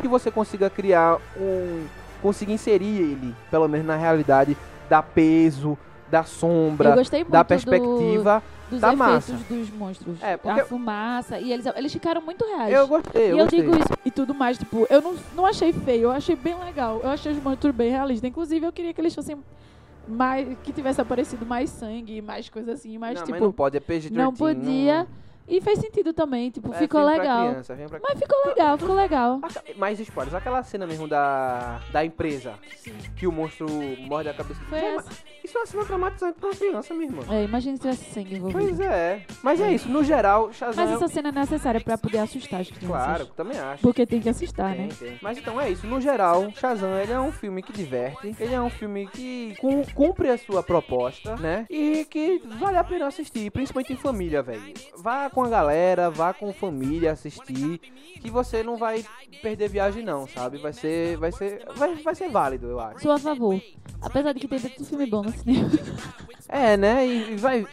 Que 0.00 0.08
você 0.08 0.30
consiga 0.30 0.68
criar 0.70 1.18
um, 1.38 1.84
consiga 2.22 2.52
inserir 2.52 3.00
ele, 3.00 3.34
pelo 3.50 3.68
menos 3.68 3.86
na 3.86 3.96
realidade, 3.96 4.56
dar 4.88 5.02
peso, 5.02 5.76
da 6.10 6.24
sombra, 6.24 6.90
da 7.28 7.42
do- 7.42 7.46
perspectiva. 7.46 8.42
dos 8.70 8.80
Tá 8.80 8.92
efeitos 8.94 9.30
massa. 9.30 9.32
dos 9.48 9.70
monstros. 9.70 10.22
É, 10.22 10.36
porque- 10.36 10.60
A 10.60 10.64
fumaça. 10.64 11.38
E 11.38 11.52
eles, 11.52 11.66
eles 11.66 11.92
ficaram 11.92 12.20
muito 12.20 12.44
reais. 12.44 12.72
Eu 12.72 12.86
gostei, 12.86 13.22
eu 13.22 13.26
e 13.26 13.30
eu 13.30 13.36
gostei. 13.38 13.60
digo 13.62 13.76
isso 13.76 13.88
e 14.04 14.10
tudo 14.12 14.32
mais, 14.34 14.58
tipo, 14.58 14.86
eu 14.88 15.00
não, 15.02 15.14
não 15.34 15.44
achei 15.46 15.72
feio, 15.72 16.02
eu 16.04 16.10
achei 16.10 16.36
bem 16.36 16.54
legal. 16.64 17.00
Eu 17.02 17.10
achei 17.10 17.32
os 17.32 17.42
monstros 17.42 17.74
bem 17.74 17.90
realistas. 17.90 18.28
Inclusive, 18.28 18.64
eu 18.66 18.72
queria 18.72 18.92
que 18.94 19.00
eles 19.00 19.14
fossem 19.14 19.36
mais. 20.06 20.46
que 20.62 20.72
tivesse 20.72 21.00
aparecido 21.00 21.44
mais 21.46 21.70
sangue, 21.70 22.20
mais 22.22 22.48
coisa 22.48 22.72
assim, 22.72 22.96
mas, 22.98 23.14
não, 23.14 23.22
tipo, 23.22 23.30
mas 23.32 23.40
não 23.40 23.52
pode, 23.52 23.76
é 23.76 23.80
PG-13. 23.80 24.10
não 24.12 24.32
podia. 24.34 25.06
E 25.50 25.60
fez 25.60 25.80
sentido 25.80 26.12
também, 26.12 26.48
tipo, 26.48 26.72
É 26.72 26.78
ficou 26.78 27.02
legal. 27.02 27.48
criança, 27.50 27.76
Mas 28.00 28.18
ficou 28.20 28.46
legal, 28.46 28.78
ficou 28.78 28.94
legal. 28.94 29.40
Mais 29.76 29.98
spoilers, 29.98 30.32
aquela 30.32 30.62
cena 30.62 30.86
mesmo 30.86 31.08
da, 31.08 31.80
da 31.90 32.04
empresa 32.04 32.54
que 33.16 33.26
o 33.26 33.32
monstro 33.32 33.66
morde 33.98 34.28
a 34.28 34.34
cabeça 34.34 34.60
do 34.60 34.66
Foi 34.66 34.78
Gente, 34.78 34.98
essa. 34.98 35.10
Isso 35.44 35.56
é 35.56 35.60
uma 35.60 35.66
cena 35.66 35.84
traumatizante 35.84 36.38
pra 36.38 36.48
uma 36.48 36.56
criança, 36.56 36.94
minha 36.94 37.06
irmã. 37.08 37.22
É, 37.34 37.44
imagina 37.44 37.76
se 37.76 37.82
tivesse 37.82 38.04
sangue 38.12 38.36
envolvido. 38.36 38.60
Pois 38.66 38.80
é. 38.80 39.22
Mas 39.42 39.60
é 39.60 39.72
isso, 39.72 39.88
no 39.88 40.04
geral, 40.04 40.52
Shazam. 40.52 40.84
Mas 40.84 40.90
é- 40.92 40.94
essa 40.94 41.08
cena 41.08 41.28
é 41.30 41.32
necessária 41.32 41.80
pra 41.80 41.96
poder 41.98 42.18
assustar 42.18 42.60
as 42.60 42.68
crianças. 42.68 42.88
Claro, 42.88 43.26
também 43.26 43.58
acho. 43.58 43.82
Porque 43.82 44.06
tem 44.06 44.20
que 44.20 44.28
assustar, 44.28 44.72
Tem, 44.74 44.86
né? 44.86 44.88
tem. 44.98 45.18
Mas 45.22 45.38
então 45.38 45.60
é 45.60 45.70
isso. 45.70 45.86
No 45.86 46.00
geral, 46.00 46.50
Shazam 46.52 46.96
ele 46.98 47.12
é 47.12 47.20
um 47.20 47.32
filme 47.32 47.62
que 47.62 47.72
diverte. 47.72 48.34
Ele 48.38 48.54
é 48.54 48.60
um 48.60 48.70
filme 48.70 49.06
que 49.08 49.54
cum- 49.60 49.82
cumpre 49.94 50.28
a 50.30 50.38
sua 50.38 50.62
proposta, 50.62 51.36
né? 51.36 51.66
E 51.70 52.04
que 52.04 52.42
vale 52.58 52.76
a 52.76 52.84
pena 52.84 53.06
assistir, 53.06 53.50
principalmente 53.50 53.92
em 53.92 53.96
família, 53.96 54.42
velho. 54.42 54.62
Vá 54.98 55.30
com 55.30 55.42
a 55.42 55.48
galera, 55.48 56.10
vá 56.10 56.32
com 56.32 56.52
família 56.52 57.12
assistir, 57.12 57.78
que 58.20 58.30
você 58.30 58.62
não 58.62 58.76
vai 58.76 59.04
perder 59.42 59.68
viagem 59.68 60.04
não, 60.04 60.26
sabe? 60.26 60.58
Vai 60.58 60.72
ser, 60.72 61.16
vai 61.16 61.32
ser, 61.32 61.64
vai, 61.74 61.94
vai 61.96 62.14
ser 62.14 62.28
válido, 62.28 62.66
eu 62.68 62.80
acho. 62.80 63.00
Sou 63.00 63.12
a 63.12 63.18
favor. 63.18 63.60
Apesar 64.02 64.32
de 64.32 64.40
que 64.40 64.48
tem 64.48 64.58
tanto 64.58 64.84
filme 64.84 65.06
bom 65.06 65.22
no 65.30 65.38
cinema. 65.38 65.70
É, 66.52 66.76
né? 66.76 67.06
E 67.06 67.36
vai, 67.36 67.64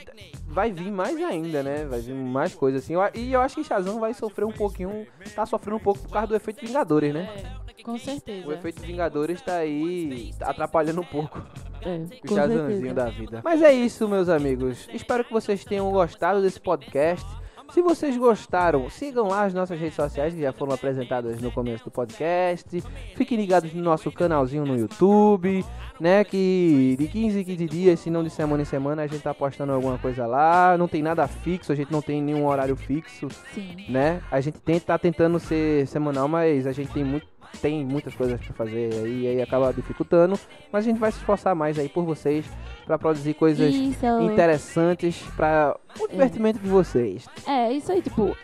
vai 0.47 0.72
vir 0.72 0.91
mais 0.91 1.18
ainda, 1.20 1.64
né? 1.64 1.86
Vai 1.86 1.99
vir 1.99 2.14
mais 2.14 2.53
coisa 2.53 2.78
assim. 2.78 2.93
E 3.16 3.34
eu 3.34 3.41
acho 3.41 3.55
que 3.55 3.64
Shazam 3.64 3.99
vai 3.99 4.14
sofrer 4.14 4.45
um 4.45 4.51
pouquinho, 4.51 5.08
tá 5.34 5.47
sofrendo 5.47 5.78
um 5.78 5.80
pouco 5.80 5.99
por 6.01 6.12
causa 6.12 6.28
do 6.28 6.36
efeito 6.36 6.64
Vingadores, 6.64 7.12
né? 7.12 7.28
É, 7.76 7.82
com 7.84 7.97
certeza. 7.97 8.47
O 8.47 8.53
efeito 8.53 8.80
Vingadores 8.84 9.41
tá 9.41 9.55
aí 9.58 10.32
atrapalhando 10.39 11.01
um 11.01 11.05
pouco 11.05 11.41
É, 11.82 12.05
o 12.24 12.36
Shazamzinho 12.36 12.70
certeza. 12.70 12.93
da 12.93 13.10
vida. 13.10 13.41
Mas 13.43 13.64
é 13.64 13.74
isso, 13.74 14.08
meus 14.08 14.30
amigos. 14.30 14.88
Espero 14.93 15.26
que 15.26 15.34
vocês 15.34 15.66
tenham 15.66 15.89
gostado 15.91 16.39
desse 16.39 16.60
podcast. 16.60 17.26
Se 17.72 17.82
vocês 17.82 18.18
gostaram, 18.18 18.89
sigam 18.89 19.28
lá 19.28 19.43
as 19.43 19.53
nossas 19.53 19.80
redes 19.80 19.95
sociais 19.95 20.34
que 20.34 20.41
já 20.41 20.53
foram 20.53 20.74
apresentadas 20.74 21.41
no 21.41 21.51
começo 21.51 21.84
do 21.86 21.91
podcast. 21.91 22.82
Fiquem 23.15 23.38
ligados 23.38 23.74
no 23.74 23.84
nosso 23.84 24.11
canalzinho 24.11 24.65
no 24.65 24.78
YouTube, 24.78 25.65
né? 25.99 26.24
Que 26.24 26.95
de 26.97 27.07
15 27.07 27.39
em 27.39 27.43
15 27.43 27.65
dias, 27.68 27.99
se 27.99 28.09
não 28.09 28.24
de 28.24 28.30
semana 28.30 28.63
em 28.63 28.65
semana, 28.65 29.03
a 29.03 29.07
gente 29.07 29.22
tá 29.22 29.34
postando 29.34 29.74
alguma 29.74 29.97
coisa 29.97 30.26
lá. 30.26 30.78
Não 30.78 30.88
tem 30.88 31.03
nada 31.03 31.28
fixo, 31.28 31.72
a 31.72 31.76
gente 31.76 31.91
não 31.91 32.01
tem 32.01 32.22
nenhum 32.22 32.47
horário 32.47 32.76
fixo 32.76 33.28
Sim. 33.53 33.86
né? 33.89 34.22
A 34.32 34.39
gente 34.39 34.59
tenta, 34.59 34.86
tá 34.88 34.97
tentando 34.97 35.39
ser 35.39 35.86
semanal, 35.88 36.28
mas 36.28 36.65
a 36.65 36.72
gente 36.72 36.91
tem 36.91 37.03
muito 37.03 37.28
tem 37.62 37.86
muitas 37.86 38.16
coisas 38.16 38.39
pra 38.39 38.54
fazer 38.54 38.93
aí, 38.93 39.22
e 39.24 39.28
aí 39.28 39.41
acaba 39.41 39.74
dificultando, 39.74 40.39
mas 40.72 40.86
a 40.86 40.89
gente 40.89 41.00
vai 41.00 41.12
se 41.12 41.18
esforçar 41.18 41.56
mais 41.56 41.80
aí 41.80 41.89
por 41.89 42.04
vocês 42.06 42.45
pra 42.86 42.98
produzir 42.98 43.34
coisas 43.34 43.74
Isso. 43.74 44.06
interessantes 44.22 45.22
para 45.36 45.78
o 46.00 46.08
divertimento 46.08 46.60
de 46.60 46.68
vocês. 46.68 47.28
É, 47.48 47.72
isso 47.72 47.91
aí, 47.91 48.02
tipo, 48.02 48.36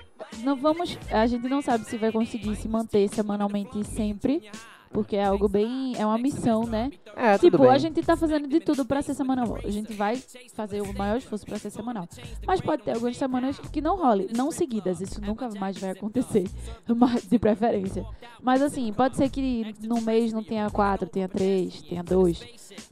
não 0.44 0.56
vamos. 0.56 0.98
A 1.12 1.26
gente 1.28 1.48
não 1.48 1.62
sabe 1.62 1.86
se 1.86 1.98
vai 1.98 2.12
conseguir 2.12 2.56
se 2.56 2.68
manter 2.68 3.08
semanalmente 3.10 3.84
sempre. 3.86 4.50
Porque 4.94 5.16
é 5.16 5.26
algo 5.26 5.48
bem. 5.48 5.96
É 5.98 6.06
uma 6.06 6.18
missão, 6.18 6.64
né? 6.66 6.92
É, 7.16 7.38
tudo 7.38 7.52
tipo, 7.52 7.70
a 7.70 7.78
gente 7.78 8.02
tá 8.02 8.16
fazendo 8.16 8.48
de 8.48 8.60
tudo 8.60 8.86
pra 8.86 9.02
ser 9.02 9.14
semanal. 9.14 9.58
A 9.64 9.70
gente 9.70 9.94
vai 9.94 10.22
fazer 10.54 10.82
o 10.82 10.94
maior 10.94 11.18
esforço 11.18 11.46
pra 11.46 11.58
ser 11.58 11.70
semanal. 11.70 12.08
Mas 12.46 12.62
pode 12.62 12.84
ter 12.84 12.92
algumas 12.92 13.18
semanas 13.18 13.60
que 13.60 13.82
não 13.82 13.98
role. 13.98 14.30
Não 14.36 14.52
seguidas. 14.52 15.02
Isso 15.02 15.20
nunca 15.22 15.50
mais 15.60 15.78
vai 15.78 15.92
acontecer. 15.92 16.46
De 17.30 17.40
preferência. 17.40 18.06
Mas 18.42 18.62
assim, 18.62 18.92
pode 18.94 19.18
ser 19.18 19.30
que 19.30 19.74
no 19.82 20.02
mês 20.02 20.32
não 20.32 20.44
tenha 20.44 20.70
quatro, 20.70 21.08
tenha 21.08 21.28
três, 21.28 21.82
tenha 21.82 22.04
dois. 22.04 22.46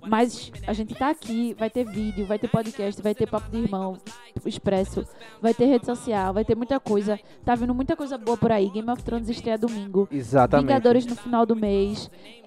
Mas 0.07 0.51
a 0.65 0.73
gente 0.73 0.95
tá 0.95 1.09
aqui, 1.09 1.55
vai 1.57 1.69
ter 1.69 1.85
vídeo, 1.85 2.25
vai 2.25 2.39
ter 2.39 2.47
podcast, 2.47 3.01
vai 3.01 3.13
ter 3.13 3.27
papo 3.27 3.49
de 3.51 3.57
irmão, 3.57 3.97
expresso, 4.45 5.05
vai 5.41 5.53
ter 5.53 5.65
rede 5.65 5.85
social, 5.85 6.33
vai 6.33 6.45
ter 6.45 6.55
muita 6.55 6.79
coisa. 6.79 7.19
Tá 7.43 7.55
vindo 7.55 7.73
muita 7.73 7.95
coisa 7.95 8.17
boa 8.17 8.37
por 8.37 8.51
aí. 8.51 8.69
Game 8.69 8.89
of 8.89 9.03
Thrones 9.03 9.29
estreia 9.29 9.57
domingo. 9.57 10.07
Exatamente. 10.11 10.67
Vingadores 10.67 11.05
no 11.05 11.15
final 11.15 11.45
do 11.45 11.55
mês. 11.55 11.90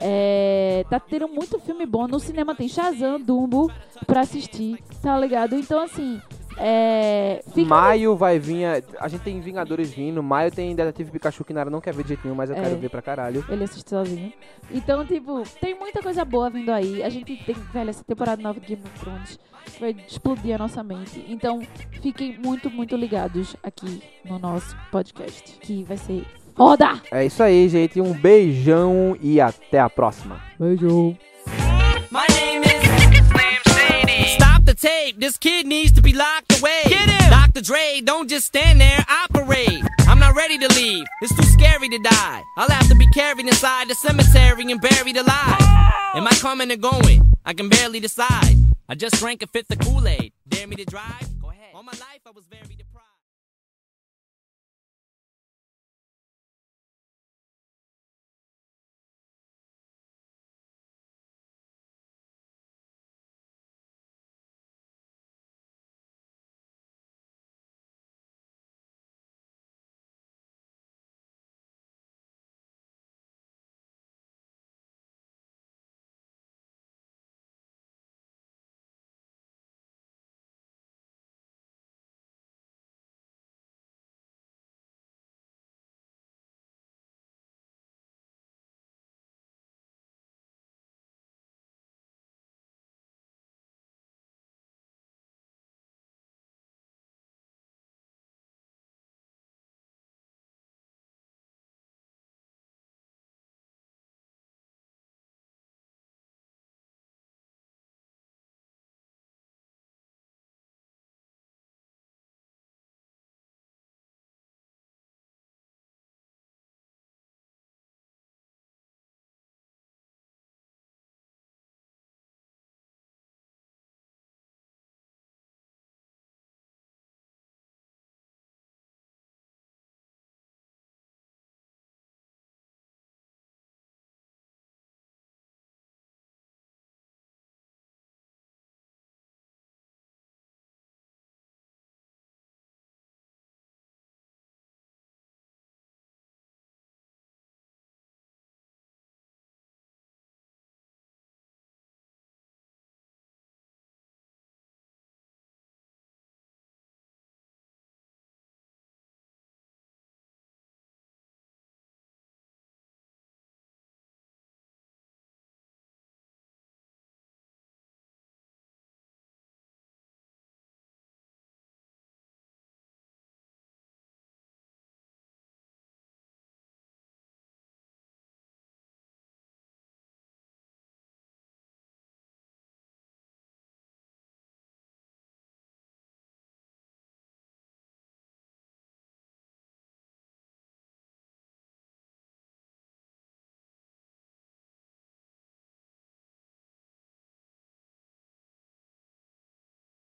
É, 0.01 0.85
tá 0.91 0.99
tendo 1.01 1.29
muito 1.29 1.59
filme 1.61 1.87
bom. 1.87 2.07
No 2.07 2.19
cinema 2.21 2.55
tem 2.55 2.69
Shazam, 2.69 3.21
Dumbo 3.21 3.71
pra 4.07 4.21
assistir, 4.21 4.79
tá 5.03 5.19
ligado? 5.19 5.55
Então, 5.55 5.81
assim, 5.81 6.21
é, 6.57 7.43
fica 7.53 7.67
Maio 7.69 8.15
vai 8.17 8.39
vir. 8.39 8.65
A, 8.67 8.83
a 9.01 9.09
gente 9.09 9.23
tem 9.23 9.41
Vingadores 9.41 9.91
vindo. 9.93 10.23
Maio 10.23 10.51
tem 10.51 10.75
Detetive 10.75 11.11
Pikachu 11.11 11.45
que 11.45 11.53
Nara 11.53 11.71
não 11.71 11.81
quer 11.81 11.95
ver 11.95 12.03
de 12.03 12.09
jeito 12.09 12.23
nenhum, 12.25 12.37
mas 12.37 12.51
eu 12.51 12.57
É. 12.57 12.61
quero 12.63 12.77
ver 12.77 12.91
pra 12.91 13.03
caralho. 13.03 13.45
Ele 13.49 13.65
assiste 13.65 13.89
sozinho. 13.91 14.33
Então, 14.71 15.05
tipo, 15.05 15.43
tem 15.61 15.75
muita 15.79 16.03
coisa 16.03 16.25
boa 16.25 16.51
vindo 16.51 16.71
aí. 16.71 17.03
A 17.03 17.09
gente 17.09 17.37
tem, 17.45 17.55
velho, 17.55 17.91
essa 17.91 18.05
temporada 18.05 18.43
nova 18.43 18.61
de 18.61 18.67
Game 18.67 18.83
of 18.85 19.01
Thrones 19.01 19.39
vai 19.81 19.97
explodir 20.07 20.55
a 20.55 20.59
nossa 20.59 20.83
mente. 20.83 21.25
Então, 21.29 21.61
fiquem 22.03 22.39
muito, 22.39 22.71
muito 22.71 22.95
ligados 22.97 23.57
aqui 23.63 24.03
no 24.25 24.39
nosso 24.39 24.77
podcast, 24.91 25.59
que 25.61 25.83
vai 25.85 25.97
ser 25.97 26.25
foda! 26.57 27.01
É 27.11 27.25
isso 27.25 27.43
aí, 27.43 27.69
gente. 27.69 28.01
Um 28.01 28.13
beijão 28.13 29.17
e 29.21 29.41
até 29.41 29.81
a 29.81 29.91
próxima. 29.91 30.41
Beijo! 30.59 31.17
My 32.11 32.27
name 32.35 32.65
is. 32.65 32.75
Stop 34.35 34.65
the 34.65 34.75
tape. 34.75 35.19
This 35.19 35.37
kid 35.37 35.67
needs 35.67 35.93
to 35.93 36.03
be 36.03 36.13
locked 36.13 36.59
away. 36.59 36.83
Get 36.87 37.09
him. 37.09 37.31
Dr. 37.31 37.61
Dre, 37.61 38.01
don't 38.03 38.29
just 38.29 38.47
stand 38.47 38.81
there, 38.81 39.05
operate. 39.09 39.83
I'm 40.09 40.19
not 40.19 40.35
ready 40.35 40.59
to 40.59 40.69
leave. 40.75 41.05
It's 41.23 41.35
too 41.35 41.45
scary 41.45 41.89
to 41.89 41.99
die. 41.99 42.43
I'll 42.57 42.69
have 42.69 42.89
to 42.89 42.95
be 42.95 43.07
carried 43.15 43.47
inside 43.47 43.89
the 43.89 43.95
cemetery 43.95 44.71
and 44.71 44.81
buried 44.81 45.17
alive. 45.17 45.61
Am 46.15 46.27
I 46.27 46.37
coming 46.41 46.71
or 46.71 46.77
going? 46.77 47.33
I 47.45 47.53
can 47.55 47.69
barely 47.69 48.01
decide. 48.01 48.57
I 48.89 48.95
just 48.95 49.17
drank 49.17 49.43
a 49.43 49.47
fifth 49.47 49.71
of 49.71 49.79
Kool-Aid. 49.81 50.33
Dare 50.49 50.67
me 50.67 50.77
to 50.77 50.85
drive? 50.85 51.34